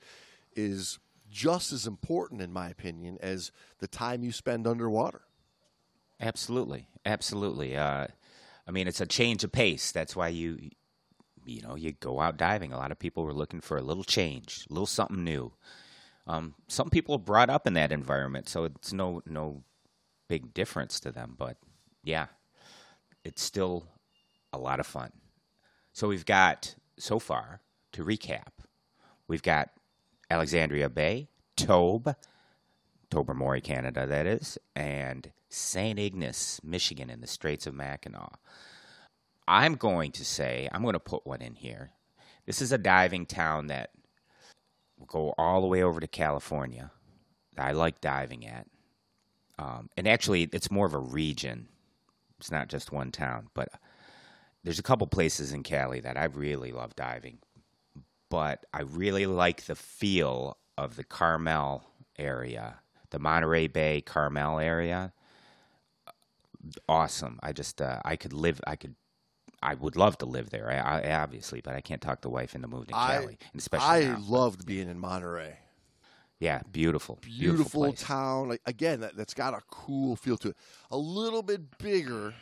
is 0.55 0.99
just 1.29 1.71
as 1.71 1.87
important, 1.87 2.41
in 2.41 2.51
my 2.51 2.69
opinion, 2.69 3.17
as 3.21 3.51
the 3.79 3.87
time 3.87 4.23
you 4.23 4.31
spend 4.31 4.67
underwater. 4.67 5.21
Absolutely, 6.19 6.87
absolutely. 7.05 7.75
Uh, 7.77 8.07
I 8.67 8.71
mean, 8.71 8.87
it's 8.87 9.01
a 9.01 9.05
change 9.05 9.43
of 9.43 9.51
pace. 9.51 9.91
That's 9.91 10.15
why 10.15 10.29
you, 10.29 10.71
you 11.45 11.61
know, 11.61 11.75
you 11.75 11.93
go 11.93 12.19
out 12.19 12.37
diving. 12.37 12.73
A 12.73 12.77
lot 12.77 12.91
of 12.91 12.99
people 12.99 13.23
were 13.23 13.33
looking 13.33 13.61
for 13.61 13.77
a 13.77 13.83
little 13.83 14.03
change, 14.03 14.65
a 14.69 14.73
little 14.73 14.87
something 14.87 15.23
new. 15.23 15.53
Um, 16.25 16.55
some 16.67 16.89
people 16.89 17.15
are 17.15 17.19
brought 17.19 17.49
up 17.49 17.67
in 17.67 17.73
that 17.73 17.91
environment, 17.91 18.49
so 18.49 18.65
it's 18.65 18.91
no 18.91 19.21
no 19.25 19.63
big 20.27 20.53
difference 20.53 20.99
to 21.01 21.11
them. 21.11 21.35
But 21.37 21.57
yeah, 22.03 22.27
it's 23.23 23.41
still 23.41 23.87
a 24.51 24.57
lot 24.57 24.79
of 24.79 24.87
fun. 24.87 25.11
So 25.93 26.07
we've 26.09 26.25
got 26.25 26.75
so 26.99 27.19
far 27.19 27.61
to 27.93 28.03
recap. 28.03 28.51
We've 29.27 29.41
got 29.41 29.69
Alexandria 30.29 30.89
Bay, 30.89 31.29
Tobe, 31.55 32.15
Tobermory, 33.09 33.61
Canada, 33.61 34.05
that 34.05 34.25
is, 34.25 34.57
and 34.75 35.31
St. 35.49 35.97
Ignace, 35.97 36.59
Michigan, 36.63 37.09
in 37.09 37.21
the 37.21 37.27
Straits 37.27 37.67
of 37.67 37.73
Mackinac. 37.73 38.39
I'm 39.47 39.75
going 39.75 40.11
to 40.13 40.25
say, 40.25 40.67
I'm 40.71 40.81
going 40.81 40.93
to 40.93 40.99
put 40.99 41.25
one 41.25 41.41
in 41.41 41.55
here. 41.55 41.91
This 42.45 42.61
is 42.61 42.71
a 42.71 42.77
diving 42.77 43.25
town 43.25 43.67
that 43.67 43.91
will 44.97 45.05
go 45.05 45.33
all 45.37 45.61
the 45.61 45.67
way 45.67 45.83
over 45.83 45.99
to 45.99 46.07
California. 46.07 46.91
I 47.57 47.71
like 47.71 48.01
diving 48.01 48.45
at. 48.45 48.67
Um, 49.57 49.89
and 49.97 50.07
actually, 50.07 50.43
it's 50.51 50.69
more 50.69 50.85
of 50.85 50.93
a 50.93 50.99
region. 50.99 51.67
It's 52.39 52.51
not 52.51 52.67
just 52.67 52.91
one 52.91 53.11
town, 53.11 53.47
but 53.53 53.69
there's 54.63 54.79
a 54.79 54.83
couple 54.83 55.07
places 55.07 55.53
in 55.53 55.63
Cali 55.63 56.01
that 56.01 56.17
I 56.17 56.25
really 56.25 56.71
love 56.71 56.95
diving. 56.95 57.39
But 58.29 58.65
I 58.73 58.81
really 58.81 59.25
like 59.25 59.65
the 59.65 59.75
feel 59.75 60.57
of 60.77 60.95
the 60.95 61.03
Carmel 61.03 61.83
area, 62.19 62.79
the 63.09 63.19
Monterey 63.19 63.67
Bay 63.67 64.01
Carmel 64.01 64.59
area. 64.59 65.13
Awesome. 66.89 67.39
I 67.41 67.53
just 67.53 67.81
uh, 67.81 67.99
I 68.03 68.15
could 68.15 68.33
live. 68.33 68.59
I 68.67 68.75
could. 68.75 68.95
I 69.63 69.73
would 69.73 69.95
love 69.95 70.17
to 70.19 70.25
live 70.25 70.49
there. 70.51 70.69
I, 70.69 70.99
I 71.01 71.15
obviously, 71.21 71.61
but 71.61 71.73
I 71.73 71.81
can't 71.81 72.01
talk 72.01 72.21
the 72.21 72.29
wife 72.29 72.53
into 72.53 72.67
moving 72.67 72.87
to 72.87 72.97
I- 72.97 73.19
Cali, 73.19 73.37
and 73.53 73.59
especially 73.59 73.87
I 73.87 73.99
now. 74.09 74.19
loved 74.27 74.65
being 74.65 74.89
in 74.89 74.99
Monterey. 74.99 75.57
Yeah, 76.39 76.61
beautiful, 76.71 77.17
beautiful, 77.23 77.85
place. 77.85 78.03
town. 78.03 78.49
Like 78.49 78.61
again, 78.67 78.99
that, 78.99 79.15
that's 79.17 79.33
got 79.33 79.55
a 79.55 79.61
cool 79.71 80.15
feel 80.15 80.37
to 80.37 80.49
it. 80.49 80.57
A 80.91 80.97
little 80.97 81.41
bit 81.41 81.77
bigger. 81.79 82.33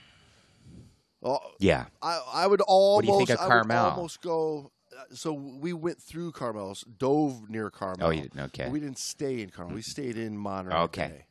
Oh, 1.24 1.40
Yeah, 1.60 1.86
I 2.02 2.20
I 2.34 2.48
would 2.48 2.60
almost 2.62 3.08
What 3.08 3.16
do 3.18 3.22
you 3.22 3.26
think 3.26 3.40
of 3.40 3.40
I 3.40 3.44
would 3.46 3.68
Carmel? 3.68 3.86
almost 3.92 4.22
go. 4.22 4.72
Uh, 4.98 5.04
So 5.14 5.34
we 5.34 5.74
went 5.74 6.02
through 6.02 6.32
Carmel, 6.32 6.76
dove 6.98 7.50
near 7.50 7.70
Carmel. 7.70 8.08
Oh, 8.08 8.10
you 8.12 8.24
didn't- 8.24 8.40
okay. 8.40 8.70
We 8.70 8.80
didn't 8.80 9.00
stay 9.00 9.42
in 9.42 9.50
Carmel. 9.50 9.76
We 9.76 9.82
stayed 9.82 10.18
in 10.18 10.38
Monterey 10.38 10.76
Okay. 10.76 11.08
Bay, 11.08 11.26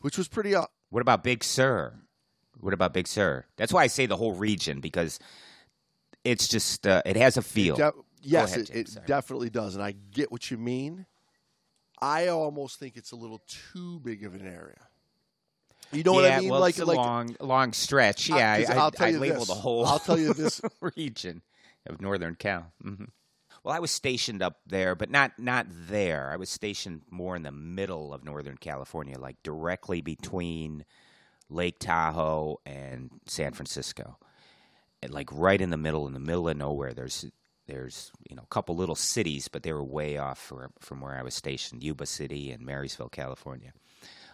which 0.00 0.18
was 0.18 0.28
pretty. 0.28 0.54
Uh, 0.54 0.66
What 0.90 1.00
about 1.02 1.22
Big 1.24 1.42
Sur? 1.44 1.94
What 2.60 2.74
about 2.74 2.92
Big 2.92 3.08
Sur? 3.08 3.46
That's 3.56 3.72
why 3.72 3.82
I 3.82 3.86
say 3.88 4.06
the 4.06 4.16
whole 4.16 4.34
region 4.34 4.80
because 4.80 5.18
it's 6.24 6.46
just 6.48 6.86
uh, 6.86 7.02
it 7.04 7.16
has 7.16 7.36
a 7.36 7.42
feel. 7.42 7.76
de- 7.76 7.92
yes, 8.22 8.50
ahead, 8.52 8.68
it, 8.70 8.72
James, 8.72 8.96
it 8.96 9.06
definitely 9.06 9.50
does, 9.50 9.74
and 9.74 9.82
I 9.82 9.92
get 10.12 10.30
what 10.30 10.50
you 10.50 10.58
mean. 10.58 11.06
I 12.00 12.28
almost 12.28 12.78
think 12.78 12.96
it's 12.96 13.12
a 13.12 13.16
little 13.16 13.42
too 13.72 14.00
big 14.00 14.24
of 14.24 14.34
an 14.34 14.46
area. 14.46 14.78
You 15.92 16.02
know 16.02 16.14
yeah, 16.14 16.20
what 16.20 16.32
I 16.32 16.40
mean? 16.40 16.48
well, 16.50 16.60
like 16.60 16.70
it's 16.70 16.80
a 16.80 16.84
like 16.84 16.96
long, 16.96 17.36
long 17.40 17.72
stretch. 17.72 18.28
Yeah, 18.28 18.52
I, 18.52 18.60
'cause 18.64 18.70
I, 18.70 18.76
I'll 18.78 18.90
tell 18.90 19.06
I 19.06 19.10
you 19.10 19.18
labeled 19.18 19.40
this. 19.42 19.48
the 19.48 19.54
whole. 19.54 19.84
I'll 19.86 19.98
tell 19.98 20.18
you 20.18 20.32
this. 20.32 20.60
region 20.96 21.42
of 21.86 22.00
Northern 22.00 22.34
Cal. 22.34 22.72
hmm 22.82 23.04
Well, 23.64 23.74
I 23.74 23.80
was 23.80 23.90
stationed 23.90 24.42
up 24.42 24.60
there, 24.66 24.94
but 24.94 25.10
not 25.10 25.38
not 25.38 25.66
there. 25.68 26.30
I 26.32 26.36
was 26.36 26.50
stationed 26.50 27.02
more 27.10 27.36
in 27.36 27.42
the 27.42 27.52
middle 27.52 28.12
of 28.12 28.24
Northern 28.24 28.56
California, 28.56 29.18
like 29.18 29.42
directly 29.42 30.00
between 30.00 30.84
Lake 31.48 31.78
Tahoe, 31.78 32.60
and 32.64 33.10
San 33.26 33.52
Francisco. 33.52 34.18
And, 35.02 35.12
like 35.12 35.28
right 35.32 35.60
in 35.60 35.70
the 35.70 35.76
middle, 35.76 36.06
in 36.06 36.12
the 36.12 36.20
middle 36.20 36.48
of 36.48 36.56
nowhere. 36.56 36.94
There's 36.94 37.26
there's 37.66 38.10
you 38.28 38.36
know 38.36 38.42
a 38.42 38.54
couple 38.54 38.76
little 38.76 38.94
cities, 38.94 39.48
but 39.48 39.62
they 39.62 39.72
were 39.72 39.84
way 39.84 40.18
off 40.18 40.38
from, 40.38 40.72
from 40.80 41.00
where 41.00 41.16
I 41.16 41.22
was 41.22 41.34
stationed, 41.34 41.82
Yuba 41.82 42.06
City 42.06 42.50
and 42.50 42.64
Marysville, 42.64 43.08
California. 43.08 43.72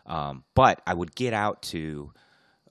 Um, 0.06 0.44
but 0.54 0.80
I 0.86 0.94
would 0.94 1.14
get 1.14 1.34
out 1.34 1.62
to 1.62 2.12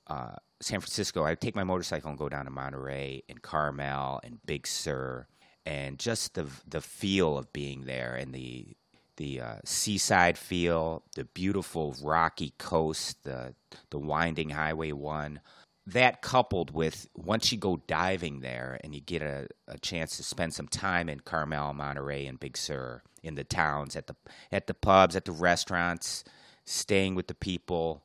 uh, 0.07 0.35
San 0.61 0.79
Francisco. 0.79 1.23
I'd 1.23 1.41
take 1.41 1.55
my 1.55 1.63
motorcycle 1.63 2.09
and 2.09 2.17
go 2.17 2.29
down 2.29 2.45
to 2.45 2.51
Monterey 2.51 3.23
and 3.29 3.41
Carmel 3.41 4.19
and 4.23 4.39
Big 4.45 4.65
Sur, 4.67 5.27
and 5.65 5.99
just 5.99 6.33
the 6.33 6.47
the 6.67 6.81
feel 6.81 7.37
of 7.37 7.51
being 7.53 7.85
there 7.85 8.15
and 8.15 8.33
the 8.33 8.75
the 9.17 9.41
uh, 9.41 9.55
seaside 9.65 10.37
feel, 10.37 11.03
the 11.15 11.25
beautiful 11.25 11.95
rocky 12.01 12.53
coast, 12.57 13.23
the 13.23 13.53
the 13.89 13.99
winding 13.99 14.49
Highway 14.49 14.91
One. 14.91 15.41
That 15.85 16.21
coupled 16.21 16.71
with 16.71 17.07
once 17.15 17.51
you 17.51 17.57
go 17.57 17.81
diving 17.87 18.41
there 18.41 18.77
and 18.83 18.93
you 18.93 18.99
get 18.99 19.21
a, 19.21 19.47
a 19.69 19.77
chance 19.79 20.17
to 20.17 20.23
spend 20.23 20.53
some 20.53 20.67
time 20.67 21.07
in 21.07 21.21
Carmel, 21.21 21.73
Monterey, 21.73 22.25
and 22.25 22.39
Big 22.39 22.57
Sur 22.57 23.01
in 23.23 23.35
the 23.35 23.45
towns 23.45 23.95
at 23.95 24.07
the 24.07 24.15
at 24.51 24.67
the 24.67 24.73
pubs, 24.73 25.15
at 25.15 25.25
the 25.25 25.31
restaurants, 25.31 26.23
staying 26.65 27.15
with 27.15 27.27
the 27.27 27.35
people. 27.35 28.03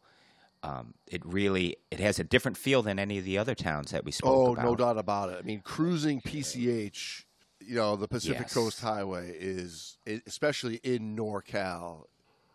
Um, 0.64 0.94
it 1.08 1.22
really 1.26 1.76
it 1.90 1.98
has 1.98 2.18
a 2.20 2.24
different 2.24 2.56
feel 2.56 2.82
than 2.82 2.98
any 2.98 3.18
of 3.18 3.24
the 3.24 3.36
other 3.36 3.54
towns 3.54 3.90
that 3.90 4.04
we 4.04 4.12
spoke 4.12 4.30
Oh, 4.32 4.52
about. 4.52 4.64
Oh, 4.64 4.70
no 4.70 4.76
doubt 4.76 4.96
about 4.98 5.30
it. 5.30 5.38
I 5.38 5.42
mean, 5.42 5.60
cruising 5.60 6.20
PCH, 6.20 7.24
you 7.60 7.74
know, 7.74 7.96
the 7.96 8.06
Pacific 8.06 8.42
Yes. 8.42 8.54
Coast 8.54 8.80
Highway 8.80 9.34
is, 9.36 9.98
especially 10.26 10.76
in 10.84 11.16
NorCal, 11.16 12.04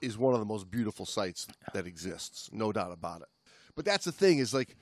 is 0.01 0.17
one 0.17 0.33
of 0.33 0.39
the 0.39 0.45
most 0.45 0.71
beautiful 0.71 1.05
sights 1.05 1.47
that 1.73 1.85
exists. 1.85 2.49
No 2.53 2.71
doubt 2.71 2.91
about 2.93 3.21
it. 3.21 3.27
But 3.75 3.83
that's 3.83 4.05
the 4.05 4.11
thing 4.13 4.37
is 4.39 4.53
like, 4.53 4.77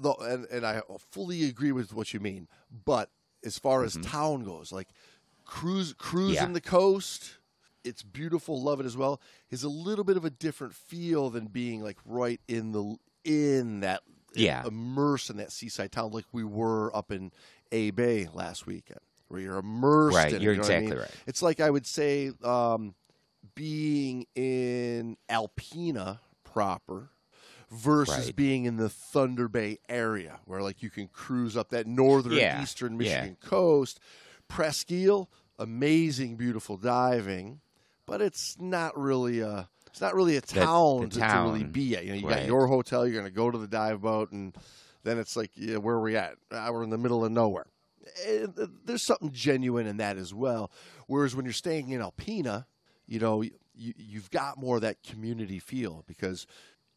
though, 0.00 0.16
and, 0.20 0.46
and 0.46 0.64
I 0.66 0.80
fully 1.10 1.44
agree 1.44 1.72
with 1.72 1.92
what 1.92 2.14
you 2.14 2.20
mean. 2.20 2.48
But 2.86 3.10
as 3.44 3.58
far 3.58 3.84
as 3.84 3.96
town 3.98 4.44
goes, 4.44 4.72
like 4.72 4.88
cruise 5.44 5.94
cruising 5.98 6.36
Mm-hmm. 6.36 6.46
Yeah. 6.50 6.54
the 6.54 6.60
coast, 6.62 7.34
it's 7.84 8.02
beautiful, 8.02 8.60
love 8.62 8.80
it 8.80 8.86
as 8.86 8.96
well. 8.96 9.20
Is 9.50 9.62
a 9.62 9.68
little 9.68 10.04
bit 10.04 10.16
of 10.16 10.24
a 10.24 10.30
different 10.30 10.74
feel 10.74 11.30
than 11.30 11.46
being 11.46 11.82
like 11.82 11.98
right 12.04 12.40
in 12.48 12.72
the 12.72 12.96
in 13.24 13.80
that 13.80 14.02
Yeah. 14.34 14.64
immersed 14.66 15.30
in 15.30 15.36
that 15.38 15.52
seaside 15.52 15.92
town 15.92 16.10
like 16.12 16.24
we 16.32 16.44
were 16.44 16.94
up 16.96 17.12
in 17.12 17.32
A 17.70 17.90
Bay 17.90 18.28
last 18.32 18.66
weekend, 18.66 19.00
where 19.28 19.40
you're 19.40 19.58
immersed. 19.58 20.16
Right, 20.16 20.32
in 20.32 20.42
you're 20.42 20.52
you 20.52 20.58
know 20.58 20.64
what 20.64 20.72
I 20.72 20.76
exactly 20.76 20.90
mean? 20.96 20.98
right. 21.00 21.14
It's 21.26 21.42
like 21.42 21.60
I 21.60 21.70
would 21.70 21.86
say 21.86 22.32
um, 22.42 22.94
being 23.54 24.26
in 24.34 25.16
Alpena 25.28 26.20
proper 26.44 27.10
versus 27.70 28.26
Right. 28.26 28.36
being 28.36 28.64
in 28.66 28.76
the 28.76 28.88
Thunder 28.88 29.48
Bay 29.48 29.78
area, 29.88 30.40
where 30.44 30.62
like 30.62 30.82
you 30.82 30.90
can 30.90 31.08
cruise 31.08 31.56
up 31.56 31.70
that 31.70 31.86
northern 31.86 32.32
Yeah, 32.34 32.60
eastern 32.62 32.92
yeah. 32.92 32.98
Michigan 32.98 33.36
coast. 33.40 33.98
Presque 34.48 34.92
Isle, 34.92 35.30
amazing, 35.58 36.36
beautiful 36.36 36.76
diving, 36.76 37.60
but 38.06 38.20
it's 38.20 38.56
not 38.60 38.98
really 38.98 39.40
a. 39.40 39.68
It's 39.88 40.00
not 40.00 40.14
really 40.14 40.36
a 40.36 40.40
town, 40.40 41.10
to, 41.10 41.18
to 41.18 41.24
really 41.44 41.64
be 41.64 41.94
at. 41.96 42.04
You 42.04 42.12
know, 42.12 42.16
you 42.16 42.22
got 42.22 42.46
your 42.46 42.66
hotel. 42.66 43.06
You're 43.06 43.20
going 43.20 43.30
to 43.30 43.36
go 43.36 43.50
to 43.50 43.58
the 43.58 43.66
dive 43.68 44.00
boat, 44.00 44.32
and 44.32 44.56
then 45.04 45.18
it's 45.18 45.36
like, 45.36 45.50
yeah, 45.54 45.76
where 45.76 45.96
are 45.96 46.00
we 46.00 46.16
at? 46.16 46.36
Ah, 46.50 46.70
we're 46.72 46.82
in 46.82 46.88
the 46.88 46.96
middle 46.96 47.24
of 47.24 47.30
nowhere. 47.30 47.66
Th- 48.24 48.48
there's 48.86 49.02
something 49.02 49.32
genuine 49.32 49.86
in 49.86 49.98
that 49.98 50.16
as 50.16 50.32
well. 50.32 50.70
Whereas 51.08 51.36
when 51.36 51.44
you're 51.44 51.52
staying 51.52 51.90
in 51.90 52.00
Alpena, 52.00 52.64
you 53.06 53.18
know, 53.20 53.42
you, 53.42 53.52
you've 53.74 54.30
got 54.30 54.58
more 54.58 54.76
of 54.76 54.82
that 54.82 55.02
community 55.02 55.58
feel 55.58 56.04
because 56.06 56.46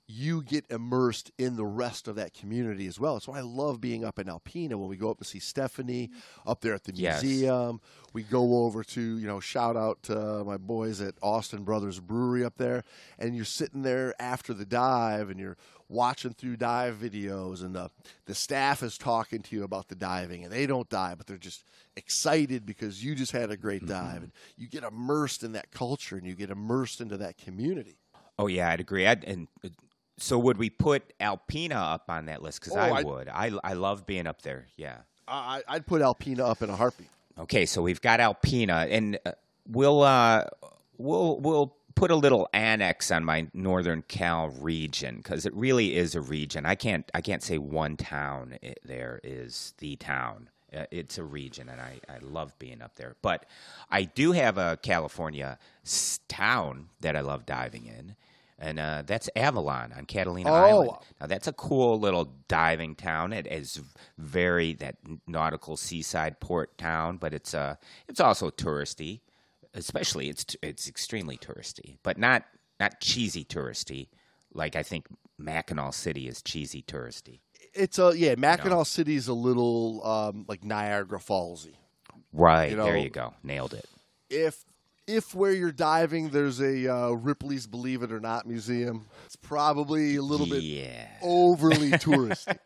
you 0.08 0.43
get 0.43 0.66
immersed 0.70 1.32
in 1.39 1.56
the 1.56 1.66
rest 1.66 2.08
of 2.08 2.16
that 2.16 2.34
community 2.34 2.86
as 2.86 2.99
well. 2.99 3.16
That's 3.16 3.28
why 3.28 3.39
I 3.39 3.41
love 3.41 3.82
being 3.82 4.06
up 4.06 4.20
in 4.20 4.28
Alpena 4.28 4.76
when 4.76 4.88
we 4.88 4.97
go 4.97 5.10
up 5.10 5.18
and 5.18 5.26
see 5.26 5.39
Stephanie 5.39 6.12
up 6.45 6.62
there 6.62 6.76
at 6.76 6.84
the 6.84 6.93
Yes. 6.93 7.24
museum. 7.24 7.82
We 8.14 8.22
go 8.22 8.66
over 8.66 8.84
to, 8.84 9.01
you 9.01 9.26
know, 9.26 9.39
shout 9.39 9.76
out 9.76 10.03
to 10.03 10.43
my 10.43 10.58
boys 10.58 11.01
at 11.01 11.16
Austin 11.24 11.64
Brothers 11.64 11.99
Brewery 11.99 12.45
up 12.45 12.58
there. 12.58 12.84
And 13.18 13.36
you're 13.36 13.45
sitting 13.45 13.82
there 13.82 14.14
after 14.20 14.53
the 14.53 14.66
dive 14.66 15.32
and 15.32 15.39
you're 15.39 15.58
watching 15.89 16.34
through 16.34 16.58
dive 16.58 16.97
videos 17.01 17.64
and 17.64 17.76
the, 17.76 17.89
the 18.26 18.36
staff 18.36 18.84
is 18.84 18.97
talking 18.99 19.41
to 19.41 19.56
you 19.56 19.64
about 19.64 19.88
the 19.88 19.95
diving 19.95 20.43
and 20.43 20.53
they 20.53 20.68
don't 20.68 20.89
dive, 20.89 21.18
but 21.18 21.26
they're 21.26 21.38
just 21.38 21.64
excited 21.95 22.64
because 22.66 23.03
you 23.03 23.16
just 23.16 23.32
had 23.32 23.49
a 23.49 23.58
great 23.58 23.86
dive 23.88 24.22
and 24.24 24.32
you 24.56 24.68
get 24.68 24.84
immersed 24.84 25.43
in 25.43 25.51
that 25.53 25.72
culture 25.72 26.16
and 26.16 26.28
you 26.28 26.36
get 26.36 26.49
immersed 26.51 27.01
into 27.01 27.18
that 27.18 27.38
community. 27.38 27.97
Oh 28.38 28.47
yeah, 28.47 28.70
I'd 28.70 28.80
agree. 28.82 29.08
I'd, 29.08 29.24
and 29.24 29.47
uh, 29.64 29.70
so 30.18 30.38
would 30.39 30.57
we 30.57 30.70
put 30.70 31.18
Alpena 31.20 31.76
up 31.93 32.05
on 32.09 32.26
that 32.28 32.41
list? 32.41 32.61
Because 32.61 32.76
Oh, 32.78 32.80
I 32.80 32.91
I'd- 32.97 33.09
would. 33.09 33.28
I 33.30 33.51
I 33.63 33.74
love 33.74 34.05
being 34.05 34.28
up 34.28 34.41
there. 34.41 34.68
Yeah. 34.78 34.97
I, 35.28 35.63
I'd 35.68 35.88
put 35.88 36.01
Alpena 36.01 36.41
up 36.41 36.61
in 36.61 36.70
a 36.70 36.76
heartbeat. 36.76 37.07
Okay, 37.39 37.66
so 37.66 37.82
we've 37.82 37.99
got 38.01 38.20
Alpena, 38.20 38.88
and 38.91 39.18
uh, 39.26 39.32
we'll 39.68 40.01
uh, 40.03 40.45
we'll 40.97 41.39
we'll 41.39 41.76
put 41.95 42.11
a 42.11 42.16
little 42.16 42.47
annex 42.53 43.09
on 43.11 43.24
my 43.26 43.47
Northern 43.53 44.03
Cal 44.07 44.49
region 44.49 45.18
because 45.18 45.45
it 45.45 45.53
really 45.55 45.95
is 45.95 46.13
a 46.16 46.22
region. 46.22 46.66
I 46.66 46.76
can't 46.76 47.09
I 47.13 47.22
can't 47.22 47.41
say 47.43 47.57
one 47.57 47.97
town 47.97 48.57
there 48.86 49.20
is 49.24 49.74
the 49.80 49.95
town. 49.95 50.49
Uh, 50.76 50.86
it's 50.91 51.18
a 51.18 51.24
region, 51.24 51.70
and 51.70 51.80
I, 51.80 51.99
I 52.09 52.18
love 52.22 52.57
being 52.59 52.82
up 52.82 52.95
there. 52.95 53.16
But 53.22 53.45
I 53.89 54.03
do 54.03 54.34
have 54.34 54.57
a 54.57 54.78
California 54.82 55.57
s- 55.86 56.20
town 56.28 56.89
that 56.99 57.16
I 57.16 57.22
love 57.22 57.45
diving 57.45 57.86
in, 57.86 58.16
and 58.58 58.80
uh, 58.80 59.03
that's 59.06 59.30
Avalon 59.36 59.93
on 59.97 60.06
Catalina 60.06 60.49
Oh. 60.49 60.53
Island. 60.53 60.91
Now 61.20 61.28
that's 61.28 61.47
a 61.47 61.53
cool 61.53 61.99
little 61.99 62.34
diving 62.47 62.95
town. 62.95 63.34
It 63.34 63.47
is 63.47 63.82
very 64.18 64.74
that 64.76 64.95
nautical 65.28 65.78
seaside 65.78 66.39
port 66.39 66.78
town, 66.78 67.18
but 67.18 67.34
it's 67.34 67.53
uh 67.53 67.76
it's 68.08 68.20
also 68.20 68.49
touristy. 68.49 69.22
Especially 69.74 70.30
it's 70.30 70.56
it's 70.62 70.88
extremely 70.88 71.38
touristy, 71.38 71.97
but 72.03 72.18
not 72.18 72.45
not 72.80 73.01
cheesy 73.01 73.43
touristy 73.43 74.08
like 74.53 74.76
I 74.76 74.84
think 74.84 75.08
Mackinac 75.38 75.93
City 75.93 76.28
is 76.30 76.41
cheesy 76.41 76.82
touristy. 76.82 77.41
It's 77.74 77.99
a 77.99 78.14
yeah. 78.16 78.36
Mackinac 78.38 78.86
City 78.86 79.16
is 79.16 79.28
a 79.28 79.34
little 79.34 80.06
um, 80.08 80.45
like 80.47 80.64
Niagara 80.64 81.20
Fallsy. 81.20 81.74
Right 82.32 82.72
You 82.72 82.78
there, 82.78 82.97
you 82.97 83.10
go, 83.10 83.34
nailed 83.43 83.74
it. 83.74 83.86
If 84.30 84.64
if 85.08 85.36
where 85.36 85.51
you're 85.51 85.72
diving, 85.72 86.30
there's 86.30 86.60
a 86.60 86.88
uh, 86.93 87.10
Ripley's 87.12 87.68
Believe 87.68 88.03
It 88.03 88.12
or 88.12 88.20
Not 88.20 88.47
museum. 88.47 89.06
It's 89.26 89.36
probably 89.36 90.16
a 90.16 90.22
little 90.22 90.47
bit 90.47 90.64
overly 91.22 91.91
touristy. 91.97 92.58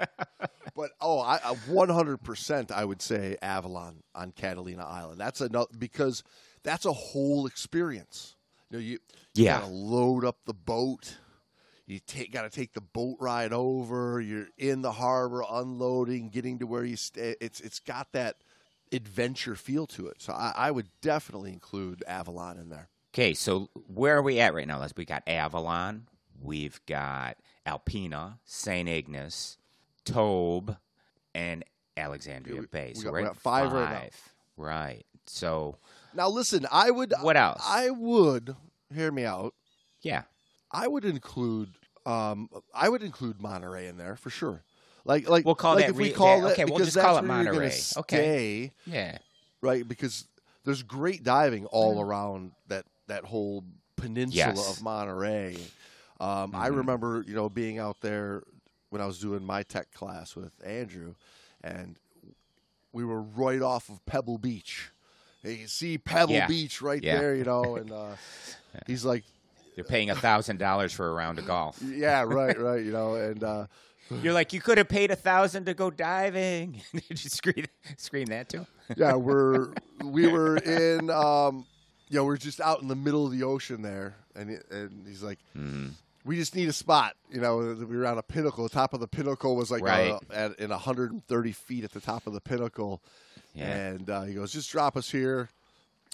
But 0.76 0.92
oh, 1.02 1.20
I, 1.20 1.36
I 1.44 1.56
100% 1.56 2.72
I 2.72 2.86
would 2.86 3.02
say 3.02 3.36
Avalon 3.42 4.04
on 4.16 4.32
Catalina 4.32 4.86
Island. 4.86 5.20
That's 5.20 5.42
another 5.42 5.70
because 5.78 6.24
that's 6.64 6.86
a 6.86 6.94
whole 6.94 7.46
experience. 7.48 8.36
You 8.70 8.78
know, 8.78 8.82
you, 8.82 8.92
you 9.36 9.46
Yeah. 9.46 9.60
gotta 9.60 9.72
load 9.74 10.24
up 10.24 10.38
the 10.46 10.54
boat. 10.54 11.18
You 11.86 12.00
take 12.06 12.32
got 12.32 12.44
to 12.44 12.52
take 12.52 12.74
the 12.74 12.82
boat 12.82 13.18
ride 13.20 13.52
over. 13.52 14.22
You're 14.22 14.50
in 14.60 14.84
the 14.84 14.92
harbor, 14.92 15.44
unloading, 15.50 16.30
getting 16.30 16.60
to 16.60 16.68
where 16.68 16.84
you 16.86 16.96
stay. 16.96 17.36
It's 17.42 17.60
it's 17.62 17.80
got 17.80 18.12
that 18.14 18.36
adventure 18.92 19.56
feel 19.56 19.86
to 19.88 20.08
it. 20.08 20.22
So 20.22 20.34
I, 20.34 20.54
I 20.56 20.72
would 20.72 20.88
definitely 21.02 21.54
include 21.54 22.04
Avalon 22.08 22.58
in 22.58 22.70
there. 22.70 22.90
Okay, 23.14 23.34
so 23.34 23.70
where 23.88 24.18
are 24.18 24.22
we 24.22 24.40
at 24.40 24.54
right 24.54 24.68
now? 24.68 24.86
We 24.96 25.06
got 25.06 25.24
Avalon, 25.28 26.08
we've 26.42 26.80
got 26.86 27.38
Alpena, 27.68 28.38
St. 28.46 28.88
Ignace, 28.88 29.58
Tobe, 30.06 30.78
and 31.34 31.64
Alexandria 31.98 32.62
we- 32.62 32.68
Bay. 32.68 32.94
we 32.96 33.00
So 33.02 33.06
got- 33.06 33.12
we're 33.14 33.20
we 33.20 33.26
at 33.26 33.34
got 33.34 33.38
five 33.38 33.72
right 33.72 33.90
now. 33.92 34.10
Right. 34.58 35.06
So 35.26 35.78
Now 36.14 36.30
listen, 36.30 36.66
I 36.72 36.92
would 36.92 37.14
what 37.22 37.38
else? 37.38 37.62
I 37.66 37.90
would 37.90 38.56
hear 38.94 39.12
me 39.12 39.26
out. 39.26 39.54
yeah. 40.02 40.24
I 40.72 40.88
would 40.88 41.04
include 41.06 41.76
um 42.06 42.50
I 42.74 42.90
would 42.90 43.04
include 43.04 43.42
Monterey 43.42 43.88
in 43.88 43.98
there 43.98 44.16
for 44.16 44.30
sure. 44.30 44.64
Like 45.06 45.28
like 45.30 45.46
We'll 45.46 45.56
call 45.56 45.76
like 45.76 45.86
that 45.86 45.92
if 45.92 45.96
we 45.98 46.06
re- 46.06 46.12
call 46.12 46.40
yeah, 46.42 46.48
it 46.48 46.52
okay, 46.52 46.66
we'll 46.66 46.76
because 46.78 46.94
just 46.94 47.04
call 47.04 47.16
that's 47.16 47.26
it 47.26 47.30
where 47.30 47.38
you're 47.44 47.54
gonna 47.54 47.66
Monterey. 47.66 47.82
Okay. 47.98 48.18
Stay, 48.18 48.72
Yeah. 48.86 49.18
right? 49.62 49.88
Because 49.88 50.26
there's 50.66 50.84
great 50.84 51.24
diving 51.24 51.66
all 51.68 52.00
around 52.02 52.52
that 52.68 52.86
that 53.08 53.24
whole 53.24 53.64
peninsula 53.96 54.54
Yes. 54.56 54.78
of 54.78 54.84
Monterey. 54.84 55.56
Um, 56.20 56.54
I 56.54 56.70
Mhm. 56.70 56.78
remember 56.78 57.24
you 57.28 57.34
know 57.34 57.50
being 57.50 57.80
out 57.80 57.98
there 58.02 58.44
when 58.90 59.02
I 59.02 59.06
was 59.06 59.20
doing 59.20 59.44
my 59.44 59.64
tech 59.64 59.92
class 59.94 60.36
with 60.36 60.52
Andrew, 60.66 61.16
and 61.64 61.98
we 62.92 63.06
were 63.06 63.22
right 63.22 63.62
off 63.62 63.90
of 63.90 64.06
Pebble 64.06 64.38
Beach. 64.38 64.90
And 65.44 65.54
you 65.54 65.60
can 65.60 65.68
see 65.68 65.98
Pebble 65.98 66.34
Yeah. 66.34 66.48
Beach 66.48 66.82
right 66.82 67.02
Yeah. 67.02 67.20
there, 67.20 67.36
you 67.36 67.44
know, 67.46 67.76
and 67.78 67.92
uh, 67.92 68.16
he's 68.88 69.06
like, 69.06 69.24
They're 69.76 69.84
paying 69.86 70.10
a 70.10 70.16
thousand 70.16 70.58
dollars 70.58 70.92
for 70.92 71.08
a 71.08 71.14
round 71.14 71.40
of 71.40 71.46
golf. 71.46 71.80
yeah, 71.82 72.22
right, 72.24 72.60
right, 72.60 72.84
you 72.84 72.92
know, 72.92 73.16
and 73.16 73.44
uh, 73.44 73.68
You're 74.24 74.34
like, 74.34 74.54
you 74.54 74.62
could 74.62 74.78
have 74.78 74.90
paid 74.90 75.12
a 75.12 75.16
thousand 75.16 75.66
to 75.66 75.74
go 75.74 75.90
diving. 75.92 76.82
Did 76.94 77.24
you 77.24 77.30
scream 77.30 77.66
scream 77.98 78.26
that 78.28 78.50
too? 78.50 78.66
yeah, 78.98 79.14
we're 79.16 79.74
we 80.04 80.28
were 80.28 80.58
in, 80.58 81.10
um, 81.10 81.66
you 82.10 82.18
know, 82.18 82.26
we're 82.26 82.38
just 82.38 82.60
out 82.60 82.82
in 82.82 82.88
the 82.88 82.96
middle 82.96 83.26
of 83.26 83.32
the 83.32 83.44
ocean 83.44 83.82
there, 83.82 84.16
and 84.36 84.50
it- 84.50 84.66
and 84.72 85.06
he's 85.08 85.22
like, 85.22 85.38
Mm. 85.56 85.92
we 86.26 86.36
just 86.38 86.56
need 86.56 86.68
a 86.70 86.74
spot. 86.74 87.16
You 87.32 87.40
know, 87.42 87.58
we 87.58 87.98
were 87.98 88.08
on 88.08 88.18
a 88.18 88.24
pinnacle. 88.24 88.64
The 88.64 88.70
top 88.74 88.94
of 88.94 89.00
the 89.00 89.08
pinnacle 89.08 89.56
was 89.56 89.70
like 89.70 89.84
Right. 89.84 90.12
uh, 90.12 90.20
at 90.32 90.60
in 90.60 90.70
130 90.72 91.52
feet 91.52 91.84
at 91.84 91.92
the 91.92 92.02
top 92.02 92.26
of 92.26 92.34
the 92.34 92.42
pinnacle. 92.42 93.02
Yeah. 93.54 93.68
And 93.76 94.10
uh, 94.10 94.24
he 94.24 94.34
goes, 94.36 94.52
just 94.54 94.72
drop 94.72 94.96
us 94.98 95.10
here. 95.10 95.50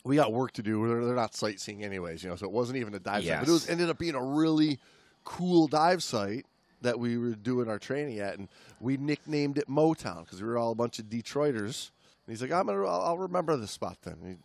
We 0.03 0.15
got 0.17 0.31
work 0.33 0.51
to 0.53 0.61
do. 0.63 0.87
They're, 0.87 1.03
they're 1.05 1.15
not 1.15 1.33
sightseeing 1.35 1.83
anyways, 1.83 2.23
you 2.23 2.29
know. 2.29 2.35
So 2.35 2.45
it 2.45 2.51
wasn't 2.51 2.77
even 2.77 2.93
a 2.93 2.99
dive 2.99 3.23
site, 3.25 3.39
but 3.39 3.47
it 3.49 3.51
was 3.51 3.69
ended 3.69 3.89
up 3.89 3.97
being 3.97 4.15
a 4.15 4.23
really 4.23 4.79
cool 5.23 5.67
dive 5.67 6.03
site 6.03 6.45
that 6.85 6.99
we 6.99 7.17
were 7.17 7.35
doing 7.35 7.69
our 7.69 7.79
training 7.79 8.19
at, 8.19 8.37
and 8.37 8.47
we 8.79 8.97
nicknamed 8.97 9.57
it 9.57 9.67
Motown 9.67 10.23
because 10.25 10.41
we 10.41 10.47
were 10.47 10.57
all 10.57 10.71
a 10.71 10.75
bunch 10.75 10.99
of 10.99 11.05
Detroiters. 11.05 11.91
And 12.25 12.33
he's 12.33 12.41
like, 12.41 12.51
I'm 12.51 12.65
gonna, 12.67 12.83
I'll, 12.85 13.01
I'll 13.01 13.17
remember 13.17 13.55
this 13.57 13.71
spot 13.71 13.97
then. 14.03 14.17
And 14.23 14.39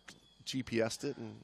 he 0.45 0.61
GPSed 0.63 1.03
it 1.05 1.17
and 1.17 1.37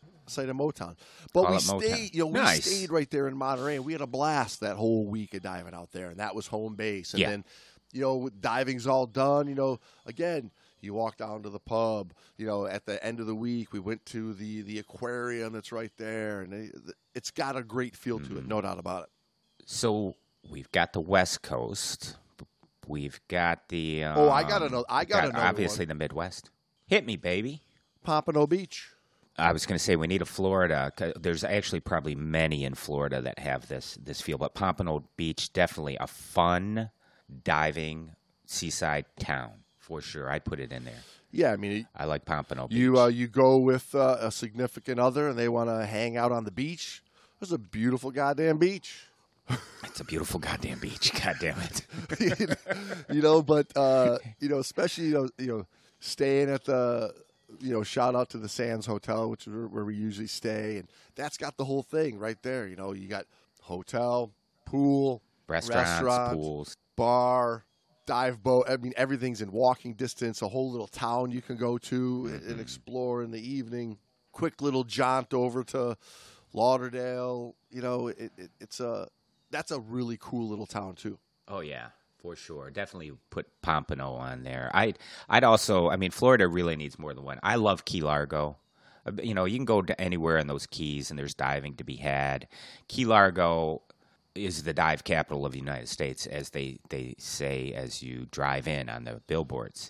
of 0.50 0.56
Motown. 0.58 0.96
But 1.34 1.44
Call 1.44 1.52
we 1.52 1.58
it 1.58 1.62
Motown. 1.62 1.82
stayed, 1.82 2.16
you 2.16 2.20
know, 2.22 2.28
we 2.28 2.46
stayed 2.48 2.92
right 2.92 3.10
there 3.10 3.28
in 3.28 3.38
Monterey, 3.38 3.76
and 3.78 3.86
we 3.86 3.94
had 3.94 4.02
a 4.02 4.08
blast 4.08 4.60
that 4.60 4.76
whole 4.76 5.08
week 5.08 5.34
of 5.34 5.42
diving 5.42 5.74
out 5.74 5.92
there, 5.92 6.10
and 6.10 6.20
that 6.20 6.36
was 6.36 6.48
home 6.48 6.76
base. 6.76 7.14
And 7.14 7.22
Yeah. 7.22 7.30
then, 7.30 7.46
you 7.94 8.02
know, 8.02 8.30
diving's 8.42 8.86
all 8.86 9.06
done. 9.08 9.48
You 9.48 9.56
know, 9.56 9.80
again, 10.06 10.52
you 10.82 10.94
walk 10.94 11.18
down 11.18 11.42
to 11.44 11.50
the 11.50 11.60
pub. 11.60 12.14
You 12.38 12.46
know, 12.46 12.66
at 12.66 12.86
the 12.86 13.04
end 13.04 13.20
of 13.20 13.26
the 13.26 13.34
week, 13.36 13.72
we 13.74 13.80
went 13.80 14.06
to 14.08 14.34
the 14.34 14.62
the 14.62 14.78
aquarium 14.80 15.54
that's 15.54 15.72
right 15.72 15.92
there, 15.98 16.42
and 16.42 16.54
it, 16.54 16.76
it's 17.16 17.32
got 17.32 17.56
a 17.56 17.64
great 17.64 17.96
feel 17.96 18.20
to 18.20 18.26
Mm-hmm. 18.26 18.38
it, 18.40 18.48
no 18.48 18.62
doubt 18.62 18.78
about 18.80 19.04
it. 19.04 19.10
So 19.66 20.16
we've 20.50 20.72
got 20.72 20.94
the 20.94 21.02
West 21.02 21.42
Coast. 21.42 22.16
We've 22.88 23.20
got 23.28 23.68
the. 23.70 24.04
Um, 24.06 24.18
Oh, 24.18 24.30
I 24.30 24.44
got 24.44 24.62
another- 24.64 24.86
I 24.90 25.06
got 25.06 25.26
another 25.26 25.46
obviously 25.46 25.86
the 25.86 25.94
Midwest. 25.94 26.50
Hit 26.88 27.06
me, 27.06 27.18
baby. 27.18 27.62
Pompano 28.04 28.48
Beach. 28.48 28.90
I 29.38 29.52
was 29.52 29.66
going 29.68 29.78
to 29.78 29.84
say 29.84 29.96
we 29.96 30.08
need 30.08 30.22
a 30.22 30.26
Florida. 30.26 30.92
There's 31.20 31.44
actually 31.44 31.82
probably 31.82 32.16
many 32.16 32.64
in 32.64 32.74
Florida 32.74 33.22
that 33.22 33.38
have 33.40 33.68
this 33.68 33.98
this 34.02 34.20
feel, 34.22 34.38
but 34.38 34.56
Pompano 34.56 35.04
Beach 35.18 35.52
definitely 35.54 35.98
a 36.00 36.08
fun 36.08 36.90
diving 37.44 38.16
seaside 38.46 39.06
town 39.20 39.52
for 39.78 40.02
sure. 40.02 40.30
I'd 40.32 40.46
put 40.46 40.60
it 40.60 40.72
in 40.72 40.86
there. 40.86 41.02
Yeah, 41.30 41.52
I 41.52 41.58
mean, 41.58 41.88
I 41.96 42.06
like 42.06 42.26
Pompano 42.26 42.68
Beach. 42.70 42.78
you 42.78 42.98
uh, 43.00 43.08
you 43.08 43.28
go 43.28 43.58
with 43.58 43.94
uh, 43.94 44.18
a 44.22 44.32
significant 44.32 45.00
other, 45.00 45.28
and 45.30 45.38
they 45.38 45.50
want 45.50 45.70
to 45.70 45.86
hang 45.86 46.16
out 46.18 46.32
on 46.32 46.46
the 46.46 46.52
beach. 46.52 47.04
There's 47.40 47.52
a 47.52 47.58
beautiful 47.60 48.10
goddamn 48.12 48.58
beach. 48.58 49.04
It's 49.84 50.00
a 50.00 50.04
beautiful 50.04 50.40
goddamn 50.40 50.80
beach. 50.80 51.12
God 51.24 51.36
damn 51.40 51.58
it. 51.60 51.86
you 53.12 53.22
know, 53.22 53.42
but 53.42 53.76
uh, 53.76 54.18
you 54.40 54.50
know, 54.50 54.60
especially 54.60 55.06
you 55.06 55.14
know, 55.14 55.30
you 55.38 55.48
know, 55.48 55.66
staying 56.00 56.50
at 56.50 56.66
the, 56.66 57.14
you 57.60 57.72
know, 57.72 57.84
shout 57.84 58.16
out 58.16 58.30
to 58.32 58.38
the 58.38 58.50
Sands 58.50 58.86
Hotel, 58.86 59.30
which 59.30 59.48
is 59.48 59.54
where 59.54 59.86
we 59.86 59.96
usually 59.96 60.28
stay, 60.28 60.78
and 60.78 60.88
that's 61.16 61.38
got 61.38 61.58
the 61.58 61.66
whole 61.66 61.84
thing 61.84 62.20
right 62.20 62.42
there. 62.44 62.68
You 62.68 62.76
know, 62.76 62.94
you 62.94 63.08
got 63.08 63.26
hotel, 63.62 64.32
pool, 64.66 65.22
Restaurants, 65.48 65.90
restaurant, 65.90 66.34
pools. 66.34 66.76
bar, 66.96 67.64
dive 68.06 68.44
boat. 68.44 68.66
I 68.70 68.78
mean, 68.78 68.94
everything's 68.98 69.42
in 69.42 69.52
walking 69.52 69.94
distance. 69.94 70.42
A 70.42 70.48
whole 70.48 70.70
little 70.72 70.88
town 70.88 71.32
you 71.32 71.42
can 71.42 71.58
go 71.58 71.78
to 71.78 72.28
and- 72.28 72.44
and 72.52 72.60
explore 72.62 73.24
in 73.24 73.32
the 73.32 73.42
evening. 73.42 73.98
Quick 74.34 74.62
little 74.62 74.84
jaunt 74.84 75.34
over 75.34 75.64
to 75.64 75.98
Lauderdale. 76.54 77.56
You 77.72 77.82
know, 77.82 78.08
it, 78.10 78.32
it, 78.38 78.52
it's 78.60 78.80
a 78.80 79.08
that's 79.52 79.72
a 79.72 79.80
really 79.80 80.18
cool 80.20 80.48
little 80.48 80.66
town 80.66 80.96
too. 80.96 81.20
Oh 81.48 81.60
yeah, 81.62 81.88
for 82.18 82.36
sure. 82.36 82.70
Definitely 82.70 83.14
put 83.30 83.48
Pompano 83.62 84.14
on 84.14 84.44
there. 84.44 84.70
I'd 84.74 85.00
I'd 85.30 85.44
also. 85.44 85.90
I 85.90 85.96
mean, 85.96 86.12
Florida 86.12 86.48
really 86.48 86.76
needs 86.76 87.00
more 87.00 87.14
than 87.14 87.24
one. 87.24 87.40
I 87.44 87.56
love 87.56 87.86
Key 87.86 88.02
Largo. 88.02 88.58
Uh, 89.06 89.12
You 89.22 89.34
know, 89.34 89.46
you 89.46 89.58
can 89.58 89.66
go 89.66 89.82
to 89.82 90.00
anywhere 90.02 90.38
in 90.38 90.48
those 90.48 90.68
keys, 90.68 91.10
and 91.10 91.18
there's 91.18 91.34
diving 91.34 91.76
to 91.76 91.84
be 91.84 91.96
had. 91.96 92.48
Key 92.88 93.06
Largo 93.06 93.82
is 94.36 94.64
the 94.64 94.74
dive 94.74 95.04
capital 95.04 95.46
of 95.46 95.54
the 95.54 95.60
United 95.60 95.90
States, 95.90 96.28
as 96.28 96.50
they 96.52 96.80
they 96.90 97.16
say 97.18 97.74
as 97.74 98.04
you 98.04 98.28
drive 98.32 98.68
in 98.68 98.90
on 98.90 99.04
the 99.06 99.22
billboards. 99.28 99.90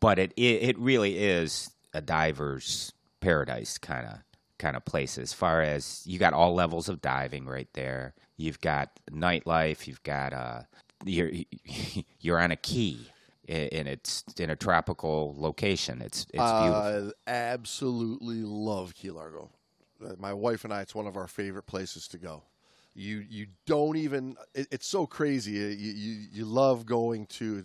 But 0.00 0.18
it 0.18 0.32
it, 0.36 0.62
it 0.70 0.78
really 0.78 1.18
is 1.18 1.70
a 1.94 2.00
diver's 2.00 2.92
paradise 3.20 3.78
kind 3.78 4.06
of 4.06 4.18
kind 4.62 4.76
of 4.76 4.84
place 4.84 5.18
as 5.18 5.32
far 5.32 5.60
as 5.60 6.02
you 6.06 6.18
got 6.18 6.32
all 6.32 6.54
levels 6.54 6.88
of 6.88 7.02
diving 7.02 7.46
right 7.46 7.68
there. 7.74 8.14
You've 8.36 8.60
got 8.60 8.90
nightlife. 9.10 9.86
You've 9.88 10.02
got 10.04 10.32
uh, 10.32 10.60
you're 11.04 11.30
you're 12.20 12.38
on 12.38 12.52
a 12.52 12.56
key, 12.56 13.08
and 13.48 13.88
it's 13.88 14.24
in 14.38 14.50
a 14.50 14.56
tropical 14.56 15.34
location. 15.36 16.00
It's 16.00 16.26
it's 16.32 16.52
beautiful. 16.60 17.12
I 17.26 17.30
absolutely 17.30 18.42
love 18.42 18.94
Key 18.94 19.10
Largo. 19.10 19.50
Uh, 20.02 20.14
My 20.18 20.32
wife 20.32 20.64
and 20.64 20.72
I, 20.72 20.80
it's 20.82 20.94
one 20.94 21.06
of 21.08 21.16
our 21.16 21.28
favorite 21.28 21.66
places 21.66 22.06
to 22.08 22.18
go. 22.18 22.44
You 22.94 23.24
you 23.28 23.46
don't 23.66 23.96
even. 23.96 24.36
It, 24.54 24.68
it's 24.70 24.86
so 24.86 25.06
crazy. 25.06 25.64
Uh, 25.64 25.68
You, 25.68 25.92
you 25.92 26.26
you 26.32 26.44
love 26.44 26.86
going 26.86 27.26
to, 27.26 27.64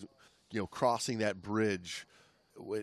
you 0.52 0.60
know, 0.60 0.68
crossing 0.68 1.20
that 1.20 1.42
bridge 1.42 2.08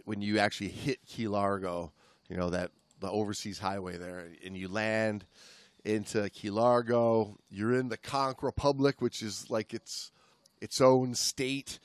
when 0.05 0.23
you 0.23 0.39
actually 0.39 0.69
hit 0.71 1.05
Key 1.05 1.27
Largo. 1.27 1.93
You 2.29 2.37
know 2.37 2.51
that 2.51 2.71
the 3.05 3.11
overseas 3.11 3.59
highway 3.59 3.97
there, 3.97 4.29
and 4.45 4.57
you 4.57 4.69
land 4.69 5.25
into 5.85 6.29
Key 6.31 6.51
Largo. 6.51 7.39
You're 7.51 7.75
in 7.75 7.89
the 7.89 7.97
Conch 7.97 8.39
Republic, 8.43 9.01
which 9.01 9.23
is 9.23 9.51
like 9.51 9.75
its 9.75 10.11
its 10.61 10.81
own 10.81 11.15
state 11.15 11.79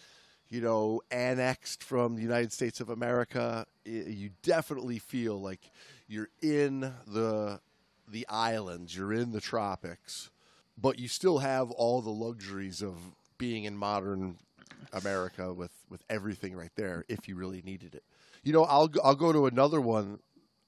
you 0.49 0.61
know, 0.61 1.01
annexed 1.11 1.83
from 1.83 2.15
the 2.15 2.21
United 2.23 2.51
States 2.51 2.79
of 2.79 2.89
America, 2.89 3.65
you 3.85 4.31
definitely 4.41 4.99
feel 4.99 5.39
like 5.39 5.71
you're 6.07 6.29
in 6.41 6.91
the 7.07 7.59
the 8.07 8.27
islands, 8.27 8.97
you're 8.97 9.13
in 9.13 9.31
the 9.31 9.39
tropics, 9.39 10.31
but 10.75 10.97
you 10.97 11.07
still 11.07 11.37
have 11.37 11.69
all 11.71 12.01
the 12.01 12.09
luxuries 12.09 12.81
of 12.81 12.95
being 13.37 13.65
in 13.65 13.77
modern 13.77 14.37
America 14.91 15.53
with 15.53 15.71
with 15.89 16.03
everything 16.09 16.55
right 16.55 16.71
there 16.75 17.05
if 17.07 17.27
you 17.27 17.35
really 17.35 17.61
needed 17.61 17.93
it. 17.93 18.03
You 18.43 18.53
know, 18.53 18.63
I'll 18.63 18.91
I'll 19.03 19.15
go 19.15 19.31
to 19.31 19.45
another 19.45 19.79
one 19.79 20.19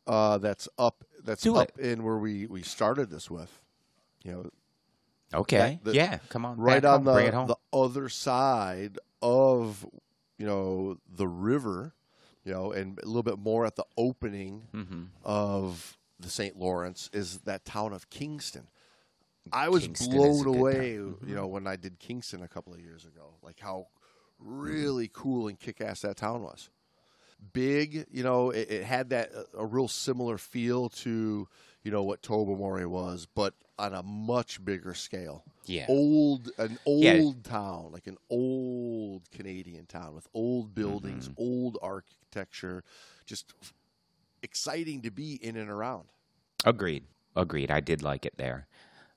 uh, 0.08 0.38
that's 0.40 0.68
up 0.78 1.04
that's 1.24 1.44
Do 1.44 1.56
up 1.58 1.72
it. 1.78 1.86
in 1.86 2.04
where 2.04 2.18
we 2.18 2.48
we 2.48 2.62
started 2.64 3.10
this 3.10 3.30
with. 3.30 3.62
You 4.24 4.32
know, 4.34 4.50
Okay, 5.34 5.80
the- 5.84 5.94
yeah, 5.94 6.20
come 6.30 6.46
on, 6.46 6.58
right 6.58 6.84
on 6.84 6.98
home, 6.98 7.04
the, 7.06 7.14
bring 7.14 7.28
it 7.28 7.34
home. 7.34 7.48
the 7.48 7.56
other 7.74 8.10
side 8.10 8.98
of 9.22 9.86
you 10.38 10.46
know 10.46 10.98
the 11.08 11.28
river 11.28 11.94
you 12.44 12.52
know 12.52 12.72
and 12.72 13.00
a 13.04 13.06
little 13.06 13.22
bit 13.24 13.38
more 13.38 13.66
at 13.66 13.76
the 13.76 13.86
opening 13.98 14.68
Mhm. 14.74 15.08
of 15.24 15.96
the 16.20 16.28
st 16.30 16.58
lawrence 16.58 17.10
is 17.14 17.40
that 17.42 17.64
town 17.66 17.94
of 17.94 18.10
kingston 18.10 18.68
i 19.54 19.70
was 19.70 19.84
Kingston 19.84 20.12
blown 20.12 20.48
away 20.48 20.96
town. 20.98 21.18
you 21.28 21.36
know 21.36 21.46
when 21.46 21.68
i 21.68 21.76
did 21.76 22.00
kingston 22.00 22.42
a 22.42 22.48
couple 22.48 22.74
of 22.74 22.80
years 22.80 23.06
ago 23.06 23.36
like 23.44 23.60
how 23.60 23.88
really 24.40 25.08
cool 25.14 25.48
and 25.48 25.60
kick-ass 25.60 26.02
that 26.02 26.18
town 26.18 26.42
was 26.42 26.70
big 27.54 28.06
you 28.12 28.24
know 28.24 28.52
it, 28.52 28.70
it 28.70 28.84
had 28.84 29.10
that 29.10 29.32
a 29.58 29.66
real 29.66 29.88
similar 29.88 30.38
feel 30.38 30.90
to 30.90 31.48
you 31.84 31.92
know 31.92 32.04
what 32.04 32.22
Tobermory 32.22 32.86
was 32.86 33.28
but 33.34 33.54
on 33.80 33.94
a 33.94 34.04
much 34.04 34.64
bigger 34.64 34.94
scale 34.94 35.44
Yeah. 35.66 35.86
old 35.90 36.52
an 36.60 36.78
old 36.86 37.04
Yeah. 37.04 37.52
town 37.52 37.90
like 37.92 38.06
an 38.08 38.18
old 38.30 39.30
canadian 39.32 39.86
town 39.88 40.14
with 40.14 40.28
old 40.34 40.76
buildings 40.76 41.26
Mm-hmm. 41.30 41.42
old 41.42 41.78
architecture 41.82 42.84
just 43.26 43.54
exciting 44.44 45.02
to 45.02 45.12
be 45.12 45.34
in 45.36 45.56
and 45.56 45.70
around 45.70 46.08
Agreed, 46.64 47.06
agreed. 47.36 47.72
I 47.72 47.80
did 47.80 48.04
like 48.04 48.24
it 48.24 48.38
there. 48.38 48.68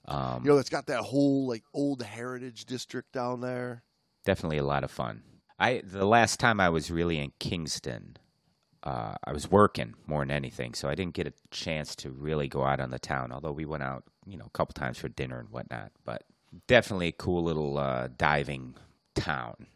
Um, 0.06 0.44
you 0.44 0.50
know 0.50 0.56
it's 0.58 0.70
got 0.70 0.86
that 0.86 1.00
whole 1.00 1.46
like 1.46 1.62
old 1.74 2.02
heritage 2.02 2.64
district 2.64 3.12
down 3.12 3.42
there 3.42 3.82
definitely 4.24 4.56
a 4.58 4.64
lot 4.64 4.82
of 4.82 4.90
fun. 4.90 5.22
I 5.58 5.82
the 5.84 6.04
last 6.06 6.40
time 6.40 6.60
I 6.60 6.68
was 6.68 6.90
really 6.90 7.18
in 7.18 7.32
Kingston, 7.38 8.16
uh, 8.82 9.14
I 9.24 9.32
was 9.32 9.50
working 9.50 9.94
more 10.06 10.20
than 10.22 10.30
anything, 10.30 10.74
so 10.74 10.88
I 10.88 10.94
didn't 10.94 11.14
get 11.14 11.26
a 11.26 11.32
chance 11.50 11.94
to 11.96 12.10
really 12.10 12.48
go 12.48 12.64
out 12.64 12.80
on 12.80 12.90
the 12.90 12.98
town. 12.98 13.32
Although 13.32 13.52
we 13.52 13.64
went 13.64 13.82
out, 13.82 14.04
you 14.26 14.36
know, 14.36 14.46
a 14.46 14.50
couple 14.50 14.72
times 14.74 14.98
for 14.98 15.08
dinner 15.08 15.38
and 15.38 15.48
whatnot. 15.50 15.92
But 16.04 16.24
definitely 16.66 17.08
a 17.08 17.12
cool 17.12 17.42
little 17.44 17.78
uh, 17.78 18.08
diving 18.16 18.74
town, 19.14 19.66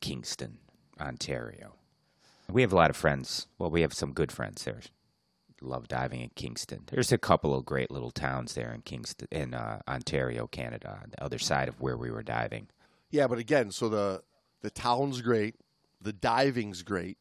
Kingston, 0.00 0.58
Ontario. 1.00 1.74
We 2.48 2.62
have 2.62 2.72
a 2.72 2.76
lot 2.76 2.90
of 2.90 2.96
friends. 2.96 3.48
Well, 3.58 3.70
we 3.70 3.80
have 3.80 3.92
some 3.92 4.12
good 4.12 4.30
friends 4.30 4.64
there. 4.64 4.80
Love 5.60 5.88
diving 5.88 6.20
in 6.20 6.30
Kingston. 6.36 6.82
There's 6.86 7.10
a 7.10 7.18
couple 7.18 7.54
of 7.56 7.64
great 7.64 7.90
little 7.90 8.10
towns 8.12 8.54
there 8.54 8.72
in 8.72 8.82
Kingston, 8.82 9.26
in 9.32 9.54
uh, 9.54 9.80
Ontario, 9.88 10.46
Canada, 10.46 11.00
on 11.02 11.10
the 11.10 11.24
other 11.24 11.38
side 11.38 11.66
of 11.68 11.80
where 11.80 11.96
we 11.96 12.10
were 12.10 12.22
diving. 12.22 12.68
yeah 13.10 13.26
but 13.26 13.38
again 13.38 13.72
so 13.72 13.88
the 13.88 14.22
the 14.66 14.70
town's 14.70 15.20
great 15.20 15.54
the 16.00 16.12
diving's 16.12 16.82
great 16.82 17.16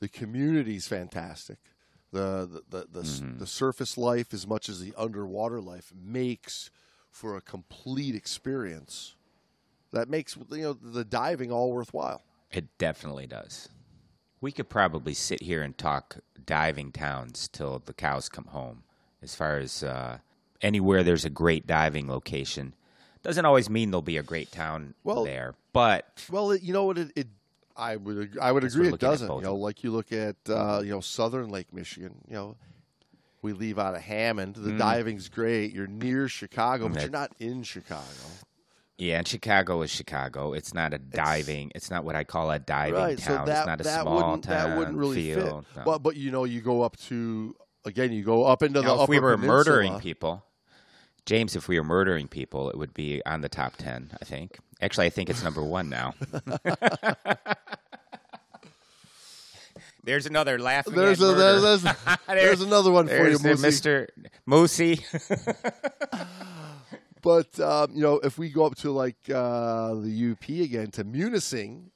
the 0.00 0.08
community's 0.08 0.86
fantastic 0.88 1.58
the 2.10 2.48
the 2.52 2.62
the, 2.74 2.86
the, 2.96 3.00
Mm-hmm. 3.06 3.38
the 3.38 3.46
surface 3.46 3.96
life 3.96 4.34
as 4.34 4.44
much 4.46 4.68
as 4.68 4.80
the 4.80 4.92
underwater 4.98 5.60
life 5.60 5.92
makes 6.18 6.70
for 7.10 7.36
a 7.36 7.40
complete 7.40 8.14
experience 8.16 9.14
that 9.92 10.08
makes 10.08 10.36
you 10.50 10.62
know 10.62 10.72
the 10.72 11.04
diving 11.04 11.52
all 11.52 11.70
worthwhile 11.72 12.22
It 12.50 12.66
definitely 12.78 13.28
does. 13.28 13.68
We 14.40 14.50
could 14.52 14.68
probably 14.68 15.14
sit 15.14 15.42
here 15.42 15.62
and 15.62 15.76
talk 15.78 16.16
diving 16.44 16.90
towns 16.92 17.48
till 17.56 17.78
the 17.78 17.92
cows 17.92 18.28
come 18.28 18.46
home. 18.46 18.82
As 19.22 19.34
far 19.36 19.58
as 19.58 19.84
uh, 19.84 20.18
anywhere 20.60 21.02
there's 21.04 21.26
a 21.26 21.30
great 21.42 21.66
diving 21.66 22.08
location, 22.08 22.74
Doesn't 23.22 23.44
always 23.44 23.68
mean 23.68 23.90
there'll 23.90 24.02
be 24.02 24.16
a 24.16 24.22
great 24.22 24.50
town 24.50 24.94
Well- 25.04 25.24
there, 25.24 25.54
but 25.72 26.24
Well, 26.30 26.56
you 26.56 26.72
know 26.72 26.84
what? 26.84 26.98
It, 26.98 27.12
it 27.14 27.26
I 27.76 27.96
would 27.96 28.36
I 28.40 28.52
would 28.52 28.64
agree 28.64 28.88
it 28.88 29.00
doesn't. 29.00 29.32
You 29.32 29.40
know, 29.40 29.56
like 29.56 29.82
you 29.82 29.90
look 29.90 30.12
at 30.12 30.36
uh, 30.48 30.82
you 30.84 30.90
know 30.90 31.00
Southern 31.00 31.48
Lake 31.48 31.72
Michigan. 31.72 32.14
You 32.28 32.34
know, 32.34 32.56
we 33.42 33.52
leave 33.54 33.78
out 33.78 33.94
of 33.94 34.02
Hammond. 34.02 34.56
Mm. 34.56 34.64
The 34.64 34.72
diving's 34.72 35.28
great. 35.28 35.72
You're 35.72 35.86
near 35.86 36.28
Chicago, 36.28 36.88
but 36.88 37.00
you're 37.00 37.10
not 37.10 37.32
in 37.38 37.62
Chicago. 37.62 38.04
yeah, 38.98 39.18
and 39.18 39.26
Chicago 39.26 39.80
is 39.80 39.90
Chicago. 39.90 40.52
It's 40.52 40.74
not 40.74 40.92
a 40.92 40.98
diving. 40.98 41.72
It's, 41.74 41.90
not 41.90 42.04
what 42.04 42.16
I 42.16 42.24
call 42.24 42.50
a 42.50 42.58
diving 42.58 42.94
right. 42.94 43.18
town. 43.18 43.46
So 43.46 43.50
that 43.50 43.58
it's 43.58 43.66
not 43.66 43.80
a 43.80 43.84
that 43.84 44.02
small 44.02 44.16
wouldn't 44.16 44.44
town. 44.44 44.70
that 44.70 44.78
wouldn't 44.78 44.98
really 44.98 45.32
fit. 45.32 45.46
No. 45.46 45.64
But 45.84 46.00
but 46.00 46.16
you 46.16 46.30
know 46.30 46.44
you 46.44 46.60
go 46.60 46.82
up 46.82 46.98
to 47.08 47.56
again 47.86 48.12
you 48.12 48.24
go 48.24 48.44
up 48.44 48.62
into 48.62 48.82
the 48.82 48.92
if 48.92 49.00
upper 49.00 49.10
we 49.10 49.20
were 49.20 49.38
murdering 49.38 50.00
people, 50.00 50.44
James, 51.30 51.54
if 51.54 51.68
we 51.68 51.78
were 51.78 51.84
murdering 51.84 52.26
people, 52.26 52.70
it 52.70 52.76
would 52.76 52.92
be 52.92 53.22
on 53.24 53.40
the 53.40 53.48
top 53.48 53.76
ten. 53.76 54.10
I 54.20 54.24
think. 54.24 54.58
Actually, 54.82 55.06
I 55.06 55.10
think 55.10 55.30
it's 55.30 55.44
number 55.44 55.62
one 55.62 55.88
now. 55.88 56.12
There's 60.02 60.26
another 60.26 60.58
laughing. 60.58 60.94
There's 60.94 61.22
at 61.22 61.30
a, 61.30 61.34
there's, 61.34 61.82
there's, 61.82 61.96
there's 62.26 62.62
another 62.62 62.90
one 62.90 63.06
for 63.06 63.28
you, 63.28 63.38
Moosey. 63.38 63.62
Mister 63.62 64.08
Moosey. 64.48 65.04
But 67.22 67.60
um, 67.60 67.92
you 67.94 68.00
know, 68.00 68.18
if 68.18 68.36
we 68.38 68.48
go 68.48 68.64
up 68.64 68.76
to 68.76 68.90
like 68.90 69.18
uh, 69.28 69.94
the 69.94 70.32
UP 70.32 70.48
again 70.48 70.90
to 70.92 71.04
Munising, 71.04 71.90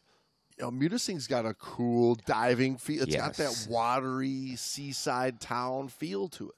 you 0.59 0.61
know, 0.61 0.71
Munising's 0.71 1.27
got 1.27 1.47
a 1.47 1.55
cool 1.55 2.15
diving 2.27 2.77
feel. 2.77 3.03
It's 3.03 3.17
got 3.17 3.35
that 3.39 3.67
watery 3.69 4.55
seaside 4.57 5.41
town 5.41 5.89
feel 5.89 6.29
to 6.29 6.51
it. 6.51 6.55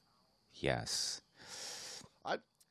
yes. 0.52 1.22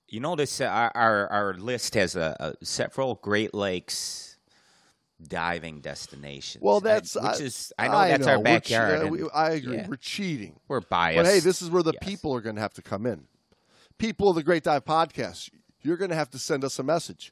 I- 0.07 0.15
You 0.15 0.19
notice 0.19 0.61
uh, 0.61 0.65
our, 0.65 0.91
our 0.95 1.27
our 1.31 1.53
list 1.55 1.93
has 1.95 2.15
a, 2.15 2.35
a 2.39 2.53
several 2.65 3.15
Great 3.15 3.53
Lakes 3.53 4.37
diving 5.21 5.81
destinations. 5.81 6.63
Well, 6.63 6.77
I- 6.77 6.81
that's 6.81 7.15
which 7.15 7.23
I, 7.23 7.33
is 7.35 7.73
I 7.79 7.87
know 7.87 8.07
that's 8.09 8.27
our 8.27 8.39
We're 8.39 8.59
che- 8.59 8.75
uh, 8.75 9.01
and 9.01 9.11
we- 9.11 9.29
I 9.33 9.51
agree. 9.51 9.77
yeah. 9.77 9.87
We're 9.87 9.95
cheating. 9.97 10.59
we're 10.67 10.81
biased. 10.81 11.17
But 11.23 11.31
hey, 11.31 11.39
this 11.39 11.61
is 11.61 11.69
where 11.69 11.83
the 11.83 11.93
Yes. 11.93 12.03
people 12.09 12.33
are 12.35 12.41
going 12.41 12.55
to 12.55 12.61
have 12.61 12.73
to 12.75 12.81
come 12.81 13.05
in. 13.05 13.27
People 13.97 14.29
of 14.29 14.35
the 14.35 14.43
Great 14.43 14.63
Dive 14.63 14.83
Podcast, 14.85 15.49
you're 15.81 15.95
going 15.97 16.09
to 16.09 16.15
have 16.17 16.29
to 16.31 16.39
send 16.39 16.63
us 16.65 16.79
a 16.79 16.83
message. 16.83 17.31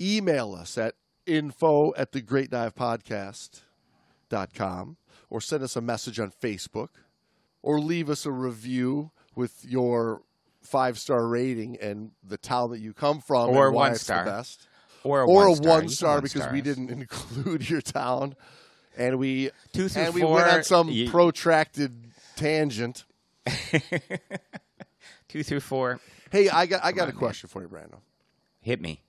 Email 0.00 0.54
us 0.54 0.76
at 0.78 0.94
info 1.26 1.92
at 1.96 2.12
the 2.12 2.20
Great 2.20 2.50
Dive 2.50 2.74
Podcast.com 2.74 4.96
or 5.30 5.40
send 5.40 5.62
us 5.64 5.74
a 5.76 5.80
message 5.80 6.20
on 6.20 6.30
Facebook 6.30 6.88
or 7.62 7.80
leave 7.80 8.10
us 8.10 8.26
a 8.26 8.30
review 8.32 9.10
with 9.34 9.64
your 9.64 10.22
five 10.64 10.98
star 10.98 11.26
rating 11.26 11.76
and 11.80 12.10
the 12.26 12.36
town 12.36 12.70
that 12.70 12.80
you 12.80 12.92
come 12.92 13.20
from 13.20 13.50
Or 13.50 13.66
and 13.66 13.74
why 13.74 13.82
one 13.84 13.92
it's 13.92 14.02
star. 14.02 14.24
the 14.24 14.30
best. 14.30 14.66
or 15.04 15.20
a 15.20 15.26
Or 15.26 15.44
one 15.48 15.52
a 15.52 15.56
star. 15.56 15.68
one 15.70 15.82
You 15.82 15.88
can 15.88 15.94
star 15.94 16.14
one 16.14 16.22
because 16.22 16.52
we 16.52 16.60
didn't 16.60 16.90
include 16.98 17.68
your 17.68 17.80
town. 17.80 18.34
And 18.96 19.18
we 19.18 19.50
Two 19.72 19.88
through 19.88 20.02
and 20.02 20.14
we 20.14 20.20
four, 20.22 20.34
went 20.36 20.48
on 20.48 20.62
some 20.62 20.88
you- 20.88 21.10
protracted 21.10 22.12
tangent. 22.36 23.04
two 25.28 25.42
through 25.42 25.60
four. 25.60 26.00
Hey, 26.30 26.48
I 26.48 26.66
got 26.66 26.84
I 26.84 26.92
got 26.92 27.04
a 27.08 27.12
man. 27.12 27.18
question 27.18 27.48
for 27.48 27.62
you, 27.62 27.68
Brandon. 27.68 27.98
Hit 28.60 28.80
me. 28.80 29.02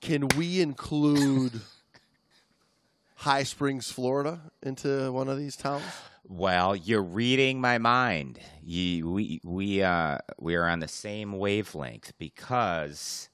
Can 0.00 0.28
we 0.36 0.60
include 0.60 1.60
High 3.16 3.42
Springs, 3.44 3.90
Florida, 3.90 4.40
into 4.62 5.10
one 5.12 5.28
of 5.28 5.38
these 5.38 5.56
towns? 5.56 5.82
Well, 6.28 6.74
you're 6.76 7.02
reading 7.02 7.60
my 7.60 7.78
mind. 7.78 8.38
You, 8.62 9.10
we 9.10 9.40
we 9.44 9.82
uh 9.82 10.18
we 10.38 10.54
are 10.56 10.68
on 10.68 10.80
the 10.80 10.88
same 10.88 11.32
wavelength 11.38 12.12
because 12.18 13.28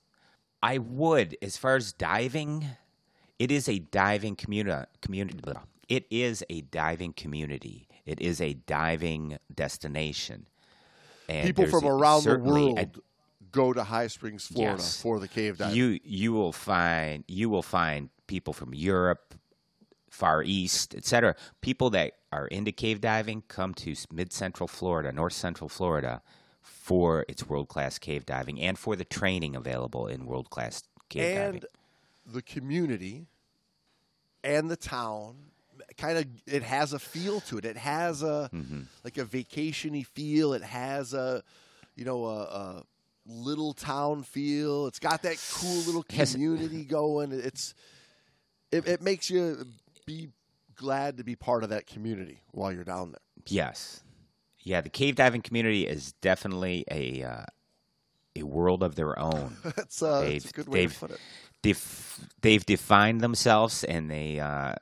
I 0.63 0.79
would, 0.79 1.37
as 1.43 1.57
far 1.57 1.77
as 1.77 1.93
diving, 1.93 2.67
it 3.39 3.51
is 3.51 3.69
a 3.69 3.79
diving 3.79 4.37
community. 4.37 4.87
Community. 5.01 5.41
It 5.89 6.07
is 6.11 6.45
a 6.49 6.61
diving 6.61 7.13
community. 7.15 7.89
It 8.07 8.21
is 8.21 8.41
a 8.41 8.55
diving 8.55 9.39
destination. 9.55 10.47
And 11.29 11.47
People 11.47 11.67
from 11.67 11.87
around 11.87 12.19
the 12.25 12.31
certainly 12.31 12.71
a- 12.71 12.75
world 12.75 13.01
go 13.51 13.73
to 13.73 13.85
High 13.85 14.07
Springs, 14.09 14.47
Florida, 14.47 14.77
Yes. 14.83 15.01
for 15.01 15.19
the 15.19 15.29
cave 15.29 15.59
dive. 15.59 15.75
you 15.75 15.99
you 16.05 16.33
will 16.33 16.53
find 16.53 17.25
you 17.27 17.49
will 17.49 17.63
find 17.63 18.11
people 18.27 18.53
from 18.53 18.75
Europe, 18.75 19.35
Far 20.13 20.43
East, 20.43 20.95
etc. 20.95 21.35
People 21.63 21.89
that 21.91 22.13
are 22.31 22.47
into 22.47 22.71
cave 22.71 23.01
diving 23.01 23.43
come 23.49 23.73
to 23.75 23.95
Mid 24.13 24.31
Central 24.33 24.69
Florida, 24.69 25.11
North 25.11 25.33
Central 25.33 25.69
Florida, 25.71 26.21
for 26.61 27.25
its 27.29 27.49
world 27.49 27.69
class 27.69 27.99
cave 27.99 28.27
diving 28.27 28.61
and 28.61 28.79
for 28.79 28.95
the 28.95 29.05
training 29.07 29.57
available 29.57 30.07
in 30.07 30.27
world 30.27 30.51
class 30.51 30.83
cave 31.09 31.35
diving. 31.37 31.55
and 31.55 32.35
the 32.35 32.43
community 32.43 33.27
and 34.45 34.71
the 34.71 34.77
town 34.77 35.37
kind 35.97 36.19
of 36.19 36.27
it 36.47 36.63
has 36.63 36.93
a 36.93 36.99
feel 36.99 37.41
to 37.41 37.57
it. 37.59 37.65
It 37.65 37.77
has 37.79 38.23
a 38.23 38.51
Mm-hmm. 38.53 38.83
like 39.05 39.17
a 39.19 39.25
vacationy 39.25 40.07
feel. 40.07 40.53
It 40.53 40.63
has 40.63 41.15
a 41.15 41.43
you 41.97 42.05
know 42.05 42.27
a, 42.27 42.41
a 42.43 42.83
little 43.27 43.73
town 43.73 44.23
feel. 44.25 44.87
It's 44.89 44.99
got 44.99 45.23
that 45.23 45.37
cool 45.55 45.79
little 45.87 46.03
community 46.05 46.85
going. 46.85 47.33
It's 47.33 47.75
it, 48.71 48.87
it 48.87 49.03
makes 49.03 49.29
you 49.31 49.67
be 50.07 50.31
glad 50.75 51.19
to 51.19 51.25
be 51.25 51.37
part 51.37 51.65
of 51.65 51.71
that 51.71 51.87
community 51.87 52.41
while 52.53 52.73
you're 52.73 52.85
down 52.85 53.13
there. 53.13 53.21
Yes, 53.47 54.03
yeah, 54.61 54.81
the 54.81 54.91
cave 54.91 55.17
diving 55.17 55.43
community 55.43 55.87
is 55.87 56.13
definitely 56.21 56.85
a 56.91 57.23
uh, 57.23 57.45
a 58.37 58.43
world 58.45 58.83
of 58.83 58.95
their 58.95 59.19
own. 59.19 59.57
That's, 59.77 60.03
uh, 60.03 60.23
that's 60.23 60.51
a 60.51 60.53
good 60.53 60.69
way 60.69 60.87
to 60.87 60.95
put 60.95 61.11
it. 61.11 61.21
They've 61.63 62.29
they've 62.41 62.65
defined 62.65 63.21
themselves, 63.21 63.85
and 63.85 64.11
they 64.11 64.41
uh, 64.41 64.75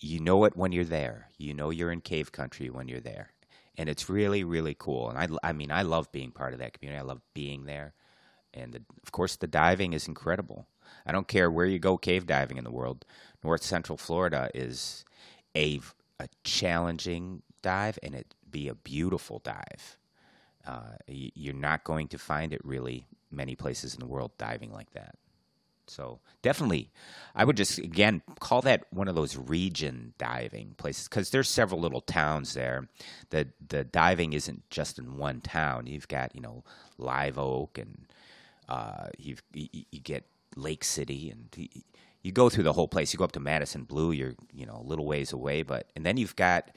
you 0.00 0.20
know 0.20 0.44
it 0.44 0.56
when 0.56 0.72
you're 0.72 0.84
there. 0.84 1.28
You 1.38 1.54
know 1.54 1.70
you're 1.70 1.92
in 1.92 2.00
cave 2.00 2.32
country 2.32 2.70
when 2.70 2.88
you're 2.88 3.00
there, 3.00 3.32
and 3.76 3.88
it's 3.88 4.08
really 4.08 4.44
really 4.44 4.74
cool. 4.78 5.10
And 5.10 5.18
I 5.18 5.48
I 5.48 5.52
mean 5.52 5.70
I 5.70 5.82
love 5.82 6.10
being 6.12 6.30
part 6.30 6.52
of 6.52 6.58
that 6.60 6.72
community. 6.74 7.00
I 7.00 7.04
love 7.04 7.20
being 7.34 7.64
there, 7.64 7.94
and 8.54 8.72
the, 8.72 8.82
of 9.02 9.12
course 9.12 9.36
the 9.36 9.46
diving 9.46 9.92
is 9.92 10.08
incredible. 10.08 10.66
I 11.06 11.12
don't 11.12 11.28
care 11.28 11.50
where 11.50 11.66
you 11.66 11.78
go 11.78 11.96
cave 11.96 12.26
diving 12.26 12.58
in 12.58 12.64
the 12.64 12.70
world. 12.72 13.04
North 13.44 13.62
Central 13.62 13.98
Florida 13.98 14.50
is 14.54 15.04
a 15.56 15.80
a 16.20 16.28
challenging 16.44 17.42
dive, 17.62 17.98
and 18.02 18.14
it 18.14 18.34
be 18.50 18.68
a 18.68 18.74
beautiful 18.74 19.40
dive. 19.40 19.98
Uh, 20.66 20.94
you're 21.08 21.54
not 21.54 21.84
going 21.84 22.06
to 22.08 22.18
find 22.18 22.52
it 22.52 22.64
really 22.64 23.06
many 23.30 23.56
places 23.56 23.94
in 23.94 24.00
the 24.00 24.06
world 24.06 24.30
diving 24.38 24.72
like 24.72 24.92
that. 24.92 25.16
So 25.88 26.20
definitely, 26.42 26.90
I 27.34 27.44
would 27.44 27.56
just 27.56 27.78
again 27.78 28.22
call 28.40 28.62
that 28.62 28.84
one 28.90 29.08
of 29.08 29.14
those 29.14 29.36
region 29.36 30.14
diving 30.18 30.74
places 30.78 31.08
because 31.08 31.30
there's 31.30 31.48
several 31.48 31.80
little 31.80 32.00
towns 32.00 32.54
there. 32.54 32.88
The 33.30 33.48
the 33.68 33.84
diving 33.84 34.32
isn't 34.32 34.68
just 34.70 34.98
in 34.98 35.16
one 35.18 35.40
town. 35.40 35.86
You've 35.86 36.08
got 36.08 36.34
you 36.34 36.40
know 36.40 36.62
Live 36.98 37.38
Oak 37.38 37.78
and 37.78 38.06
uh, 38.68 39.08
you, 39.18 39.36
you 39.52 40.00
get 40.00 40.24
Lake 40.56 40.84
City 40.84 41.30
and 41.30 41.68
you 42.22 42.32
go 42.32 42.48
through 42.48 42.64
the 42.64 42.72
whole 42.72 42.88
place. 42.88 43.12
You 43.12 43.18
go 43.18 43.24
up 43.24 43.32
to 43.32 43.40
Madison 43.40 43.84
Blue. 43.84 44.12
You're 44.12 44.34
you 44.52 44.66
know 44.66 44.80
a 44.84 44.86
little 44.86 45.06
ways 45.06 45.32
away, 45.32 45.62
but 45.62 45.90
and 45.96 46.04
then 46.06 46.16
you've 46.16 46.36
got 46.36 46.70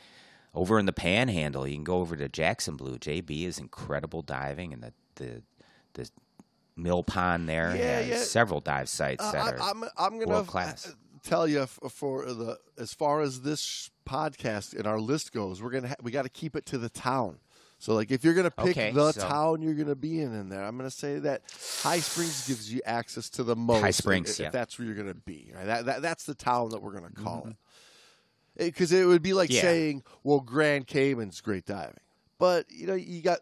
over 0.53 0.79
in 0.79 0.85
the 0.85 0.93
Panhandle. 0.93 1.67
You 1.67 1.75
can 1.75 1.83
go 1.83 1.97
over 1.97 2.15
to 2.15 2.27
Jackson 2.29 2.75
Blue. 2.77 2.97
JB 2.97 3.45
is 3.45 3.59
incredible 3.59 4.21
diving, 4.21 4.73
and 4.73 4.81
the 4.83 4.93
the 5.15 5.43
the 5.93 6.09
Mill 6.77 7.03
Pond 7.03 7.47
there 7.47 7.75
Yeah, 7.75 7.99
has 7.99 8.07
yeah. 8.07 8.17
several 8.17 8.59
dive 8.59 8.89
sites 8.89 9.23
Uh, 9.23 9.31
that 9.31 9.45
I, 9.45 9.49
are 9.51 9.59
I'm 9.61 9.83
I'm 9.97 10.19
gonna 10.19 10.27
world 10.27 10.47
class. 10.47 10.87
uh, 10.87 10.91
tell 11.23 11.47
you 11.47 11.65
for 11.67 12.25
the 12.25 12.57
as 12.77 12.93
far 12.93 13.21
as 13.21 13.41
this 13.41 13.89
podcast 14.05 14.75
and 14.77 14.85
our 14.85 14.99
list 14.99 15.31
goes, 15.31 15.61
we're 15.61 15.69
gonna 15.71 15.87
ha- 15.89 15.95
we 16.01 16.11
got 16.11 16.23
to 16.23 16.29
keep 16.29 16.55
it 16.55 16.65
to 16.67 16.77
the 16.77 16.89
town. 16.89 17.37
So 17.86 17.93
like 17.93 18.09
if 18.09 18.23
you're 18.23 18.33
gonna 18.33 18.49
pick 18.49 18.69
Okay, 18.75 18.91
the 18.91 19.11
so- 19.11 19.21
town 19.27 19.61
you're 19.61 19.75
gonna 19.75 19.93
be 19.93 20.19
in 20.19 20.33
in 20.33 20.49
there, 20.49 20.63
I'm 20.63 20.75
gonna 20.75 20.89
say 20.89 21.19
that 21.19 21.43
High 21.83 21.99
Springs 21.99 22.47
gives 22.47 22.73
you 22.73 22.81
access 22.83 23.29
to 23.31 23.43
the 23.43 23.55
most. 23.55 23.81
High 23.81 23.91
Springs, 23.91 24.31
if, 24.31 24.39
yeah. 24.39 24.49
that's 24.49 24.79
where 24.79 24.88
you're 24.88 24.95
gonna 24.95 25.13
be. 25.13 25.51
Right? 25.55 25.65
That, 25.67 25.86
that 25.86 26.01
that's 26.01 26.23
the 26.25 26.33
town 26.33 26.69
that 26.69 26.81
we're 26.81 26.93
gonna 26.93 27.11
call 27.11 27.47
it. 27.47 27.55
Because 28.57 28.91
it 28.91 29.05
would 29.05 29.21
be 29.21 29.33
like 29.33 29.49
Mm-hmm. 29.49 29.55
Yeah. 29.57 29.61
saying, 29.61 30.03
well, 30.23 30.39
Grand 30.39 30.88
Cayman's 30.88 31.41
great 31.41 31.67
diving, 31.67 31.99
but 32.39 32.65
you 32.71 32.88
know 32.88 32.95
you 32.95 33.21
got. 33.21 33.38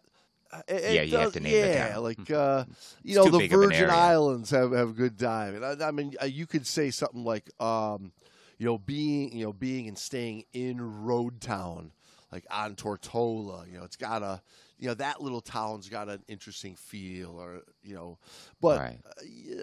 It, 0.67 0.73
it 0.83 0.93
Yeah, 0.93 1.01
you 1.03 1.15
have 1.17 1.23
does- 1.27 1.33
to 1.35 1.39
name 1.39 1.51
the 1.53 1.57
yeah, 1.59 1.93
town. 1.93 2.03
like 2.03 2.29
uh, 2.31 2.65
you 3.01 3.15
know 3.15 3.23
too 3.23 3.31
the 3.31 3.37
big 3.37 3.53
of 3.53 3.61
an 3.61 3.67
Virgin 3.69 3.83
area. 3.85 3.93
Islands 3.95 4.49
have, 4.49 4.73
have 4.73 4.97
good 4.97 5.15
diving. 5.15 5.63
I, 5.63 5.77
I 5.81 5.91
mean, 5.91 6.15
uh, 6.21 6.25
you 6.25 6.45
could 6.47 6.67
say 6.67 6.91
something 6.91 7.23
like, 7.23 7.49
um, 7.61 8.11
you 8.57 8.65
know, 8.65 8.77
being 8.77 9.31
you 9.37 9.45
know 9.45 9.53
being 9.53 9.87
and 9.87 9.97
staying 9.97 10.43
in 10.51 10.81
Road 11.05 11.39
Town, 11.39 11.91
like 12.33 12.45
on 12.51 12.75
Tortola. 12.75 13.71
You 13.71 13.77
know, 13.77 13.83
it's 13.83 13.95
got 13.95 14.23
a 14.23 14.41
you 14.79 14.87
know 14.87 14.95
that 14.95 15.21
little 15.21 15.41
town's 15.41 15.87
got 15.87 16.09
an 16.09 16.23
interesting 16.27 16.75
feel, 16.75 17.39
or 17.39 17.61
you 17.83 17.93
know, 17.95 18.17
but 18.59 18.79
Right. 18.79 18.99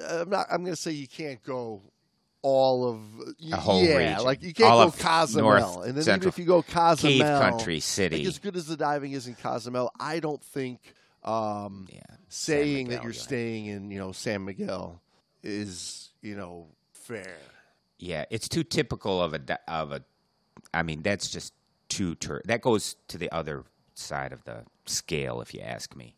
uh, 0.08 0.20
I'm 0.22 0.30
not. 0.30 0.46
I'm 0.50 0.62
going 0.62 0.74
to 0.74 0.80
say 0.80 0.92
you 0.92 1.08
can't 1.08 1.42
go 1.42 1.82
all 2.42 2.88
of 2.88 3.00
A 3.52 3.56
whole 3.56 3.82
yeah, 3.84 3.96
region. 3.96 4.24
like 4.24 4.42
you 4.42 4.54
can't 4.54 4.70
All 4.70 4.86
go 4.86 4.92
Cozumel, 4.92 5.42
North 5.50 5.86
and 5.86 5.98
then 5.98 6.16
even 6.16 6.28
if 6.28 6.38
you 6.38 6.44
go 6.46 6.62
Cozumel, 6.62 7.12
cave 7.18 7.38
country 7.38 7.74
like, 7.74 7.82
city. 7.82 8.26
as 8.26 8.38
good 8.38 8.56
as 8.56 8.66
the 8.66 8.76
diving 8.76 9.12
is 9.12 9.26
in 9.26 9.34
Cozumel, 9.34 9.92
I 10.00 10.20
don't 10.20 10.42
think 10.42 10.94
Um, 11.22 11.86
Yeah. 11.92 12.00
saying 12.30 12.88
that 12.88 13.02
you're 13.02 13.12
yeah. 13.12 13.20
staying 13.20 13.66
in, 13.66 13.90
you 13.90 13.98
know, 13.98 14.12
San 14.12 14.44
Miguel 14.46 15.02
is, 15.42 16.12
you 16.22 16.34
know, 16.34 16.68
fair. 16.94 17.36
Yeah, 17.98 18.24
it's 18.30 18.48
too 18.48 18.64
typical 18.64 19.20
of 19.20 19.34
a 19.34 19.58
of 19.68 19.92
a. 19.92 20.02
I 20.72 20.82
mean, 20.82 21.02
that's 21.02 21.28
just 21.28 21.52
too 21.90 22.14
tur- 22.14 22.40
that 22.46 22.62
goes 22.62 22.96
to 23.08 23.18
the 23.18 23.30
other 23.30 23.64
side 23.94 24.32
of 24.32 24.42
the 24.44 24.64
scale, 24.86 25.42
if 25.42 25.52
you 25.52 25.60
ask 25.60 25.94
me. 25.94 26.14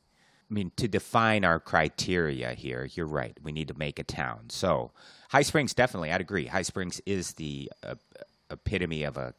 I 0.48 0.54
mean, 0.54 0.70
to 0.76 0.86
define 0.86 1.44
our 1.44 1.58
criteria 1.58 2.52
here, 2.54 2.88
you're 2.94 3.06
right. 3.06 3.36
We 3.42 3.50
need 3.52 3.68
to 3.68 3.74
make 3.74 3.98
a 3.98 4.04
town. 4.04 4.50
So, 4.50 4.92
High 5.30 5.42
Springs 5.42 5.72
definitely, 5.74 6.12
I'd 6.12 6.20
agree. 6.20 6.46
High 6.46 6.62
Springs 6.62 7.00
is 7.06 7.32
the 7.32 7.72
uh, 7.82 7.94
epitome 8.50 9.02
of 9.04 9.16
a 9.16 9.32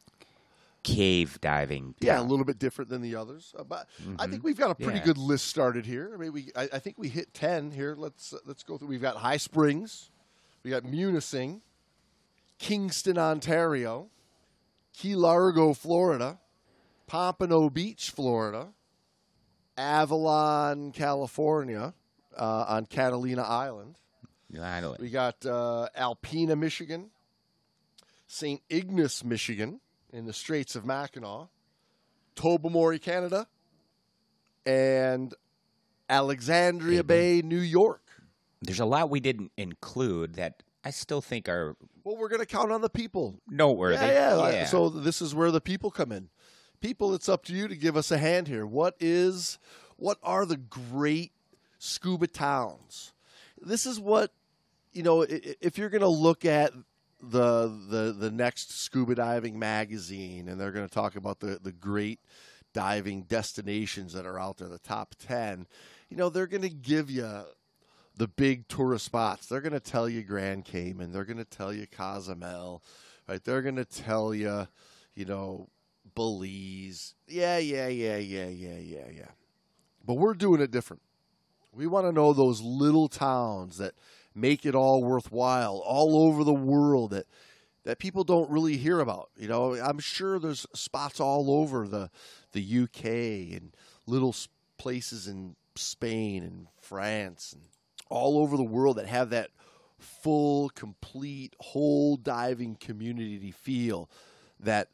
cave 0.82 1.38
diving. 1.40 1.94
Yeah, 2.00 2.20
a 2.20 2.22
little 2.22 2.44
bit 2.44 2.58
different 2.58 2.90
than 2.90 3.00
the 3.00 3.14
others, 3.16 3.54
uh, 3.58 3.62
but 3.64 3.88
I 4.18 4.26
think 4.26 4.42
we've 4.44 4.58
got 4.58 4.70
a 4.70 4.74
pretty 4.74 4.98
Yeah. 4.98 5.04
good 5.04 5.18
list 5.18 5.46
started 5.46 5.86
here. 5.86 6.10
I 6.12 6.16
mean, 6.18 6.32
we 6.32 6.50
I, 6.56 6.68
I 6.74 6.78
think 6.80 6.98
we 6.98 7.08
hit 7.08 7.32
ten 7.32 7.70
here. 7.70 7.94
Let's 7.96 8.32
uh, 8.34 8.38
let's 8.44 8.62
go 8.64 8.76
through. 8.76 8.88
We've 8.88 9.00
got 9.00 9.16
High 9.16 9.38
Springs, 9.38 10.10
we 10.64 10.70
got 10.70 10.82
Munising, 10.82 11.60
Kingston, 12.58 13.18
Ontario, 13.18 14.08
Key 14.94 15.14
Largo, 15.16 15.74
Florida, 15.74 16.38
Pompano 17.06 17.68
Beach, 17.68 18.10
Florida, 18.10 18.68
Avalon, 19.76 20.92
California, 20.92 21.92
uh, 22.36 22.64
on 22.68 22.86
Catalina 22.86 23.42
Island. 23.42 23.96
I 24.60 24.80
don't- 24.80 25.00
We 25.00 25.10
got 25.10 25.44
uh, 25.44 25.88
Alpena, 25.96 26.56
Michigan, 26.58 27.10
St. 28.26 28.62
Ignace, 28.70 29.24
Michigan, 29.24 29.80
in 30.12 30.26
the 30.26 30.32
Straits 30.32 30.76
of 30.76 30.84
Mackinac, 30.84 31.48
Tobermory, 32.36 33.00
Canada, 33.00 33.48
and 34.64 35.34
Alexandria 36.08 37.02
Bay, 37.02 37.42
New 37.42 37.58
York. 37.60 38.00
There's 38.62 38.80
a 38.80 38.84
lot 38.86 39.10
we 39.10 39.20
didn't 39.20 39.52
include 39.56 40.34
that 40.34 40.62
I 40.84 40.90
still 40.90 41.20
think 41.20 41.48
are 41.48 41.76
Well, 42.04 42.16
we're 42.16 42.28
going 42.28 42.40
to 42.40 42.46
count 42.46 42.70
on 42.70 42.80
the 42.82 42.90
people. 42.90 43.40
noteworthy. 43.48 43.96
Yeah, 43.96 44.36
yeah, 44.36 44.50
yeah. 44.50 44.66
So 44.66 44.88
this 44.88 45.22
is 45.22 45.34
where 45.34 45.50
the 45.50 45.60
people 45.60 45.90
come 45.90 46.12
in. 46.12 46.28
People, 46.80 47.14
it's 47.14 47.28
up 47.28 47.44
to 47.46 47.54
you 47.54 47.66
to 47.68 47.76
give 47.76 47.96
us 47.96 48.10
a 48.10 48.18
hand 48.18 48.46
here. 48.48 48.66
What 48.66 48.94
is, 49.00 49.58
what 49.96 50.18
are 50.22 50.44
the 50.44 50.58
great 50.58 51.32
scuba 51.78 52.26
towns? 52.26 53.12
This 53.60 53.86
is 53.86 53.98
what, 53.98 54.32
you 54.92 55.02
know, 55.02 55.22
if 55.22 55.78
you're 55.78 55.88
going 55.88 56.02
to 56.02 56.08
look 56.08 56.44
at 56.44 56.72
the 57.22 57.68
the 57.88 58.12
the 58.12 58.30
next 58.30 58.70
scuba 58.78 59.14
diving 59.14 59.58
magazine, 59.58 60.46
and 60.46 60.60
they're 60.60 60.72
going 60.72 60.86
to 60.86 60.94
talk 60.94 61.16
about 61.16 61.40
the 61.40 61.58
the 61.62 61.72
great 61.72 62.20
diving 62.74 63.22
destinations 63.22 64.12
that 64.12 64.26
are 64.26 64.38
out 64.38 64.58
there, 64.58 64.68
the 64.68 64.78
top 64.78 65.14
ten. 65.18 65.66
You 66.10 66.18
know, 66.18 66.28
they're 66.28 66.46
going 66.46 66.62
to 66.62 66.68
give 66.68 67.10
you 67.10 67.44
the 68.16 68.28
big 68.28 68.68
tourist 68.68 69.04
spots. 69.04 69.46
They're 69.46 69.60
going 69.60 69.72
to 69.72 69.80
tell 69.80 70.08
you 70.08 70.22
Grand 70.22 70.64
Cayman. 70.64 71.12
They're 71.12 71.24
going 71.24 71.38
to 71.38 71.44
tell 71.44 71.72
you 71.72 71.86
Cozumel. 71.86 72.82
Right? 73.28 73.42
They're 73.42 73.62
going 73.62 73.76
to 73.76 73.84
tell 73.84 74.34
you, 74.34 74.68
you 75.14 75.24
know, 75.24 75.68
Belize. 76.14 77.14
Yeah, 77.26 77.58
yeah, 77.58 77.88
yeah, 77.88 78.16
yeah, 78.16 78.48
yeah, 78.48 78.78
yeah, 78.78 79.10
yeah. 79.12 79.28
But 80.04 80.14
we're 80.14 80.34
doing 80.34 80.60
it 80.60 80.70
different. 80.70 81.02
We 81.72 81.86
want 81.86 82.06
to 82.06 82.12
know 82.12 82.32
those 82.32 82.60
little 82.60 83.08
towns 83.08 83.78
that 83.78 83.94
make 84.34 84.66
it 84.66 84.74
all 84.74 85.02
worthwhile 85.02 85.82
all 85.84 86.26
over 86.26 86.44
the 86.44 86.54
world 86.54 87.10
that 87.10 87.26
that 87.84 87.98
people 87.98 88.24
don't 88.24 88.50
really 88.50 88.76
hear 88.76 89.00
about. 89.00 89.30
You 89.36 89.48
know, 89.48 89.74
I'm 89.74 89.98
sure 89.98 90.38
there's 90.38 90.66
spots 90.74 91.20
all 91.20 91.50
over 91.50 91.86
the 91.88 92.10
the 92.52 92.82
UK 92.82 93.04
and 93.56 93.74
little 94.06 94.34
places 94.78 95.26
in 95.26 95.56
Spain 95.76 96.42
and 96.42 96.66
France 96.80 97.52
and 97.52 97.62
all 98.14 98.38
over 98.38 98.56
the 98.56 98.62
world 98.62 98.96
that 98.96 99.06
have 99.06 99.30
that 99.30 99.50
full, 99.98 100.68
complete, 100.70 101.54
whole 101.58 102.16
diving 102.16 102.76
community 102.76 103.50
feel 103.50 104.08
that 104.60 104.88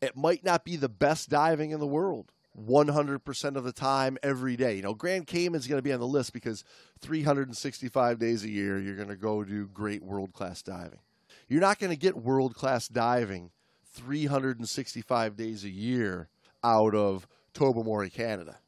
it 0.00 0.16
might 0.16 0.44
not 0.44 0.64
be 0.64 0.76
the 0.76 0.88
best 0.88 1.28
diving 1.28 1.70
in 1.70 1.80
the 1.80 1.86
world 1.86 2.32
100% 2.58 3.56
of 3.56 3.64
the 3.64 3.72
time 3.72 4.18
every 4.22 4.56
day. 4.56 4.74
You 4.74 4.82
know, 4.82 4.94
Grand 4.94 5.26
Cayman's 5.26 5.66
going 5.66 5.78
to 5.78 5.82
be 5.82 5.92
on 5.92 6.00
the 6.00 6.06
list 6.06 6.32
because 6.32 6.64
365 7.00 8.18
days 8.18 8.44
a 8.44 8.50
year 8.50 8.78
you're 8.78 8.96
going 8.96 9.08
to 9.08 9.16
go 9.16 9.44
do 9.44 9.66
great 9.68 10.02
world-class 10.02 10.62
diving. 10.62 11.00
You're 11.48 11.60
not 11.60 11.78
going 11.78 11.90
to 11.90 11.96
get 11.96 12.16
world-class 12.16 12.88
diving 12.88 13.50
365 13.92 15.36
days 15.36 15.64
a 15.64 15.70
year 15.70 16.28
out 16.62 16.94
of 16.94 17.26
Tobermory, 17.54 18.10
Canada. 18.10 18.58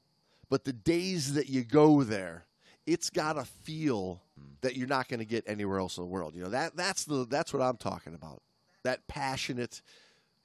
But 0.49 0.64
the 0.64 0.72
days 0.72 1.34
that 1.34 1.49
you 1.49 1.64
go 1.64 2.03
there, 2.03 2.45
it's 2.87 3.11
got 3.11 3.35
to 3.35 3.45
feel 3.45 4.22
that 4.61 4.76
you're 4.76 4.89
not 4.89 5.09
going 5.09 5.20
to 5.20 5.26
get 5.26 5.45
anywhere 5.47 5.78
else 5.78 5.97
in 5.99 6.05
the 6.05 6.09
world. 6.09 6.35
You 6.35 6.45
know, 6.45 6.51
that 6.51 6.76
that's 6.76 7.05
the 7.05 7.26
that's 7.28 7.53
what 7.53 7.62
I'm 7.62 7.76
talking 7.76 8.14
about. 8.14 8.43
That 8.85 9.07
passionate 9.07 9.83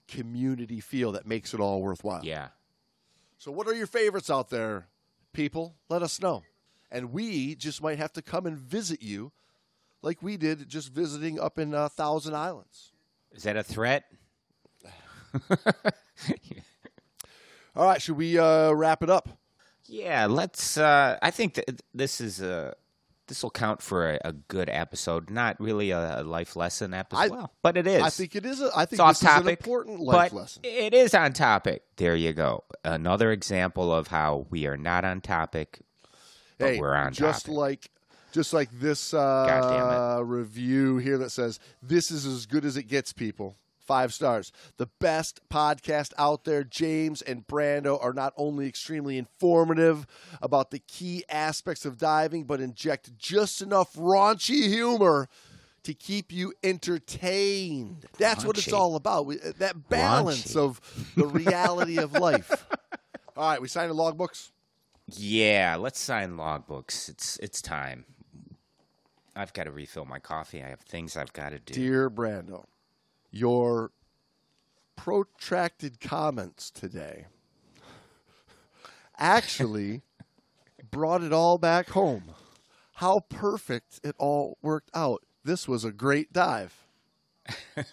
community 0.07 0.79
feel 0.79 1.11
that 1.13 1.25
makes 1.25 1.53
it 1.53 1.59
all 1.59 1.81
worthwhile. 1.81 2.23
Yeah. 2.23 2.49
So, 3.37 3.51
what 3.51 3.67
are 3.67 3.73
your 3.73 3.87
favorites 3.87 4.29
out 4.29 4.49
there, 4.49 4.87
people? 5.33 5.75
Let 5.89 6.01
us 6.01 6.21
know. 6.21 6.43
And 6.91 7.11
we 7.11 7.55
just 7.55 7.81
might 7.81 7.97
have 7.97 8.13
to 8.13 8.21
come 8.21 8.45
and 8.45 8.57
visit 8.57 9.01
you 9.03 9.31
like 10.01 10.23
we 10.23 10.37
did 10.37 10.69
just 10.69 10.91
visiting 10.93 11.39
up 11.39 11.59
in 11.59 11.73
uh, 11.73 11.89
Thousand 11.89 12.35
Islands. 12.35 12.93
Is 13.33 13.43
that 13.43 13.57
a 13.57 13.63
threat? 13.63 14.05
All 17.75 17.85
right, 17.85 18.01
should 18.01 18.17
we 18.17 18.39
uh, 18.39 18.71
wrap 18.71 19.03
it 19.03 19.09
up? 19.09 19.29
Yeah, 19.87 20.27
let's. 20.27 20.77
Uh, 20.77 21.17
I 21.21 21.31
think 21.31 21.55
that 21.55 21.81
this 21.93 22.21
is 22.21 22.41
a. 22.41 22.75
This 23.27 23.43
will 23.43 23.49
count 23.49 23.81
for 23.81 24.11
a, 24.11 24.19
a 24.23 24.31
good 24.31 24.69
episode. 24.69 25.29
Not 25.29 25.59
really 25.59 25.91
a, 25.91 26.21
a 26.21 26.23
life 26.23 26.55
lesson 26.55 26.93
episode, 26.93 27.33
I- 27.33 27.45
but 27.61 27.75
it 27.75 27.85
is. 27.85 28.01
I 28.01 28.09
think 28.09 28.35
it 28.37 28.45
is. 28.45 28.61
A, 28.61 28.69
I 28.73 28.85
think 28.85 29.01
it's 29.01 29.19
this 29.19 29.29
is 29.29 29.37
an 29.37 29.47
important 29.49 29.99
life 29.99 30.31
lesson. 30.31 30.61
it 30.63 30.93
is 30.93 31.13
on 31.13 31.33
topic. 31.33 31.83
There 31.97 32.15
you 32.15 32.31
go. 32.31 32.63
Another 32.85 33.31
example 33.33 33.93
of 33.93 34.07
how 34.07 34.47
we 34.49 34.65
are 34.65 34.77
not 34.77 35.03
on 35.03 35.19
topic, 35.19 35.79
but 36.57 36.73
hey, 36.75 36.79
we're 36.79 36.95
on 36.95 37.11
just 37.11 37.47
topic. 37.47 37.57
like 37.57 37.91
just 38.31 38.53
like 38.53 38.69
this 38.79 39.13
uh, 39.13 40.21
review 40.23 40.97
here 40.97 41.17
that 41.17 41.31
says 41.31 41.59
this 41.81 42.11
is 42.11 42.25
as 42.25 42.45
good 42.45 42.63
as 42.63 42.77
it 42.77 42.83
gets. 42.83 43.11
People, 43.11 43.57
five 43.87 44.13
stars. 44.13 44.51
The 44.77 44.87
best 44.99 45.39
podcast 45.49 46.13
out 46.17 46.43
there. 46.43 46.63
James 46.63 47.21
and 47.21 47.47
Brando 47.47 47.97
are 48.03 48.13
not 48.13 48.33
only 48.37 48.67
extremely 48.67 49.17
informative 49.17 50.05
about 50.41 50.69
the 50.71 50.79
key 50.79 51.23
aspects 51.29 51.85
of 51.85 51.97
diving, 51.97 52.43
but 52.43 52.59
inject 52.61 53.17
just 53.17 53.61
enough 53.61 53.93
raunchy 53.95 54.67
humor. 54.67 55.29
To 55.83 55.93
keep 55.93 56.33
you 56.33 56.53
entertained. 56.65 58.07
That's 58.17 58.43
what 58.43 58.57
it's 58.57 58.73
all 58.73 58.97
about. 58.97 59.25
We, 59.25 59.39
uh, 59.39 59.53
that 59.59 59.87
balance 59.87 60.53
Raunchy. 60.53 60.57
of 60.57 61.13
the 61.15 61.25
reality 61.25 61.97
of 61.97 62.11
life. 62.11 62.67
All 63.37 63.49
right, 63.49 63.61
we 63.61 63.69
signed 63.69 63.89
the 63.91 63.95
logbooks. 63.95 64.51
Yeah, 65.07 65.77
let's 65.79 65.99
sign 65.99 66.31
logbooks. 66.35 67.07
It's 67.07 67.37
it's 67.37 67.61
time. 67.61 68.03
I've 69.33 69.53
got 69.53 69.63
to 69.63 69.71
refill 69.71 70.03
my 70.03 70.19
coffee. 70.19 70.61
I 70.61 70.67
have 70.67 70.81
things 70.81 71.15
I've 71.15 71.31
got 71.31 71.49
to 71.51 71.59
do. 71.59 71.73
Dear 71.73 72.09
Brando, 72.09 72.65
your 73.31 73.91
protracted 74.95 75.99
comments 75.99 76.71
today 76.71 77.25
actually 79.17 80.01
brought 80.91 81.23
it 81.23 81.33
all 81.33 81.57
back 81.57 81.89
home. 81.89 82.23
How 82.95 83.21
perfect 83.29 83.99
it 84.03 84.15
all 84.17 84.57
worked 84.61 84.89
out. 84.95 85.23
This 85.43 85.67
was 85.67 85.83
a 85.85 85.91
great 85.91 86.33
dive. 86.33 86.75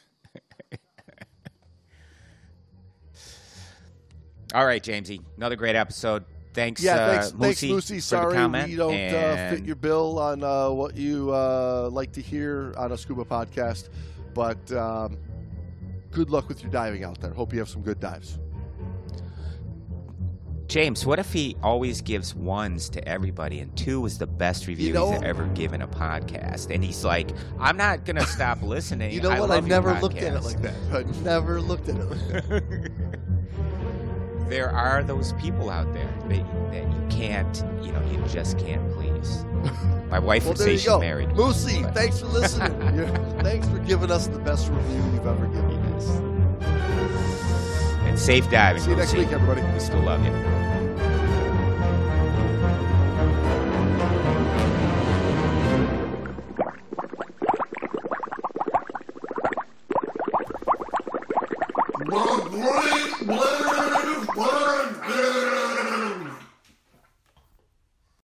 All 4.54 4.64
right, 4.64 4.82
Jamesy, 4.82 5.20
another 5.36 5.56
great 5.56 5.74
episode. 5.74 6.24
Thanks, 6.54 6.80
Yeah, 6.80 6.94
uh, 6.94 7.10
thanks, 7.10 7.30
thanks, 7.32 7.62
Moosey, 7.62 7.86
for 7.86 7.94
the 7.94 8.00
Sorry 8.00 8.68
we 8.70 8.76
don't 8.76 8.94
uh, 8.94 9.50
fit 9.50 9.64
your 9.64 9.74
bill 9.74 10.20
on 10.20 10.44
uh, 10.44 10.70
what 10.70 10.96
you 10.96 11.32
uh, 11.32 11.88
like 11.90 12.12
to 12.12 12.22
hear 12.22 12.72
on 12.76 12.92
a 12.92 12.96
scuba 12.96 13.24
podcast, 13.24 13.88
but 14.34 14.70
um, 14.72 15.18
good 16.10 16.30
luck 16.30 16.48
with 16.48 16.62
your 16.62 16.70
diving 16.70 17.04
out 17.04 17.20
there. 17.20 17.32
Hope 17.32 17.52
you 17.52 17.58
have 17.60 17.68
some 17.68 17.82
good 17.82 18.00
dives. 18.00 18.38
James, 20.66 21.04
what 21.04 21.18
if 21.18 21.32
he 21.32 21.56
always 21.62 22.00
gives 22.00 22.34
ones 22.34 22.88
to 22.88 23.06
everybody 23.06 23.60
and 23.60 23.76
two 23.76 24.04
is 24.06 24.18
the 24.18 24.26
best 24.26 24.66
review 24.66 24.92
know- 24.94 25.12
he's 25.12 25.22
ever 25.22 25.44
given 25.48 25.82
a 25.82 25.88
podcast? 25.88 26.74
And 26.74 26.82
he's 26.82 27.04
like, 27.04 27.30
I'm 27.60 27.76
not 27.76 28.04
going 28.04 28.16
to 28.16 28.26
stop 28.26 28.62
listening. 28.62 29.12
You 29.12 29.20
know 29.20 29.30
I 29.30 29.40
what? 29.40 29.50
I've 29.50 29.66
never 29.66 29.94
looked 30.00 30.16
at 30.16 30.34
it 30.34 30.42
like 30.42 30.60
that. 30.62 30.74
I 30.92 31.02
never 31.22 31.60
looked 31.60 31.88
at 31.88 31.96
it 31.96 32.04
like 32.04 32.48
that. 32.48 33.20
There 34.48 34.70
are 34.70 35.02
those 35.02 35.32
people 35.34 35.70
out 35.70 35.92
there 35.94 36.08
that, 36.28 36.70
that 36.72 36.84
you 36.84 37.06
can't, 37.10 37.64
you 37.82 37.92
know, 37.92 38.02
you 38.10 38.22
just 38.28 38.58
can't 38.58 38.92
please. 38.92 39.44
My 40.10 40.18
wife 40.18 40.44
Well, 40.44 40.50
would 40.52 40.58
there 40.58 40.66
say 40.66 40.72
you 40.72 40.78
she's 40.78 40.86
go. 40.86 41.00
married. 41.00 41.30
Moosey, 41.30 41.82
but- 41.82 41.94
thanks 41.94 42.20
for 42.20 42.26
listening. 42.26 42.72
Thanks 43.42 43.68
for 43.68 43.78
giving 43.80 44.10
us 44.10 44.26
the 44.26 44.38
best 44.38 44.68
review 44.70 44.96
you've 45.12 45.26
ever 45.26 45.46
given. 45.46 45.92
us. 45.94 46.08
And 48.06 48.18
safe 48.18 48.48
diving. 48.50 48.82
See 48.82 48.90
you 48.90 48.96
next 48.96 49.14
week, 49.14 49.32
everybody. 49.32 49.62
We 49.72 49.80
still 49.80 50.00
love 50.00 50.24
you. 50.24 50.63